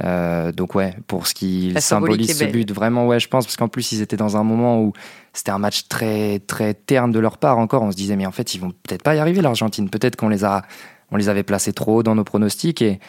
Euh, 0.04 0.52
donc 0.52 0.74
ouais, 0.74 0.96
pour 1.06 1.28
ce 1.28 1.34
qui 1.34 1.74
symbolise 1.78 2.38
ce 2.38 2.46
but, 2.46 2.72
vraiment 2.72 3.06
ouais, 3.06 3.20
je 3.20 3.28
pense 3.28 3.46
parce 3.46 3.58
qu'en 3.58 3.68
plus 3.68 3.92
ils 3.92 4.02
étaient 4.02 4.18
dans 4.18 4.38
un 4.38 4.44
moment 4.44 4.82
où 4.82 4.94
c'était 5.34 5.52
un 5.52 5.60
match 5.60 5.88
très 5.88 6.40
très 6.40 6.74
terne 6.74 7.12
de 7.12 7.20
leur 7.20 7.38
part 7.38 7.60
encore. 7.60 7.84
On 7.84 7.92
se 7.92 7.96
disait 7.96 8.16
mais 8.16 8.26
en 8.26 8.32
fait 8.32 8.56
ils 8.56 8.62
vont 8.62 8.72
peut-être 8.72 9.04
pas 9.04 9.16
y 9.16 9.20
arriver 9.20 9.42
l'Argentine. 9.42 9.90
Peut-être 9.90 10.16
qu'on 10.16 10.30
les 10.30 10.44
a, 10.46 10.64
on 11.12 11.18
les 11.18 11.30
avait 11.30 11.44
placés 11.44 11.74
trop 11.74 11.98
haut 11.98 12.04
dans 12.04 12.16
nos 12.16 12.24
pronostics 12.24 12.82
et 12.82 13.00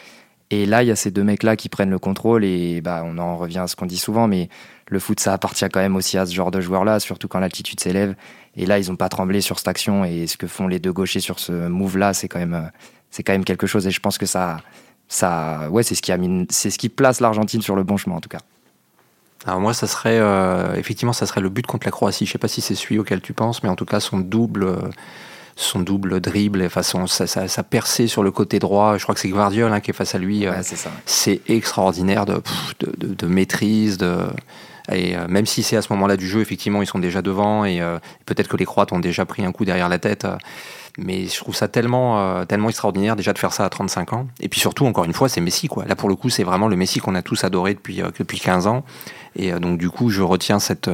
et 0.51 0.67
là 0.67 0.83
il 0.83 0.87
y 0.87 0.91
a 0.91 0.95
ces 0.95 1.09
deux 1.09 1.23
mecs 1.23 1.41
là 1.41 1.55
qui 1.55 1.69
prennent 1.69 1.89
le 1.89 1.97
contrôle 1.97 2.45
et 2.45 2.79
bah 2.81 3.01
on 3.03 3.17
en 3.17 3.35
revient 3.35 3.59
à 3.59 3.67
ce 3.67 3.75
qu'on 3.75 3.87
dit 3.87 3.97
souvent, 3.97 4.27
mais 4.27 4.49
le 4.87 4.99
foot 4.99 5.19
ça 5.19 5.33
appartient 5.33 5.67
quand 5.69 5.79
même 5.79 5.95
aussi 5.95 6.19
à 6.19 6.27
ce 6.27 6.35
genre 6.35 6.51
de 6.51 6.61
joueurs 6.61 6.85
là, 6.85 6.99
surtout 6.99 7.27
quand 7.27 7.39
l'altitude 7.39 7.79
s'élève. 7.79 8.13
Et 8.55 8.67
là 8.67 8.77
ils 8.77 8.91
ont 8.91 8.95
pas 8.95 9.09
tremblé 9.09 9.41
sur 9.41 9.57
cette 9.57 9.67
action 9.67 10.05
et 10.05 10.27
ce 10.27 10.37
que 10.37 10.45
font 10.45 10.67
les 10.67 10.77
deux 10.77 10.93
gauchers 10.93 11.19
sur 11.19 11.39
ce 11.39 11.67
move 11.67 11.97
là, 11.97 12.13
c'est 12.13 12.27
quand 12.27 12.37
même 12.37 12.69
c'est 13.11 13.23
quand 13.23 13.33
même 13.33 13.45
quelque 13.45 13.67
chose 13.67 13.87
et 13.87 13.91
je 13.91 13.99
pense 13.99 14.17
que 14.17 14.25
ça 14.25 14.57
ça, 15.07 15.69
ouais, 15.69 15.83
c'est 15.83 15.95
ce 15.95 16.01
qui 16.01 16.11
a 16.11 16.17
c'est 16.49 16.69
ce 16.69 16.77
qui 16.77 16.89
place 16.89 17.19
l'Argentine 17.19 17.61
sur 17.61 17.75
le 17.75 17.83
bon 17.83 17.97
chemin 17.97 18.15
en 18.15 18.21
tout 18.21 18.29
cas. 18.29 18.39
Alors 19.45 19.59
moi, 19.59 19.73
ça 19.73 19.85
serait 19.85 20.17
euh, 20.19 20.73
effectivement, 20.75 21.13
ça 21.13 21.25
serait 21.25 21.41
le 21.41 21.49
but 21.49 21.67
contre 21.67 21.85
la 21.85 21.91
Croatie. 21.91 22.25
Je 22.25 22.31
sais 22.31 22.37
pas 22.37 22.47
si 22.47 22.61
c'est 22.61 22.75
celui 22.75 22.97
auquel 22.97 23.21
tu 23.21 23.33
penses, 23.33 23.61
mais 23.61 23.69
en 23.69 23.75
tout 23.75 23.85
cas, 23.85 23.99
son 23.99 24.17
double, 24.19 24.63
euh, 24.63 24.77
son 25.55 25.79
double 25.79 26.19
dribble, 26.19 26.63
et 26.63 26.69
façon, 26.69 27.05
sa, 27.05 27.27
sa, 27.27 27.63
percée 27.63 28.07
sur 28.07 28.23
le 28.23 28.31
côté 28.31 28.57
droit. 28.57 28.97
Je 28.97 29.03
crois 29.03 29.13
que 29.13 29.21
c'est 29.21 29.29
Guardiol 29.29 29.71
hein, 29.71 29.81
qui 29.81 29.91
est 29.91 29.93
face 29.93 30.15
à 30.15 30.17
lui. 30.17 30.47
Euh, 30.47 30.53
c'est 30.63 30.75
ça. 30.75 30.89
C'est 31.05 31.41
extraordinaire 31.47 32.25
de, 32.25 32.41
de, 32.79 33.13
de, 33.13 33.27
maîtrise, 33.27 33.99
de 33.99 34.17
et 34.91 35.15
même 35.27 35.45
si 35.45 35.63
c'est 35.63 35.77
à 35.77 35.81
ce 35.81 35.91
moment-là 35.93 36.17
du 36.17 36.27
jeu, 36.27 36.41
effectivement, 36.41 36.81
ils 36.81 36.87
sont 36.87 36.99
déjà 36.99 37.21
devant 37.21 37.65
et 37.65 37.81
peut-être 38.25 38.47
que 38.47 38.57
les 38.57 38.65
Croates 38.65 38.91
ont 38.91 38.99
déjà 38.99 39.25
pris 39.25 39.43
un 39.43 39.51
coup 39.51 39.65
derrière 39.65 39.89
la 39.89 39.99
tête 39.99 40.27
mais 40.97 41.27
je 41.27 41.37
trouve 41.37 41.55
ça 41.55 41.67
tellement, 41.67 42.19
euh, 42.19 42.45
tellement 42.45 42.69
extraordinaire 42.69 43.15
déjà 43.15 43.33
de 43.33 43.37
faire 43.37 43.53
ça 43.53 43.65
à 43.65 43.69
35 43.69 44.13
ans. 44.13 44.27
Et 44.39 44.49
puis 44.49 44.59
surtout, 44.59 44.85
encore 44.85 45.03
une 45.03 45.13
fois, 45.13 45.29
c'est 45.29 45.41
Messi. 45.41 45.67
Quoi. 45.67 45.85
Là, 45.85 45.95
pour 45.95 46.09
le 46.09 46.15
coup, 46.15 46.29
c'est 46.29 46.43
vraiment 46.43 46.67
le 46.67 46.75
Messi 46.75 46.99
qu'on 46.99 47.15
a 47.15 47.21
tous 47.21 47.43
adoré 47.43 47.73
depuis, 47.73 48.01
euh, 48.01 48.09
depuis 48.17 48.39
15 48.39 48.67
ans. 48.67 48.83
Et 49.35 49.53
euh, 49.53 49.59
donc, 49.59 49.77
du 49.77 49.89
coup, 49.89 50.09
je 50.09 50.21
retiens 50.21 50.59
cette, 50.59 50.89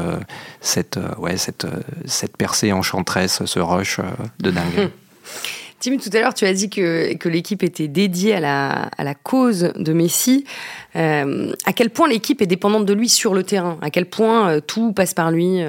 cette, 0.59 0.99
ouais, 1.17 1.37
cette, 1.37 1.67
cette 2.05 2.35
percée 2.37 2.71
enchanteresse, 2.73 3.45
ce 3.45 3.59
rush 3.59 3.99
de 4.39 4.51
dingue. 4.51 4.89
Tim, 5.81 5.97
tout 5.97 6.09
à 6.13 6.19
l'heure, 6.21 6.33
tu 6.33 6.45
as 6.45 6.53
dit 6.53 6.69
que, 6.69 7.13
que 7.15 7.27
l'équipe 7.27 7.63
était 7.63 7.89
dédiée 7.89 8.35
à 8.35 8.39
la, 8.39 8.69
à 8.97 9.03
la 9.03 9.15
cause 9.15 9.73
de 9.75 9.93
Messi. 9.93 10.45
à 10.93 11.73
quel 11.75 11.89
point 11.89 12.07
l'équipe 12.07 12.41
est 12.41 12.47
dépendante 12.47 12.85
de 12.85 12.93
lui 12.93 13.09
sur 13.09 13.33
le 13.33 13.43
terrain? 13.43 13.77
À 13.81 13.89
quel 13.89 14.05
point 14.05 14.61
tout 14.61 14.93
passe 14.93 15.13
par 15.13 15.31
lui 15.31 15.59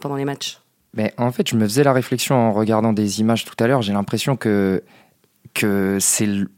pendant 0.00 0.16
les 0.16 0.24
matchs? 0.24 0.58
En 1.16 1.32
fait, 1.32 1.48
je 1.48 1.56
me 1.56 1.64
faisais 1.64 1.84
la 1.84 1.92
réflexion 1.92 2.34
en 2.34 2.52
regardant 2.52 2.92
des 2.92 3.20
images 3.20 3.44
tout 3.44 3.54
à 3.62 3.66
l'heure. 3.66 3.82
J'ai 3.82 3.92
l'impression 3.92 4.36
que, 4.36 4.82
que 5.54 5.98
c'est 6.00 6.26
le, 6.26 6.50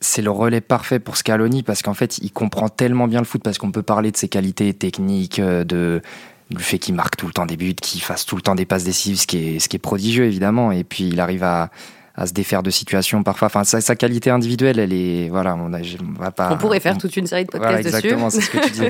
c'est 0.00 0.22
le 0.22 0.30
relais 0.30 0.60
parfait 0.60 0.98
pour 0.98 1.16
Scaloni 1.16 1.62
parce 1.62 1.82
qu'en 1.82 1.94
fait, 1.94 2.18
il 2.18 2.32
comprend 2.32 2.68
tellement 2.68 3.08
bien 3.08 3.20
le 3.20 3.24
foot 3.24 3.42
parce 3.42 3.58
qu'on 3.58 3.72
peut 3.72 3.82
parler 3.82 4.10
de 4.10 4.16
ses 4.16 4.28
qualités 4.28 4.72
techniques, 4.74 5.38
euh, 5.38 5.64
de, 5.64 6.02
du 6.50 6.62
fait 6.62 6.78
qu'il 6.78 6.94
marque 6.94 7.16
tout 7.16 7.26
le 7.26 7.32
temps 7.32 7.46
des 7.46 7.56
buts, 7.56 7.74
qu'il 7.74 8.02
fasse 8.02 8.26
tout 8.26 8.36
le 8.36 8.42
temps 8.42 8.54
des 8.54 8.66
passes 8.66 8.84
décisives, 8.84 9.18
ce 9.18 9.26
qui 9.26 9.38
est, 9.38 9.58
ce 9.58 9.68
qui 9.68 9.76
est 9.76 9.80
prodigieux 9.80 10.24
évidemment. 10.24 10.72
Et 10.72 10.84
puis, 10.84 11.08
il 11.08 11.20
arrive 11.20 11.44
à, 11.44 11.70
à 12.16 12.26
se 12.26 12.32
défaire 12.32 12.62
de 12.62 12.70
situations 12.70 13.22
parfois. 13.22 13.46
Enfin, 13.46 13.64
sa, 13.64 13.80
sa, 13.80 13.94
qualité 13.94 14.30
individuelle, 14.30 14.78
elle 14.78 14.92
est. 14.92 15.28
Voilà, 15.28 15.54
on, 15.54 15.72
a, 15.72 15.80
on 15.80 16.18
va 16.18 16.30
pas. 16.30 16.50
On 16.52 16.56
pourrait 16.56 16.80
faire 16.80 16.96
toute 16.96 17.16
une 17.16 17.26
série 17.26 17.44
de 17.44 17.50
podcasts 17.50 17.82
voilà, 17.82 17.98
exactement, 17.98 18.30
c'est 18.30 18.40
ce 18.40 18.50
que 18.50 18.58
tu 18.58 18.70
dis. 18.70 18.88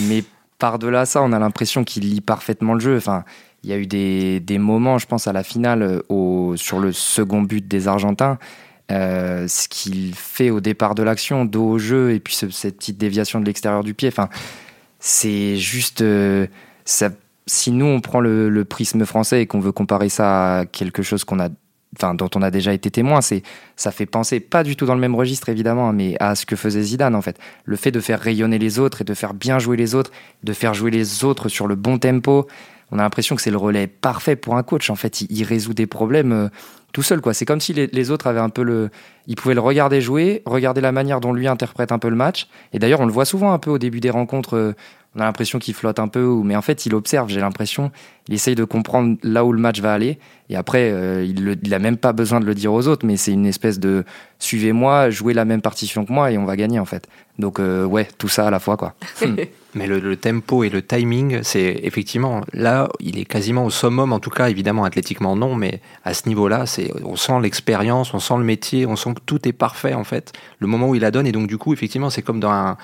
Mais 0.08 0.24
par-delà 0.58 1.04
ça, 1.04 1.22
on 1.22 1.32
a 1.32 1.38
l'impression 1.38 1.84
qu'il 1.84 2.08
lit 2.08 2.22
parfaitement 2.22 2.74
le 2.74 2.80
jeu. 2.80 2.96
Enfin, 2.96 3.24
il 3.62 3.70
y 3.70 3.72
a 3.72 3.76
eu 3.76 3.86
des, 3.86 4.40
des, 4.40 4.58
moments, 4.58 4.98
je 4.98 5.06
pense 5.06 5.28
à 5.28 5.32
la 5.32 5.42
finale, 5.42 5.82
euh, 5.82 6.02
au, 6.08 6.56
sur 6.56 6.80
le 6.80 6.92
second 6.92 7.42
but 7.42 7.66
des 7.66 7.88
Argentins. 7.88 8.38
ce 8.88 9.68
qu'il 9.68 10.14
fait 10.14 10.50
au 10.50 10.60
départ 10.60 10.94
de 10.94 11.02
l'action, 11.02 11.44
dos 11.44 11.72
au 11.72 11.78
jeu, 11.78 12.12
et 12.12 12.20
puis 12.20 12.34
cette 12.34 12.78
petite 12.78 12.96
déviation 12.96 13.38
de 13.38 13.44
l'extérieur 13.44 13.84
du 13.84 13.92
pied, 13.92 14.08
enfin, 14.08 14.30
c'est 14.98 15.56
juste. 15.56 16.02
ça, 16.86 17.10
si 17.46 17.70
nous, 17.70 17.86
on 17.86 18.00
prend 18.00 18.20
le, 18.20 18.48
le 18.48 18.64
prisme 18.64 19.04
français 19.04 19.42
et 19.42 19.46
qu'on 19.46 19.60
veut 19.60 19.72
comparer 19.72 20.08
ça 20.08 20.60
à 20.60 20.64
quelque 20.64 21.02
chose 21.02 21.24
qu'on 21.24 21.40
a 21.40 21.48
enfin, 21.96 22.14
dont 22.14 22.30
on 22.34 22.42
a 22.42 22.50
déjà 22.50 22.72
été 22.72 22.90
témoin, 22.90 23.20
c'est 23.20 23.42
ça 23.76 23.90
fait 23.90 24.06
penser 24.06 24.40
pas 24.40 24.62
du 24.64 24.76
tout 24.76 24.86
dans 24.86 24.94
le 24.94 25.00
même 25.00 25.14
registre 25.14 25.48
évidemment, 25.48 25.88
hein, 25.88 25.92
mais 25.92 26.16
à 26.20 26.34
ce 26.34 26.46
que 26.46 26.56
faisait 26.56 26.82
Zidane 26.82 27.14
en 27.14 27.22
fait. 27.22 27.38
Le 27.64 27.76
fait 27.76 27.90
de 27.90 28.00
faire 28.00 28.20
rayonner 28.20 28.58
les 28.58 28.78
autres 28.78 29.02
et 29.02 29.04
de 29.04 29.14
faire 29.14 29.34
bien 29.34 29.58
jouer 29.58 29.76
les 29.76 29.94
autres, 29.94 30.10
de 30.42 30.52
faire 30.52 30.74
jouer 30.74 30.90
les 30.90 31.24
autres 31.24 31.48
sur 31.48 31.66
le 31.66 31.74
bon 31.74 31.98
tempo, 31.98 32.46
on 32.92 32.98
a 32.98 33.02
l'impression 33.02 33.34
que 33.34 33.42
c'est 33.42 33.50
le 33.50 33.56
relais 33.56 33.86
parfait 33.86 34.36
pour 34.36 34.56
un 34.56 34.62
coach. 34.62 34.90
En 34.90 34.96
fait, 34.96 35.22
il, 35.22 35.42
résout 35.44 35.72
des 35.72 35.86
problèmes 35.86 36.32
euh, 36.32 36.48
tout 36.92 37.02
seul 37.02 37.22
quoi. 37.22 37.32
C'est 37.32 37.46
comme 37.46 37.60
si 37.60 37.72
les, 37.72 38.10
autres 38.10 38.26
avaient 38.26 38.40
un 38.40 38.50
peu 38.50 38.62
le, 38.62 38.90
ils 39.26 39.34
pouvaient 39.34 39.54
le 39.54 39.60
regarder 39.60 40.02
jouer, 40.02 40.42
regarder 40.44 40.82
la 40.82 40.92
manière 40.92 41.20
dont 41.20 41.32
lui 41.32 41.48
interprète 41.48 41.90
un 41.90 41.98
peu 41.98 42.10
le 42.10 42.16
match. 42.16 42.48
Et 42.74 42.78
d'ailleurs, 42.78 43.00
on 43.00 43.06
le 43.06 43.12
voit 43.12 43.24
souvent 43.24 43.52
un 43.54 43.58
peu 43.58 43.70
au 43.70 43.78
début 43.78 44.00
des 44.00 44.10
rencontres. 44.10 44.56
Euh, 44.56 44.72
on 45.14 45.20
a 45.20 45.24
l'impression 45.24 45.58
qu'il 45.58 45.74
flotte 45.74 45.98
un 45.98 46.08
peu, 46.08 46.40
mais 46.42 46.56
en 46.56 46.62
fait, 46.62 46.86
il 46.86 46.94
observe, 46.94 47.28
j'ai 47.28 47.40
l'impression. 47.40 47.90
Il 48.28 48.34
essaye 48.34 48.54
de 48.54 48.64
comprendre 48.64 49.16
là 49.22 49.44
où 49.44 49.52
le 49.52 49.58
match 49.58 49.80
va 49.80 49.92
aller. 49.92 50.18
Et 50.48 50.56
après, 50.56 50.90
euh, 50.90 51.24
il 51.24 51.68
n'a 51.68 51.78
même 51.78 51.98
pas 51.98 52.14
besoin 52.14 52.40
de 52.40 52.46
le 52.46 52.54
dire 52.54 52.72
aux 52.72 52.88
autres, 52.88 53.04
mais 53.04 53.18
c'est 53.18 53.32
une 53.32 53.44
espèce 53.44 53.78
de 53.78 54.04
suivez-moi, 54.38 55.10
jouez 55.10 55.34
la 55.34 55.44
même 55.44 55.60
partition 55.60 56.06
que 56.06 56.12
moi 56.12 56.30
et 56.30 56.38
on 56.38 56.46
va 56.46 56.56
gagner, 56.56 56.78
en 56.78 56.86
fait. 56.86 57.08
Donc, 57.38 57.60
euh, 57.60 57.84
ouais, 57.84 58.08
tout 58.16 58.28
ça 58.28 58.46
à 58.46 58.50
la 58.50 58.58
fois, 58.58 58.78
quoi. 58.78 58.94
mais 59.74 59.86
le, 59.86 60.16
tempo 60.16 60.64
et 60.64 60.70
le 60.70 60.80
timing, 60.80 61.40
c'est 61.42 61.80
effectivement, 61.82 62.40
là, 62.54 62.88
il 62.98 63.18
est 63.18 63.26
quasiment 63.26 63.66
au 63.66 63.70
summum, 63.70 64.14
en 64.14 64.18
tout 64.18 64.30
cas, 64.30 64.48
évidemment, 64.48 64.84
athlétiquement, 64.84 65.36
non, 65.36 65.56
mais 65.56 65.80
à 66.04 66.14
ce 66.14 66.26
niveau-là, 66.26 66.64
c'est, 66.64 66.90
on 67.04 67.16
sent 67.16 67.38
l'expérience, 67.42 68.14
on 68.14 68.18
sent 68.18 68.38
le 68.38 68.44
métier, 68.44 68.86
on 68.86 68.96
sent 68.96 69.12
que 69.14 69.20
tout 69.26 69.46
est 69.46 69.52
parfait, 69.52 69.92
en 69.92 70.04
fait. 70.04 70.32
Le 70.58 70.66
moment 70.68 70.88
où 70.88 70.94
il 70.94 71.02
la 71.02 71.10
donne, 71.10 71.26
et 71.26 71.32
donc, 71.32 71.48
du 71.48 71.58
coup, 71.58 71.74
effectivement, 71.74 72.08
c'est 72.08 72.22
comme 72.22 72.40
dans 72.40 72.50
un 72.50 72.78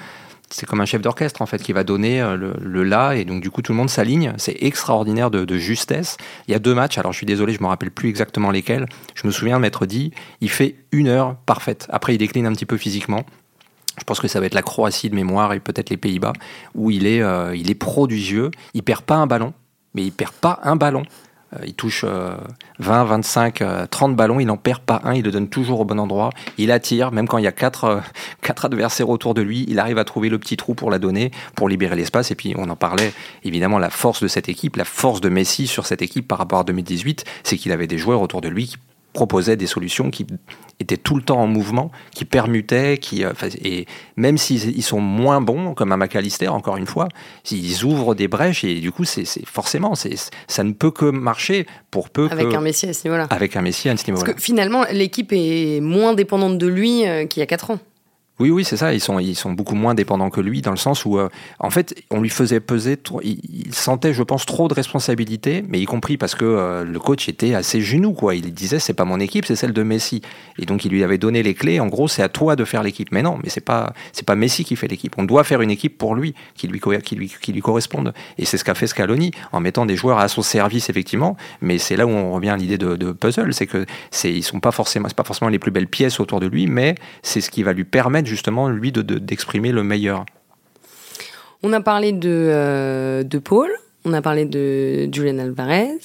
c'est 0.50 0.66
comme 0.66 0.80
un 0.80 0.87
chef 0.87 1.02
d'orchestre 1.02 1.42
en 1.42 1.46
fait 1.46 1.62
qui 1.62 1.72
va 1.72 1.84
donner 1.84 2.20
euh, 2.20 2.37
le, 2.37 2.82
la 2.84 3.16
et 3.16 3.24
donc 3.24 3.42
du 3.42 3.50
coup 3.50 3.62
tout 3.62 3.72
le 3.72 3.76
monde 3.78 3.90
s'aligne. 3.90 4.32
C'est 4.38 4.56
extraordinaire 4.61 5.30
de, 5.30 5.44
de, 5.44 5.58
justesse. 5.58 6.16
Il 6.46 6.52
y 6.52 6.54
a 6.54 6.58
deux 6.58 6.74
matchs. 6.74 6.98
Alors 6.98 7.12
je 7.12 7.18
suis 7.18 7.26
désolé, 7.26 7.52
je 7.52 7.62
me 7.62 7.66
rappelle 7.66 7.90
plus 7.90 8.08
exactement 8.08 8.50
lesquels. 8.50 8.87
Je 9.14 9.26
me 9.26 9.32
souviens 9.32 9.56
de 9.56 9.62
m'être 9.62 9.87
dit, 9.87 10.12
il 10.40 10.50
fait 10.50 10.76
une 10.92 11.08
heure 11.08 11.37
parfaite. 11.46 11.87
Après 11.90 12.14
il 12.14 12.18
décline 12.18 12.46
un 12.46 12.52
petit 12.52 12.66
peu 12.66 12.76
physiquement. 12.76 13.24
Je 13.98 14.04
pense 14.04 14.20
que 14.20 14.28
ça 14.28 14.40
va 14.40 14.46
être 14.46 14.54
la 14.54 14.62
Croatie 14.62 15.11
de 15.11 15.14
mémoire 15.14 15.52
et 15.52 15.61
peut-être 15.61 15.90
les 15.90 15.96
Pays-Bas 15.96 16.32
où 16.74 16.90
il 16.90 17.06
est, 17.06 17.20
euh, 17.20 17.54
il 17.56 17.70
est 17.70 17.74
prodigieux. 17.74 18.50
Il 18.74 18.82
perd 18.82 19.02
pas 19.02 19.16
un 19.16 19.26
ballon, 19.26 19.52
mais 19.94 20.02
il 20.02 20.12
perd 20.12 20.32
pas 20.32 20.61
un 20.62 20.76
ballon. 20.76 21.02
Euh, 21.54 21.64
il 21.66 21.74
touche 21.74 22.04
20, 22.04 23.04
25, 23.04 23.62
30 23.90 24.16
ballons, 24.16 24.40
il 24.40 24.46
n'en 24.46 24.56
perd 24.56 24.80
pas 24.80 25.00
un, 25.04 25.14
il 25.14 25.24
le 25.24 25.30
donne 25.30 25.48
toujours 25.48 25.80
au 25.80 25.84
bon 25.84 25.98
endroit. 25.98 26.30
Il 26.58 26.70
attire, 26.70 27.12
même 27.12 27.28
quand 27.28 27.38
il 27.38 27.44
y 27.44 27.48
a 27.48 27.52
quatre, 27.52 27.84
euh, 27.84 28.00
quatre 28.42 28.64
adversaires 28.64 29.08
autour 29.08 29.34
de 29.34 29.42
lui, 29.42 29.64
il 29.68 29.78
arrive 29.78 29.98
à 29.98 30.04
trouver 30.04 30.28
le 30.28 30.38
petit 30.38 30.56
trou 30.56 30.74
pour 30.74 30.90
la 30.90 30.98
donner, 30.98 31.30
pour 31.54 31.68
libérer 31.68 31.96
l'espace. 31.96 32.30
Et 32.30 32.34
puis 32.34 32.54
on 32.56 32.68
en 32.68 32.76
parlait, 32.76 33.12
évidemment, 33.44 33.78
la 33.78 33.90
force 33.90 34.22
de 34.22 34.28
cette 34.28 34.48
équipe, 34.48 34.76
la 34.76 34.84
force 34.84 35.20
de 35.20 35.28
Messi 35.28 35.66
sur 35.66 35.87
cette 35.87 36.02
équipe 36.02 36.28
par 36.28 36.38
rapport 36.38 36.61
à 36.61 36.64
2018, 36.64 37.24
c'est 37.42 37.56
qu'il 37.56 37.72
avait 37.72 37.87
des 37.87 37.98
joueurs 37.98 38.20
autour 38.20 38.40
de 38.40 38.48
lui 38.48 38.66
qui 38.66 38.76
proposait 39.18 39.57
des 39.57 39.66
solutions 39.66 40.11
qui 40.11 40.24
étaient 40.78 40.96
tout 40.96 41.16
le 41.16 41.22
temps 41.22 41.40
en 41.40 41.48
mouvement, 41.48 41.90
qui 42.14 42.24
permutaient, 42.24 42.98
qui, 42.98 43.24
euh, 43.24 43.33
et 43.64 43.85
même 44.16 44.38
s'ils 44.38 44.81
sont 44.85 45.00
moins 45.00 45.40
bons, 45.40 45.74
comme 45.74 45.90
à 45.90 45.96
McAllister, 45.96 46.46
encore 46.46 46.76
une 46.76 46.87
fois, 46.87 47.09
ils 47.50 47.83
ouvrent 47.83 48.14
des 48.14 48.28
brèches 48.28 48.62
et 48.62 48.76
du 48.76 48.92
coup, 48.92 49.02
c'est 49.02 49.26
forcément, 49.44 49.94
ça 49.96 50.62
ne 50.62 50.70
peut 50.70 50.92
que 50.92 51.07
marcher 51.07 51.66
pour 51.90 52.11
peu 52.11 52.28
Avec 52.31 52.54
un 52.54 52.61
Messi 52.61 52.87
à 52.87 52.92
ce 52.92 53.09
niveau-là. 53.09 53.26
Avec 53.31 53.57
un 53.57 53.62
Messi 53.62 53.88
à 53.88 53.96
ce 53.96 54.07
niveau-là. 54.07 54.24
Parce 54.24 54.37
que 54.37 54.40
finalement, 54.40 54.85
l'équipe 54.92 55.33
est 55.33 55.81
moins 55.81 56.14
dépendante 56.14 56.57
de 56.57 56.68
lui 56.68 57.04
euh, 57.04 57.26
qu'il 57.26 57.40
y 57.40 57.42
a 57.42 57.46
4 57.46 57.72
ans. 57.72 57.81
Oui, 58.40 58.51
oui, 58.51 58.64
c'est 58.64 58.77
ça. 58.77 58.94
Ils 58.94 59.01
sont, 59.01 59.18
ils 59.18 59.35
sont 59.35 59.53
beaucoup 59.53 59.74
moins 59.74 59.94
dépendants 59.94 60.31
que 60.31 60.40
lui, 60.40 60.62
dans 60.62 60.70
le 60.70 60.77
sens 60.77 61.05
où, 61.05 61.18
euh, 61.18 61.29
en 61.59 61.70
fait, 61.70 61.94
on 62.11 62.20
lui 62.20 62.31
faisait 62.31 62.61
peser. 62.61 62.96
il, 63.22 63.74
sentait, 63.74 64.12
je 64.12 64.22
pense, 64.22 64.46
trop 64.46 64.68
de 64.68 64.74
responsabilités, 64.74 65.64
mais 65.68 65.81
y 65.81 65.85
compris 65.85 66.16
parce 66.16 66.35
que 66.35 66.44
euh, 66.44 66.85
le 66.85 66.98
coach 67.01 67.29
était 67.29 67.55
assez 67.55 67.81
genou, 67.81 68.12
quoi. 68.12 68.35
Il 68.35 68.55
disait, 68.55 68.79
c'est 68.79 68.94
pas 68.94 69.05
mon 69.05 69.18
équipe, 69.18 69.44
c'est 69.44 69.57
celle 69.57 69.72
de 69.72 69.83
Messi. 69.83 70.22
Et 70.59 70.66
donc, 70.66 70.85
il 70.85 70.92
lui 70.92 71.03
avait 71.03 71.18
donné 71.18 71.42
les 71.42 71.55
clés. 71.55 71.81
En 71.81 71.88
gros, 71.88 72.07
c'est 72.07 72.22
à 72.22 72.29
toi 72.29 72.55
de 72.55 72.64
faire 72.64 72.83
l'équipe. 72.83 73.09
Mais 73.11 73.22
non, 73.22 73.38
mais 73.42 73.48
c'est 73.48 73.64
pas, 73.64 73.92
c'est 74.12 74.27
pas 74.27 74.37
Messi 74.37 74.64
qui 74.64 74.77
fait 74.77 74.88
l'équipe. 74.88 75.14
On 75.18 75.24
doit 75.24 75.42
faire 75.42 75.61
une 75.61 75.70
équipe 75.70 75.98
pour 75.98 76.14
lui, 76.14 76.35
qui 76.55 76.68
lui, 76.68 76.81
qui 77.03 77.16
lui, 77.16 77.33
qui 77.40 77.53
lui 77.53 77.61
corresponde. 77.61 78.14
Et 78.38 78.44
c'est 78.44 78.57
ce 78.57 78.64
qu'a 78.64 78.74
fait 78.74 78.87
Scaloni, 78.87 79.33
en 79.51 79.61
mettant 79.61 79.85
des 79.85 79.96
joueurs 79.96 80.18
à 80.18 80.29
son 80.29 80.42
service, 80.42 80.90
effectivement. 80.90 81.37
Mais 81.61 81.79
c'est 81.79 81.96
là 81.96 82.07
où 82.07 82.11
on 82.11 82.33
revient 82.33 82.51
à 82.51 82.57
l'idée 82.57 82.79
de, 82.79 82.94
de, 82.94 83.11
puzzle, 83.11 83.53
c'est 83.53 83.66
que 83.66 83.85
c'est, 84.12 84.33
ils 84.33 84.44
sont 84.44 84.61
pas 84.61 84.70
forcément, 84.70 85.09
c'est 85.09 85.16
pas 85.16 85.24
forcément 85.24 85.48
les 85.48 85.59
plus 85.59 85.72
belles 85.72 85.88
pièces 85.88 86.20
autour 86.20 86.38
de 86.38 86.46
lui, 86.46 86.66
mais 86.68 86.94
c'est 87.22 87.40
ce 87.40 87.51
qui 87.51 87.64
va 87.64 87.72
lui 87.72 87.85
permettre 87.85 88.28
justement, 88.29 88.69
lui, 88.69 88.93
d'exprimer 88.93 89.71
de, 89.71 89.75
le 89.75 89.83
meilleur. 89.83 90.25
On 91.62 91.73
a 91.73 91.81
parlé 91.81 92.12
de, 92.12 92.29
euh, 92.29 93.25
de 93.25 93.38
Paul, 93.38 93.71
on 94.05 94.12
a 94.12 94.23
parlé 94.23 94.45
de 94.45 95.09
Julian 95.12 95.38
Alvarez, 95.38 95.99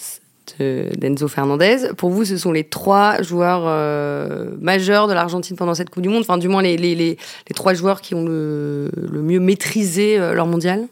d'Enzo 0.60 1.28
Fernandez. 1.28 1.94
Pour 1.98 2.10
vous, 2.10 2.26
ce 2.26 2.38
sont 2.38 2.52
les 2.52 2.64
trois 2.64 3.22
joueurs 3.22 3.64
euh, 3.66 4.52
majeurs 4.60 5.08
de 5.08 5.14
l'Argentine 5.14 5.56
pendant 5.56 5.74
cette 5.76 5.90
Coupe 5.90 6.04
du 6.04 6.10
Monde, 6.10 6.22
enfin 6.22 6.38
du 6.38 6.48
moins 6.48 6.62
les, 6.62 6.78
les, 6.78 6.96
les, 6.96 7.18
les 7.48 7.56
trois 7.56 7.74
joueurs 7.74 8.02
qui 8.02 8.16
ont 8.16 8.26
le, 8.26 8.90
le 8.96 9.22
mieux 9.22 9.40
maîtrisé 9.40 10.20
euh, 10.20 10.34
leur 10.34 10.48
mondial? 10.48 10.88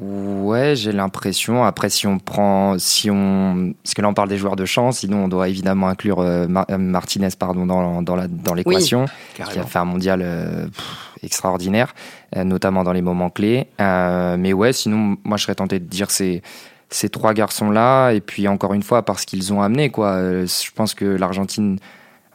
Ouais, 0.00 0.76
j'ai 0.76 0.92
l'impression. 0.92 1.62
Après, 1.64 1.90
si 1.90 2.06
on 2.06 2.18
prend, 2.18 2.78
si 2.78 3.10
on, 3.10 3.74
parce 3.82 3.92
que 3.92 4.00
là 4.00 4.08
on 4.08 4.14
parle 4.14 4.30
des 4.30 4.38
joueurs 4.38 4.56
de 4.56 4.64
champ, 4.64 4.92
sinon 4.92 5.24
on 5.24 5.28
doit 5.28 5.48
évidemment 5.48 5.88
inclure 5.88 6.20
euh, 6.20 6.46
euh, 6.70 6.78
Martinez, 6.78 7.28
pardon, 7.38 7.66
dans, 7.66 8.00
dans, 8.00 8.16
la, 8.16 8.26
dans 8.26 8.54
l'équation, 8.54 9.04
qui 9.34 9.42
a 9.42 9.46
fait 9.46 9.78
un 9.78 9.84
mondial 9.84 10.22
euh, 10.22 10.66
extraordinaire, 11.22 11.94
notamment 12.34 12.82
dans 12.82 12.94
les 12.94 13.02
moments 13.02 13.28
clés. 13.28 13.66
mais 13.78 14.54
ouais, 14.54 14.72
sinon, 14.72 15.18
moi 15.24 15.36
je 15.36 15.42
serais 15.42 15.54
tenté 15.54 15.78
de 15.78 15.84
dire 15.84 16.10
c'est 16.10 16.40
ces 16.88 17.10
trois 17.10 17.34
garçons-là, 17.34 18.12
et 18.12 18.20
puis 18.20 18.48
encore 18.48 18.72
une 18.72 18.82
fois 18.82 19.04
parce 19.04 19.26
qu'ils 19.26 19.52
ont 19.52 19.60
amené 19.60 19.90
quoi. 19.90 20.18
Je 20.46 20.70
pense 20.74 20.94
que 20.94 21.04
l'Argentine 21.04 21.78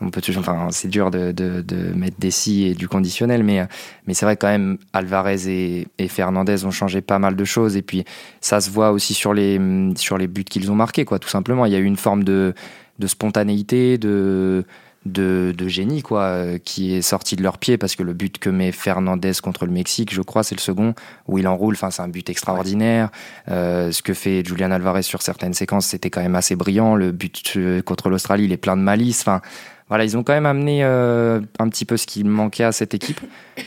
on 0.02 0.10
peut 0.10 0.22
toujours, 0.22 0.42
enfin, 0.42 0.68
c'est 0.72 0.88
dur 0.88 1.10
de, 1.12 1.32
de, 1.32 1.94
mettre 1.96 2.18
des 2.20 2.32
si 2.32 2.66
et 2.66 2.74
du 2.74 2.88
conditionnel, 2.88 3.44
mais, 3.44 3.66
mais 4.08 4.14
c'est 4.14 4.26
vrai 4.26 4.36
quand 4.36 4.48
même, 4.48 4.78
Alvarez 4.94 5.48
et, 5.48 5.88
et, 5.98 6.08
Fernandez 6.08 6.66
ont 6.66 6.72
changé 6.72 7.02
pas 7.02 7.20
mal 7.20 7.36
de 7.36 7.46
choses, 7.46 7.78
et 7.78 7.82
puis 7.82 8.04
ça 8.42 8.60
se 8.60 8.70
voit 8.70 8.92
aussi 8.92 9.14
sur 9.14 9.34
les, 9.34 9.60
sur 9.96 10.18
les 10.18 10.28
buts 10.28 10.44
qu'ils 10.44 10.72
ont 10.72 10.76
marqués, 10.76 11.06
quoi, 11.06 11.20
tout 11.20 11.30
simplement. 11.30 11.66
Il 11.66 11.72
y 11.72 11.76
a 11.76 11.80
eu 11.80 11.86
une 11.86 11.98
forme 11.98 12.24
de, 12.24 12.54
de 13.00 13.08
spontanéité, 13.08 13.98
de, 13.98 14.66
de, 15.06 15.54
de, 15.56 15.68
génie, 15.68 16.02
quoi, 16.02 16.60
qui 16.64 16.94
est 16.94 17.02
sorti 17.02 17.36
de 17.36 17.44
leurs 17.44 17.58
pieds, 17.58 17.78
parce 17.78 17.96
que 17.96 18.04
le 18.04 18.14
but 18.14 18.38
que 18.38 18.50
met 18.50 18.72
Fernandez 18.72 19.34
contre 19.42 19.66
le 19.66 19.72
Mexique, 19.72 20.14
je 20.14 20.22
crois, 20.22 20.44
c'est 20.44 20.56
le 20.56 20.62
second, 20.62 20.94
où 21.28 21.38
il 21.38 21.48
enroule, 21.48 21.76
enfin, 21.76 21.92
c'est 21.92 22.02
un 22.02 22.08
but 22.08 22.30
extraordinaire. 22.30 23.10
Euh, 23.50 23.92
ce 23.92 24.02
que 24.02 24.14
fait 24.14 24.44
Julian 24.46 24.72
Alvarez 24.72 25.04
sur 25.04 25.22
certaines 25.22 25.54
séquences, 25.54 25.88
c'était 25.88 26.10
quand 26.10 26.22
même 26.22 26.36
assez 26.36 26.56
brillant. 26.56 26.96
Le 26.96 27.12
but 27.12 27.54
euh, 27.56 27.82
contre 27.82 28.10
l'Australie, 28.10 28.46
il 28.46 28.52
est 28.52 28.58
plein 28.58 28.76
de 28.76 28.82
malice, 28.82 29.22
enfin, 29.22 29.42
voilà, 29.88 30.04
ils 30.04 30.18
ont 30.18 30.24
quand 30.24 30.34
même 30.34 30.48
amené 30.48 30.84
euh, 30.84 31.42
un 31.60 31.70
petit 31.70 31.86
peu 31.86 31.98
ce 31.98 32.08
qui 32.08 32.24
manquait 32.24 32.64
à 32.64 32.72
cette 32.72 32.94
équipe. 32.94 33.22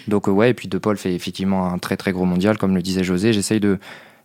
Donc 0.09 0.29
euh, 0.29 0.33
ouais, 0.33 0.51
et 0.51 0.55
puis 0.55 0.69
De 0.69 0.79
Paul 0.79 0.97
fait 0.97 1.15
effectivement 1.15 1.73
un 1.73 1.79
très 1.79 1.97
très 1.97 2.13
gros 2.13 2.25
mondial, 2.25 2.59
comme 2.59 2.75
le 2.75 2.83
disait 2.83 3.05
José. 3.05 3.33
J'essaye 3.33 3.61
de, 3.61 3.79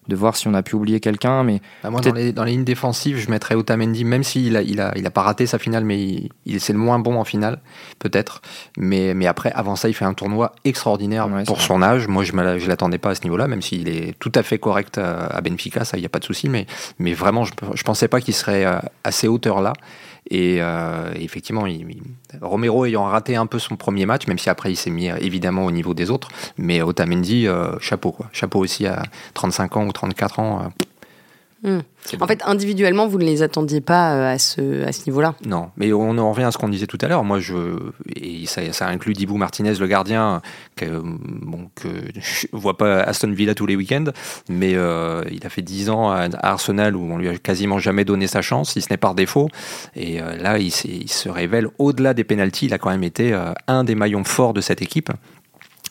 de 0.08 0.16
voir 0.16 0.36
si 0.36 0.48
on 0.48 0.54
a 0.54 0.64
pu 0.64 0.76
oublier 0.76 1.00
quelqu'un. 1.00 1.44
Mais 1.44 1.62
bah, 1.84 1.90
moi, 1.90 2.02
dans 2.02 2.12
les, 2.12 2.34
dans 2.34 2.44
les, 2.44 2.54
lignes 2.54 2.64
défensives, 2.64 3.18
je 3.18 3.30
mettrais 3.30 3.56
Otamendi, 3.56 4.06
même 4.06 4.24
s'il 4.24 4.58
a, 4.58 4.62
il 4.62 4.82
a, 4.82 4.92
il 4.96 5.06
a 5.06 5.12
pas 5.12 5.22
raté 5.22 5.46
sa 5.46 5.60
finale, 5.60 5.86
mais 5.86 6.30
il, 6.46 6.60
c'est 6.60 6.74
le 6.74 6.80
moins 6.80 7.00
bon 7.00 7.20
en 7.20 7.24
finale, 7.24 7.60
peut-être. 8.00 8.42
Mais, 8.78 9.14
mais 9.14 9.28
après, 9.28 9.52
avant 9.52 9.76
ça, 9.76 9.90
il 9.90 9.94
fait 9.94 10.06
un 10.06 10.14
tournoi 10.14 10.54
extraordinaire 10.66 11.28
pour 11.46 11.62
son 11.62 11.82
âge. 11.82 12.08
Moi, 12.08 12.24
je 12.24 12.34
ne 12.34 12.68
l'attendais 12.68 12.98
pas 12.98 13.12
à 13.12 13.16
ce 13.16 13.24
niveau-là, 13.24 13.48
même 13.48 13.62
s'il 13.62 13.88
est 13.88 14.18
tout 14.20 14.32
à 14.36 14.44
fait 14.44 14.58
correct 14.58 14.98
à, 14.98 15.40
Benfica, 15.42 15.86
ça, 15.86 15.98
il 15.98 16.02
n'y 16.02 16.06
a 16.06 16.10
pas 16.10 16.20
de 16.20 16.26
souci. 16.26 16.50
Mais, 16.50 16.66
mais 17.00 17.14
vraiment, 17.14 17.44
je 17.46 17.52
ne 17.62 17.84
pensais 17.84 18.08
pas 18.08 18.22
qu'il 18.22 18.34
serait 18.34 18.66
euh, 18.66 18.80
à 19.04 19.12
ces 19.12 19.28
hauteurs-là. 19.28 19.74
Et 20.30 20.58
euh, 20.62 21.12
effectivement, 21.16 21.66
Romero 22.42 22.86
ayant 22.86 23.04
raté 23.04 23.36
un 23.36 23.46
peu 23.46 23.60
son 23.60 23.76
premier 23.76 24.06
match, 24.06 24.28
même 24.28 24.40
si 24.40 24.50
après 24.50 24.72
il 24.72 24.76
s'est 24.76 24.90
mis 24.90 25.10
euh, 25.10 25.18
évidemment 25.20 25.66
au 25.66 25.72
niveau 25.72 25.94
des 25.94 26.10
autres, 26.10 26.30
mais 26.58 26.82
Otamendi, 26.82 27.48
euh, 27.48 27.78
chapeau. 27.80 28.16
Chapeau 28.32 28.60
aussi 28.60 28.86
à 28.88 29.04
35 29.34 29.78
ans 29.78 29.86
ou 29.86 29.92
34 29.92 30.40
ans. 30.40 30.72
Hmm. 31.63 31.80
En 32.19 32.28
fait, 32.28 32.41
individuellement, 32.45 33.08
vous 33.08 33.17
ne 33.17 33.23
les 33.23 33.41
attendiez 33.41 33.80
pas 33.80 34.15
euh, 34.15 34.34
à 34.34 34.38
ce, 34.38 34.86
à 34.86 34.91
ce 34.91 35.06
niveau-là 35.08 35.36
Non, 35.45 35.69
mais 35.78 35.93
on 35.93 36.17
en 36.17 36.32
revient 36.32 36.43
à 36.43 36.52
ce 36.52 36.58
qu'on 36.58 36.67
disait 36.67 36.88
tout 36.88 36.97
à 36.99 37.08
l'heure. 37.08 37.23
Moi, 37.23 37.39
je, 37.39 37.56
et 38.17 38.45
ça, 38.47 38.73
ça, 38.73 38.88
inclut 38.88 39.13
Dibou 39.13 39.38
Martinez, 39.38 39.76
le 39.76 39.88
gardien, 39.88 40.41
que, 40.76 41.02
bon, 41.02 41.69
que 41.76 41.88
je 42.19 42.47
vois 42.52 42.78
pas 42.78 42.99
Aston 43.04 43.32
Villa 43.32 43.56
tous 43.56 43.65
les 43.65 43.78
week-ends, 43.78 44.12
mais 44.49 44.73
euh, 44.76 45.23
il 45.32 45.45
a 45.45 45.49
fait 45.49 45.62
10 45.62 45.89
ans 45.89 46.12
à, 46.12 46.28
Arsenal 46.41 46.97
où 46.97 47.13
on 47.13 47.17
lui 47.17 47.30
a 47.30 47.38
quasiment 47.38 47.80
jamais 47.80 48.04
donné 48.04 48.28
sa 48.28 48.41
chance, 48.41 48.73
si 48.73 48.82
ce 48.82 48.89
n'est 48.89 48.97
par 48.97 49.15
défaut. 49.15 49.47
Et 49.95 50.21
euh, 50.21 50.36
là, 50.36 50.58
il, 50.58 50.67
il, 50.67 51.10
se 51.10 51.30
révèle 51.30 51.67
au-delà 51.78 52.13
des 52.13 52.26
pénalties. 52.26 52.65
Il 52.65 52.73
a 52.73 52.78
quand 52.78 52.89
même 52.89 53.06
été 53.06 53.34
un 53.67 53.86
des 53.86 53.95
maillons 53.95 54.26
forts 54.26 54.54
de 54.54 54.60
cette 54.60 54.82
équipe. 54.82 55.12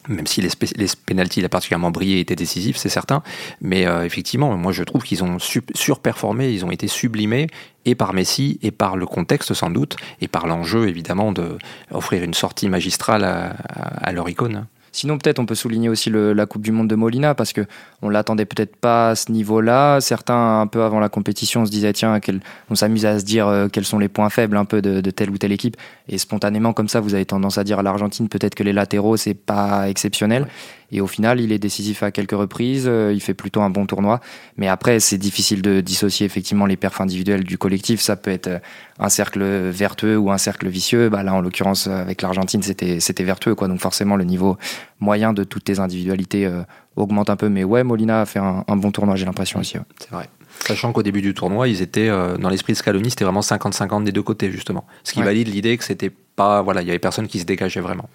Même 0.09 0.27
si 0.27 0.41
les, 0.41 0.51
les 0.77 0.89
il 1.37 1.45
a 1.45 1.49
particulièrement 1.49 1.91
brillé, 1.91 2.21
étaient 2.21 2.37
décisifs, 2.37 2.77
c'est 2.77 2.89
certain. 2.89 3.23
Mais 3.61 3.87
euh, 3.87 4.05
effectivement, 4.05 4.57
moi 4.57 4.73
je 4.73 4.83
trouve 4.83 5.03
qu'ils 5.03 5.23
ont 5.23 5.39
surperformé, 5.39 6.51
ils 6.51 6.65
ont 6.65 6.71
été 6.71 6.89
sublimés, 6.89 7.47
et 7.85 7.95
par 7.95 8.13
Messi, 8.13 8.59
et 8.63 8.71
par 8.71 8.97
le 8.97 9.07
contexte 9.07 9.55
sans 9.55 9.71
doute, 9.71 9.97
et 10.21 10.29
par 10.29 10.47
l'enjeu 10.47 10.89
évidemment 10.89 11.33
d'offrir 11.33 12.23
une 12.23 12.35
sortie 12.35 12.69
magistrale 12.69 13.25
à, 13.25 13.51
à 13.51 14.13
leur 14.13 14.29
icône. 14.29 14.67
Sinon, 14.93 15.17
peut-être 15.17 15.39
on 15.39 15.47
peut 15.47 15.55
souligner 15.55 15.89
aussi 15.89 16.11
la 16.11 16.47
Coupe 16.47 16.63
du 16.63 16.71
Monde 16.71 16.89
de 16.89 16.95
Molina 16.95 17.35
parce 17.35 17.53
que 17.53 17.63
on 18.03 18.11
l'attendait 18.11 18.45
peut-être 18.45 18.77
pas 18.77 19.11
à 19.11 19.15
ce 19.15 19.33
niveau-là. 19.33 20.01
Certains, 20.01 20.61
un 20.61 20.67
peu 20.67 20.83
avant 20.83 21.01
la 21.01 21.09
compétition, 21.09 21.65
se 21.65 21.71
disaient 21.71 21.95
tiens, 21.95 22.21
on 22.69 22.75
s'amuse 22.75 23.07
à 23.07 23.19
se 23.19 23.25
dire 23.25 23.49
euh, 23.49 23.69
quels 23.69 23.87
sont 23.87 23.99
les 23.99 24.09
points 24.09 24.29
faibles 24.29 24.57
un 24.57 24.67
peu 24.67 24.83
de, 24.83 25.11
telle 25.11 25.31
ou 25.31 25.39
telle 25.39 25.53
équipe. 25.53 25.77
Et 26.09 26.19
spontanément, 26.19 26.75
comme 26.75 26.89
ça, 26.89 27.01
vous 27.01 27.15
avez 27.15 27.25
tendance 27.25 27.57
à 27.57 27.65
dire 27.65 27.79
à 27.79 27.83
l'Argentine 27.83 28.29
peut-être 28.29 28.55
que 28.55 28.63
les 28.63 28.75
latéraux 28.75 29.17
c'est 29.17 29.35
pas 29.35 29.89
exceptionnel. 29.89 30.47
Et 30.93 31.01
au 31.01 31.07
final, 31.07 31.41
il 31.41 31.53
est 31.53 31.59
décisif 31.59 32.03
à 32.03 32.11
quelques 32.11 32.33
reprises. 32.33 32.85
Euh, 32.87 33.13
il 33.15 33.21
fait 33.21 33.33
plutôt 33.33 33.63
un 33.63 33.71
bon 33.71 33.87
tournoi. 33.87 34.21
Mais 34.59 34.69
après, 34.69 35.01
c'est 35.01 35.17
difficile 35.17 35.63
de 35.63 35.81
dissocier 35.81 36.27
effectivement 36.27 36.67
les 36.67 36.77
perfs 36.77 37.01
individuels 37.01 37.45
du 37.45 37.57
collectif. 37.57 38.01
Ça 38.01 38.15
peut 38.15 38.31
être 38.31 38.49
euh, 38.49 38.59
un 38.99 39.09
cercle 39.09 39.43
vertueux 39.43 40.19
ou 40.19 40.31
un 40.31 40.37
cercle 40.37 40.69
vicieux. 40.69 41.09
Bah, 41.09 41.23
là, 41.23 41.33
en 41.33 41.41
l'occurrence, 41.41 41.87
avec 41.87 42.21
l'Argentine, 42.21 42.63
c'était, 42.63 43.01
c'était 43.01 43.25
vertueux. 43.25 43.55
Quoi. 43.55 43.69
Donc 43.69 43.81
forcément, 43.81 44.17
le 44.17 44.25
niveau 44.25 44.59
moyen 45.01 45.33
de 45.33 45.45
toutes 45.45 45.65
tes 45.65 45.79
individualités 45.79 46.45
euh, 46.45 46.61
augmente 46.97 47.31
un 47.31 47.37
peu. 47.37 47.49
Mais 47.49 47.65
ouais, 47.65 47.85
Molina 47.85 48.21
a 48.21 48.27
fait 48.27 48.39
un, 48.39 48.77
bon 48.77 48.93
tournoi, 48.93 49.17
j'ai 49.17 49.25
l'impression 49.25 49.61
aussi. 49.61 49.79
C'est 49.99 50.11
vrai. 50.11 50.29
Sachant 50.61 50.93
qu'au 50.93 51.03
début 51.03 51.23
du 51.23 51.33
tournoi, 51.33 51.69
ils 51.69 51.81
étaient 51.81 52.11
dans 52.39 52.51
l'esprit 52.51 52.75
de 52.75 52.79
Scaloni, 52.79 53.09
c'était 53.09 53.25
vraiment 53.25 53.41
50-50 53.41 54.05
des 54.05 54.13
deux 54.13 54.23
côtés 54.23 54.53
justement. 54.53 54.85
Ce 55.03 55.13
qui 55.13 55.23
valide 55.23 55.49
l'idée 55.49 55.79
que 55.79 55.83
c'était 55.83 56.13
pas 56.37 56.61
voilà, 56.61 56.83
il 56.83 56.87
y 56.87 56.91
avait 56.91 56.99
personne 56.99 57.27
qui 57.27 57.41
se 57.41 57.47
dégageait 57.47 57.81
vraiment. 57.81 58.09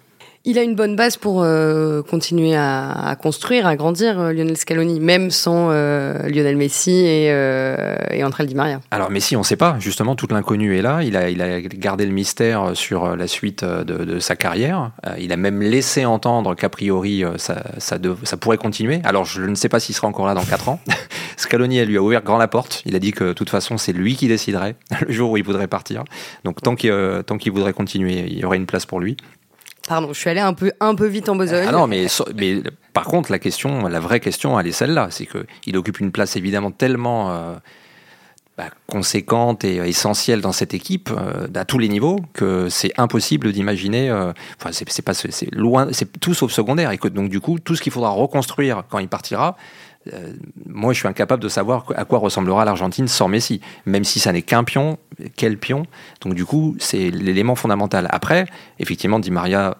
Il 0.44 0.56
a 0.58 0.62
une 0.62 0.76
bonne 0.76 0.94
base 0.94 1.16
pour 1.16 1.42
euh, 1.42 2.02
continuer 2.02 2.54
à, 2.54 3.16
construire, 3.20 3.66
à 3.66 3.76
grandir 3.76 4.18
euh, 4.20 4.32
Lionel 4.32 4.56
Scaloni, 4.56 5.00
même 5.00 5.30
sans 5.30 5.68
euh, 5.70 6.28
Lionel 6.28 6.56
Messi 6.56 6.92
et, 6.92 7.26
et 8.12 8.24
André 8.24 8.46
Di 8.46 8.54
Maria. 8.54 8.80
Alors 8.90 9.10
Messi, 9.10 9.36
on 9.36 9.40
ne 9.40 9.44
sait 9.44 9.56
pas. 9.56 9.76
Justement, 9.80 10.14
toute 10.14 10.32
l'inconnu 10.32 10.76
est 10.76 10.82
là. 10.82 11.02
Il 11.02 11.16
a, 11.16 11.60
gardé 11.60 12.06
le 12.06 12.12
mystère 12.12 12.70
sur 12.74 13.16
la 13.16 13.26
suite 13.26 13.64
de, 13.64 14.18
sa 14.20 14.36
carrière. 14.36 14.92
il 15.18 15.32
a 15.32 15.36
même 15.36 15.60
laissé 15.60 16.04
entendre 16.04 16.54
qu'a 16.54 16.68
priori 16.68 17.24
ça, 17.36 17.98
pourrait 18.40 18.58
continuer. 18.58 19.00
Alors 19.04 19.24
je 19.24 19.42
ne 19.42 19.54
sais 19.54 19.68
pas 19.68 19.80
s'il 19.80 19.94
sera 19.94 20.08
encore 20.08 20.26
là 20.26 20.34
dans 20.34 20.44
4 20.44 20.68
ans. 20.68 20.80
Scaloni 21.36 21.78
elle 21.78 21.88
lui 21.88 21.96
a 21.96 22.02
ouvert 22.02 22.22
grand 22.22 22.38
la 22.38 22.48
porte. 22.48 22.82
Il 22.86 22.96
a 22.96 22.98
dit 22.98 23.12
que 23.12 23.24
de 23.24 23.32
toute 23.32 23.50
façon 23.50 23.76
c'est 23.76 23.92
lui 23.92 24.16
qui 24.16 24.28
déciderait 24.28 24.76
le 25.06 25.12
jour 25.12 25.32
où 25.32 25.36
il 25.36 25.44
voudrait 25.44 25.68
partir. 25.68 26.04
Donc 26.44 26.62
tant 26.62 26.74
qu'il 26.74 27.52
voudrait 27.52 27.72
continuer, 27.72 28.24
il 28.28 28.38
y 28.38 28.44
aurait 28.44 28.56
une 28.56 28.66
place 28.66 28.86
pour 28.86 29.00
lui. 29.00 29.16
Pardon, 29.88 30.12
je 30.12 30.18
suis 30.18 30.28
allé 30.28 30.40
un 30.40 30.52
peu, 30.52 30.70
un 30.80 30.94
peu 30.94 31.06
vite 31.06 31.30
en 31.30 31.36
besogne. 31.36 31.64
Ah 31.66 31.72
non, 31.72 31.86
mais, 31.86 32.06
mais 32.36 32.62
par 32.92 33.04
contre, 33.04 33.32
la 33.32 33.38
question, 33.38 33.88
la 33.88 34.00
vraie 34.00 34.20
question, 34.20 34.60
elle 34.60 34.66
est 34.66 34.72
celle-là. 34.72 35.08
C'est 35.10 35.26
qu'il 35.26 35.76
occupe 35.78 35.98
une 36.00 36.12
place 36.12 36.36
évidemment 36.36 36.70
tellement 36.70 37.30
euh, 37.30 37.54
bah, 38.58 38.68
conséquente 38.86 39.64
et 39.64 39.76
essentielle 39.76 40.42
dans 40.42 40.52
cette 40.52 40.74
équipe, 40.74 41.10
euh, 41.10 41.48
à 41.54 41.64
tous 41.64 41.78
les 41.78 41.88
niveaux, 41.88 42.20
que 42.34 42.68
c'est 42.68 42.92
impossible 42.98 43.50
d'imaginer. 43.52 44.10
Euh, 44.10 44.32
enfin, 44.60 44.72
c'est 44.72 44.86
c'est 44.90 45.54
loin, 45.54 45.88
c'est 45.92 46.20
tout 46.20 46.34
sauf 46.34 46.52
secondaire. 46.52 46.90
Et 46.90 46.98
que 46.98 47.08
donc, 47.08 47.30
du 47.30 47.40
coup, 47.40 47.58
tout 47.58 47.74
ce 47.74 47.80
qu'il 47.80 47.92
faudra 47.92 48.10
reconstruire 48.10 48.82
quand 48.90 48.98
il 48.98 49.08
partira, 49.08 49.56
euh, 50.14 50.32
moi, 50.66 50.92
je 50.92 50.98
suis 50.98 51.08
incapable 51.08 51.42
de 51.42 51.48
savoir 51.48 51.84
à 51.96 52.04
quoi 52.04 52.18
ressemblera 52.18 52.64
l'Argentine 52.64 53.08
sans 53.08 53.28
Messi, 53.28 53.60
même 53.86 54.04
si 54.04 54.20
ça 54.20 54.32
n'est 54.32 54.42
qu'un 54.42 54.64
pion, 54.64 54.98
quel 55.36 55.58
pion. 55.58 55.84
Donc 56.20 56.34
du 56.34 56.44
coup, 56.44 56.76
c'est 56.78 57.10
l'élément 57.10 57.54
fondamental. 57.54 58.08
Après, 58.10 58.46
effectivement, 58.78 59.18
Di 59.18 59.30
Maria, 59.30 59.78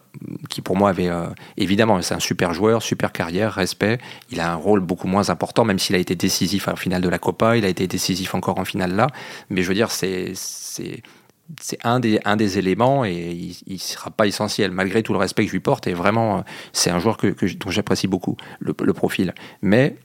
qui 0.49 0.61
pour 0.61 0.75
moi 0.75 0.89
avait 0.89 1.09
euh, 1.09 1.27
évidemment, 1.57 2.01
c'est 2.01 2.15
un 2.15 2.19
super 2.19 2.53
joueur, 2.53 2.81
super 2.81 3.11
carrière, 3.11 3.53
respect. 3.53 3.99
Il 4.31 4.39
a 4.39 4.51
un 4.51 4.55
rôle 4.55 4.81
beaucoup 4.81 5.07
moins 5.07 5.29
important, 5.29 5.65
même 5.65 5.79
s'il 5.79 5.95
a 5.95 5.99
été 5.99 6.15
décisif 6.15 6.67
la 6.67 6.75
finale 6.75 7.01
de 7.01 7.09
la 7.09 7.19
Copa, 7.19 7.57
il 7.57 7.65
a 7.65 7.69
été 7.69 7.87
décisif 7.87 8.35
encore 8.35 8.59
en 8.59 8.65
finale 8.65 8.95
là. 8.95 9.07
Mais 9.49 9.63
je 9.63 9.67
veux 9.67 9.75
dire, 9.75 9.91
c'est 9.91 10.33
c'est 11.59 11.79
un 11.83 11.99
des, 11.99 12.57
éléments 12.57 13.05
et 13.05 13.35
il 13.65 13.73
ne 13.73 13.77
sera 13.77 14.11
pas 14.11 14.27
essentiel, 14.27 14.71
malgré 14.71 15.03
tout 15.03 15.13
le 15.13 15.19
respect 15.19 15.43
que 15.43 15.47
je 15.47 15.53
lui 15.53 15.59
porte. 15.59 15.87
Et 15.87 15.93
vraiment, 15.93 16.43
c'est 16.73 16.91
un 16.91 16.99
joueur 16.99 17.17
que, 17.17 17.33
dont 17.55 17.71
j'apprécie 17.71 18.07
beaucoup 18.07 18.37
le, 18.59 18.75
le, 18.79 18.93
profil. 18.93 19.33
Mais 19.61 19.95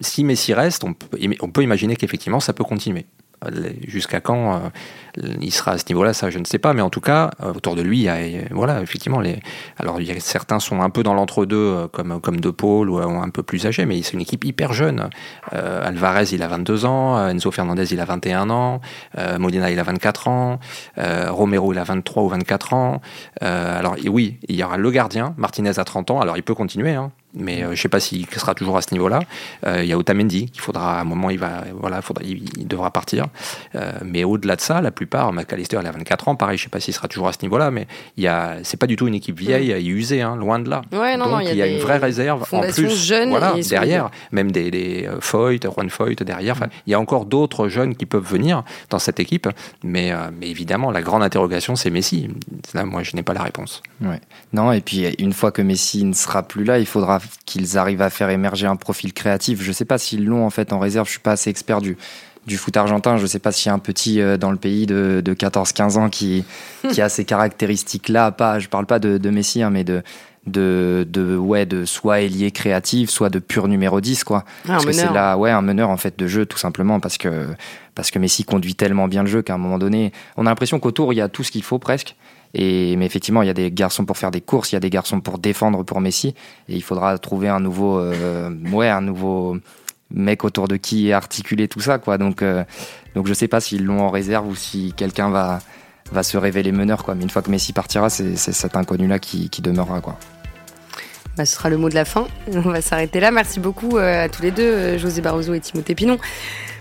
si 0.00 0.24
Messi 0.24 0.54
reste, 0.54 0.84
on 0.84 0.94
peut, 0.94 1.62
imaginer 1.62 1.96
qu'effectivement 1.96 2.40
ça 2.40 2.52
peut 2.52 2.64
continuer. 2.64 3.06
Jusqu'à 3.86 4.20
quand 4.20 4.54
euh, 4.54 5.34
il 5.40 5.52
sera 5.52 5.72
à 5.72 5.78
ce 5.78 5.84
niveau-là, 5.88 6.12
ça 6.12 6.30
je 6.30 6.38
ne 6.38 6.44
sais 6.44 6.58
pas, 6.58 6.74
mais 6.74 6.82
en 6.82 6.90
tout 6.90 7.00
cas, 7.00 7.30
euh, 7.42 7.52
autour 7.52 7.74
de 7.74 7.82
lui, 7.82 8.06
voilà, 8.50 8.80
effectivement, 8.80 9.20
les, 9.20 9.40
alors 9.78 10.00
il 10.00 10.06
y 10.06 10.12
a, 10.12 10.20
certains 10.20 10.60
sont 10.60 10.80
un 10.80 10.90
peu 10.90 11.02
dans 11.02 11.14
l'entre-deux, 11.14 11.56
euh, 11.56 11.88
comme, 11.88 12.20
comme 12.20 12.40
De 12.40 12.50
Paul, 12.50 12.88
ou 12.88 12.98
un 12.98 13.28
peu 13.30 13.42
plus 13.42 13.66
âgés, 13.66 13.84
mais 13.84 14.00
c'est 14.02 14.12
une 14.12 14.20
équipe 14.20 14.44
hyper 14.44 14.72
jeune. 14.72 15.10
Alvarez, 15.50 16.26
il 16.32 16.42
a 16.42 16.48
22 16.48 16.84
ans, 16.84 17.28
Enzo 17.28 17.50
Fernandez, 17.50 17.92
il 17.92 18.00
a 18.00 18.04
21 18.04 18.50
ans, 18.50 18.80
Modena, 19.38 19.70
il 19.70 19.78
a 19.78 19.82
24 19.82 20.28
ans, 20.28 20.60
Romero, 20.96 21.72
il 21.72 21.78
a 21.78 21.84
23 21.84 22.22
ou 22.22 22.28
24 22.28 22.74
ans. 22.74 23.00
alors 23.40 23.96
oui, 24.06 24.38
il 24.48 24.56
y 24.56 24.62
aura 24.62 24.76
le 24.76 24.90
gardien, 24.90 25.34
Martinez 25.36 25.78
a 25.78 25.84
30 25.84 26.12
ans, 26.12 26.20
alors 26.20 26.36
il 26.36 26.42
peut 26.42 26.54
continuer, 26.54 26.94
hein, 26.94 27.10
mais 27.34 27.62
euh, 27.62 27.66
je 27.66 27.70
ne 27.70 27.76
sais 27.76 27.88
pas 27.88 28.00
s'il 28.00 28.26
sera 28.26 28.54
toujours 28.54 28.76
à 28.76 28.82
ce 28.82 28.92
niveau-là. 28.92 29.20
Euh, 29.66 29.82
il 29.82 29.88
y 29.88 29.92
a 29.92 29.98
Otamendi 29.98 30.50
qu'il 30.50 30.60
faudra 30.60 30.98
à 30.98 31.00
un 31.00 31.04
moment, 31.04 31.30
il 31.30 31.38
va, 31.38 31.64
voilà, 31.78 32.02
faudra, 32.02 32.22
il, 32.24 32.66
devra 32.66 32.90
partir. 32.90 33.26
Euh, 33.74 33.92
mais 34.04 34.24
au-delà 34.24 34.56
de 34.56 34.60
ça, 34.60 34.80
la 34.80 34.90
plupart, 34.90 35.32
McAllister 35.32 35.78
il 35.80 35.86
a 35.86 35.92
24 35.92 36.28
ans, 36.28 36.36
pareil, 36.36 36.58
je 36.58 36.62
ne 36.62 36.66
sais 36.66 36.70
pas 36.70 36.80
s'il 36.80 36.94
sera 36.94 37.08
toujours 37.08 37.28
à 37.28 37.32
ce 37.32 37.38
niveau-là, 37.42 37.70
mais 37.70 37.86
il 38.16 38.24
y 38.24 38.28
a, 38.28 38.58
c'est 38.62 38.76
pas 38.76 38.86
du 38.86 38.96
tout 38.96 39.06
une 39.06 39.14
équipe 39.14 39.38
vieille 39.38 39.70
et 39.70 39.84
usée, 39.84 40.20
hein, 40.20 40.36
loin 40.36 40.58
de 40.58 40.68
là. 40.68 40.82
Ouais, 40.92 41.16
non, 41.16 41.24
Donc 41.24 41.34
non, 41.34 41.40
il 41.40 41.54
y 41.54 41.62
a, 41.62 41.66
une 41.66 41.78
vraie 41.78 41.98
réserve 41.98 42.44
en 42.52 42.60
plus, 42.60 43.06
jeunes 43.06 43.30
voilà, 43.30 43.54
derrière, 43.68 44.10
même 44.30 44.52
des, 44.52 44.70
des 44.70 45.08
Foyt, 45.20 45.60
Juan 45.64 45.88
Foyt 45.88 46.22
derrière. 46.22 46.56
Il 46.86 46.90
y 46.90 46.94
a 46.94 47.00
encore 47.00 47.24
d'autres 47.24 47.68
jeunes 47.68 47.94
qui 47.94 48.06
peuvent 48.06 48.26
venir 48.26 48.62
dans 48.90 48.98
cette 48.98 49.20
équipe, 49.20 49.48
mais, 49.82 50.12
mais 50.38 50.48
évidemment, 50.48 50.90
la 50.90 51.02
grande 51.02 51.22
interrogation, 51.22 51.76
c'est 51.76 51.90
Messi. 51.90 52.28
Là, 52.74 52.84
moi, 52.84 53.02
je 53.02 53.16
n'ai 53.16 53.22
pas 53.22 53.32
la 53.32 53.42
réponse. 53.42 53.82
Ouais. 54.00 54.20
Non, 54.52 54.72
et 54.72 54.80
puis 54.80 55.06
une 55.18 55.32
fois 55.32 55.52
que 55.52 55.62
Messi 55.62 56.04
ne 56.04 56.12
sera 56.12 56.42
plus 56.42 56.64
là, 56.64 56.78
il 56.78 56.86
faudra 56.86 57.18
qu'ils 57.46 57.78
arrivent 57.78 58.02
à 58.02 58.10
faire 58.10 58.30
émerger 58.30 58.66
un 58.66 58.76
profil 58.76 59.12
créatif. 59.12 59.62
Je 59.62 59.68
ne 59.68 59.72
sais 59.72 59.84
pas 59.84 59.98
s'ils 59.98 60.24
l'ont 60.24 60.44
en 60.44 60.50
fait 60.50 60.72
en 60.72 60.78
réserve. 60.78 61.06
Je 61.06 61.12
suis 61.12 61.20
pas 61.20 61.32
assez 61.32 61.50
expert 61.50 61.80
du, 61.80 61.96
du 62.46 62.56
foot 62.56 62.76
argentin. 62.76 63.16
Je 63.16 63.22
ne 63.22 63.26
sais 63.26 63.38
pas 63.38 63.52
s'il 63.52 63.68
y 63.68 63.70
a 63.70 63.74
un 63.74 63.78
petit 63.78 64.20
euh, 64.20 64.36
dans 64.36 64.50
le 64.50 64.56
pays 64.56 64.86
de, 64.86 65.22
de 65.24 65.34
14-15 65.34 65.96
ans 65.98 66.08
qui, 66.08 66.44
qui 66.90 67.00
a 67.00 67.08
ces 67.08 67.24
caractéristiques-là. 67.24 68.32
Pas, 68.32 68.58
je 68.58 68.68
parle 68.68 68.86
pas 68.86 68.98
de, 68.98 69.18
de 69.18 69.30
Messi, 69.30 69.62
hein, 69.62 69.70
mais 69.70 69.84
de, 69.84 70.02
de, 70.46 71.06
de, 71.08 71.36
ouais, 71.36 71.66
de 71.66 71.84
soit 71.84 72.20
ailier 72.20 72.50
créatif, 72.50 73.10
soit 73.10 73.30
de 73.30 73.38
pur 73.38 73.68
numéro 73.68 74.00
10, 74.00 74.24
quoi. 74.24 74.44
Ah, 74.64 74.72
parce 74.72 74.86
que 74.86 74.92
c'est 74.92 75.12
là, 75.12 75.36
ouais, 75.36 75.50
un 75.50 75.62
meneur 75.62 75.90
en 75.90 75.96
fait 75.96 76.18
de 76.18 76.26
jeu, 76.26 76.46
tout 76.46 76.58
simplement, 76.58 77.00
parce 77.00 77.16
que, 77.16 77.48
parce 77.94 78.10
que 78.10 78.18
Messi 78.18 78.44
conduit 78.44 78.74
tellement 78.74 79.08
bien 79.08 79.22
le 79.22 79.28
jeu 79.28 79.42
qu'à 79.42 79.54
un 79.54 79.58
moment 79.58 79.78
donné, 79.78 80.12
on 80.36 80.46
a 80.46 80.50
l'impression 80.50 80.80
qu'autour 80.80 81.12
il 81.12 81.16
y 81.16 81.20
a 81.20 81.28
tout 81.28 81.44
ce 81.44 81.52
qu'il 81.52 81.62
faut 81.62 81.78
presque. 81.78 82.16
Et, 82.54 82.96
mais 82.96 83.06
effectivement, 83.06 83.42
il 83.42 83.46
y 83.46 83.50
a 83.50 83.54
des 83.54 83.70
garçons 83.70 84.04
pour 84.04 84.18
faire 84.18 84.30
des 84.30 84.40
courses, 84.40 84.72
il 84.72 84.74
y 84.74 84.76
a 84.76 84.80
des 84.80 84.90
garçons 84.90 85.20
pour 85.20 85.38
défendre 85.38 85.82
pour 85.84 86.00
Messi. 86.00 86.34
Et 86.68 86.74
il 86.74 86.82
faudra 86.82 87.16
trouver 87.18 87.48
un 87.48 87.60
nouveau, 87.60 87.98
euh, 87.98 88.50
ouais, 88.72 88.88
un 88.88 89.00
nouveau 89.00 89.56
mec 90.10 90.44
autour 90.44 90.68
de 90.68 90.76
qui 90.76 91.12
articuler 91.12 91.68
tout 91.68 91.80
ça, 91.80 91.98
quoi. 91.98 92.18
Donc, 92.18 92.42
euh, 92.42 92.64
donc 93.14 93.26
je 93.26 93.34
sais 93.34 93.48
pas 93.48 93.60
s'ils 93.60 93.84
l'ont 93.84 94.00
en 94.00 94.10
réserve 94.10 94.46
ou 94.46 94.54
si 94.54 94.92
quelqu'un 94.96 95.30
va, 95.30 95.60
va 96.10 96.22
se 96.22 96.36
révéler 96.36 96.72
meneur, 96.72 97.04
quoi. 97.04 97.14
Mais 97.14 97.22
une 97.22 97.30
fois 97.30 97.42
que 97.42 97.50
Messi 97.50 97.72
partira, 97.72 98.10
c'est 98.10 98.36
cet 98.36 98.76
inconnu-là 98.76 99.18
qui, 99.18 99.48
qui 99.48 99.62
demeurera, 99.62 100.00
quoi. 100.00 100.18
Bah, 101.36 101.46
ce 101.46 101.56
sera 101.56 101.70
le 101.70 101.78
mot 101.78 101.88
de 101.88 101.94
la 101.94 102.04
fin. 102.04 102.26
On 102.52 102.60
va 102.60 102.82
s'arrêter 102.82 103.18
là. 103.18 103.30
Merci 103.30 103.58
beaucoup 103.58 103.96
euh, 103.96 104.24
à 104.24 104.28
tous 104.28 104.42
les 104.42 104.50
deux, 104.50 104.98
José 104.98 105.22
Barroso 105.22 105.54
et 105.54 105.60
Timothée 105.60 105.94
Pinon. 105.94 106.18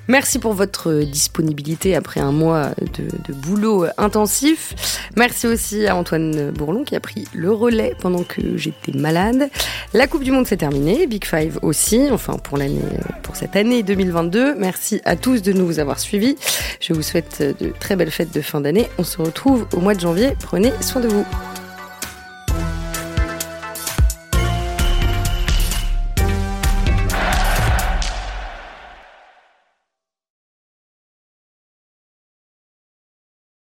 Merci 0.07 0.39
pour 0.39 0.53
votre 0.53 0.93
disponibilité 1.03 1.95
après 1.95 2.19
un 2.19 2.31
mois 2.31 2.71
de, 2.79 3.33
boulot 3.33 3.85
intensif. 3.97 5.07
Merci 5.15 5.47
aussi 5.47 5.87
à 5.87 5.95
Antoine 5.95 6.51
Bourlon 6.51 6.83
qui 6.83 6.95
a 6.95 6.99
pris 6.99 7.27
le 7.33 7.51
relais 7.51 7.95
pendant 7.99 8.23
que 8.23 8.57
j'étais 8.57 8.91
malade. 8.91 9.49
La 9.93 10.07
Coupe 10.07 10.23
du 10.23 10.31
Monde 10.31 10.47
s'est 10.47 10.57
terminée, 10.57 11.07
Big 11.07 11.25
Five 11.25 11.59
aussi, 11.61 12.09
enfin 12.11 12.37
pour 12.37 12.57
l'année, 12.57 12.81
pour 13.23 13.35
cette 13.35 13.55
année 13.55 13.83
2022. 13.83 14.55
Merci 14.55 15.01
à 15.05 15.15
tous 15.15 15.41
de 15.41 15.53
nous 15.53 15.79
avoir 15.79 15.99
suivis. 15.99 16.35
Je 16.79 16.93
vous 16.93 17.03
souhaite 17.03 17.41
de 17.59 17.71
très 17.79 17.95
belles 17.95 18.11
fêtes 18.11 18.33
de 18.33 18.41
fin 18.41 18.61
d'année. 18.61 18.89
On 18.97 19.03
se 19.03 19.21
retrouve 19.21 19.65
au 19.73 19.79
mois 19.79 19.95
de 19.95 20.01
janvier. 20.01 20.33
Prenez 20.39 20.73
soin 20.81 21.01
de 21.01 21.07
vous. 21.07 21.25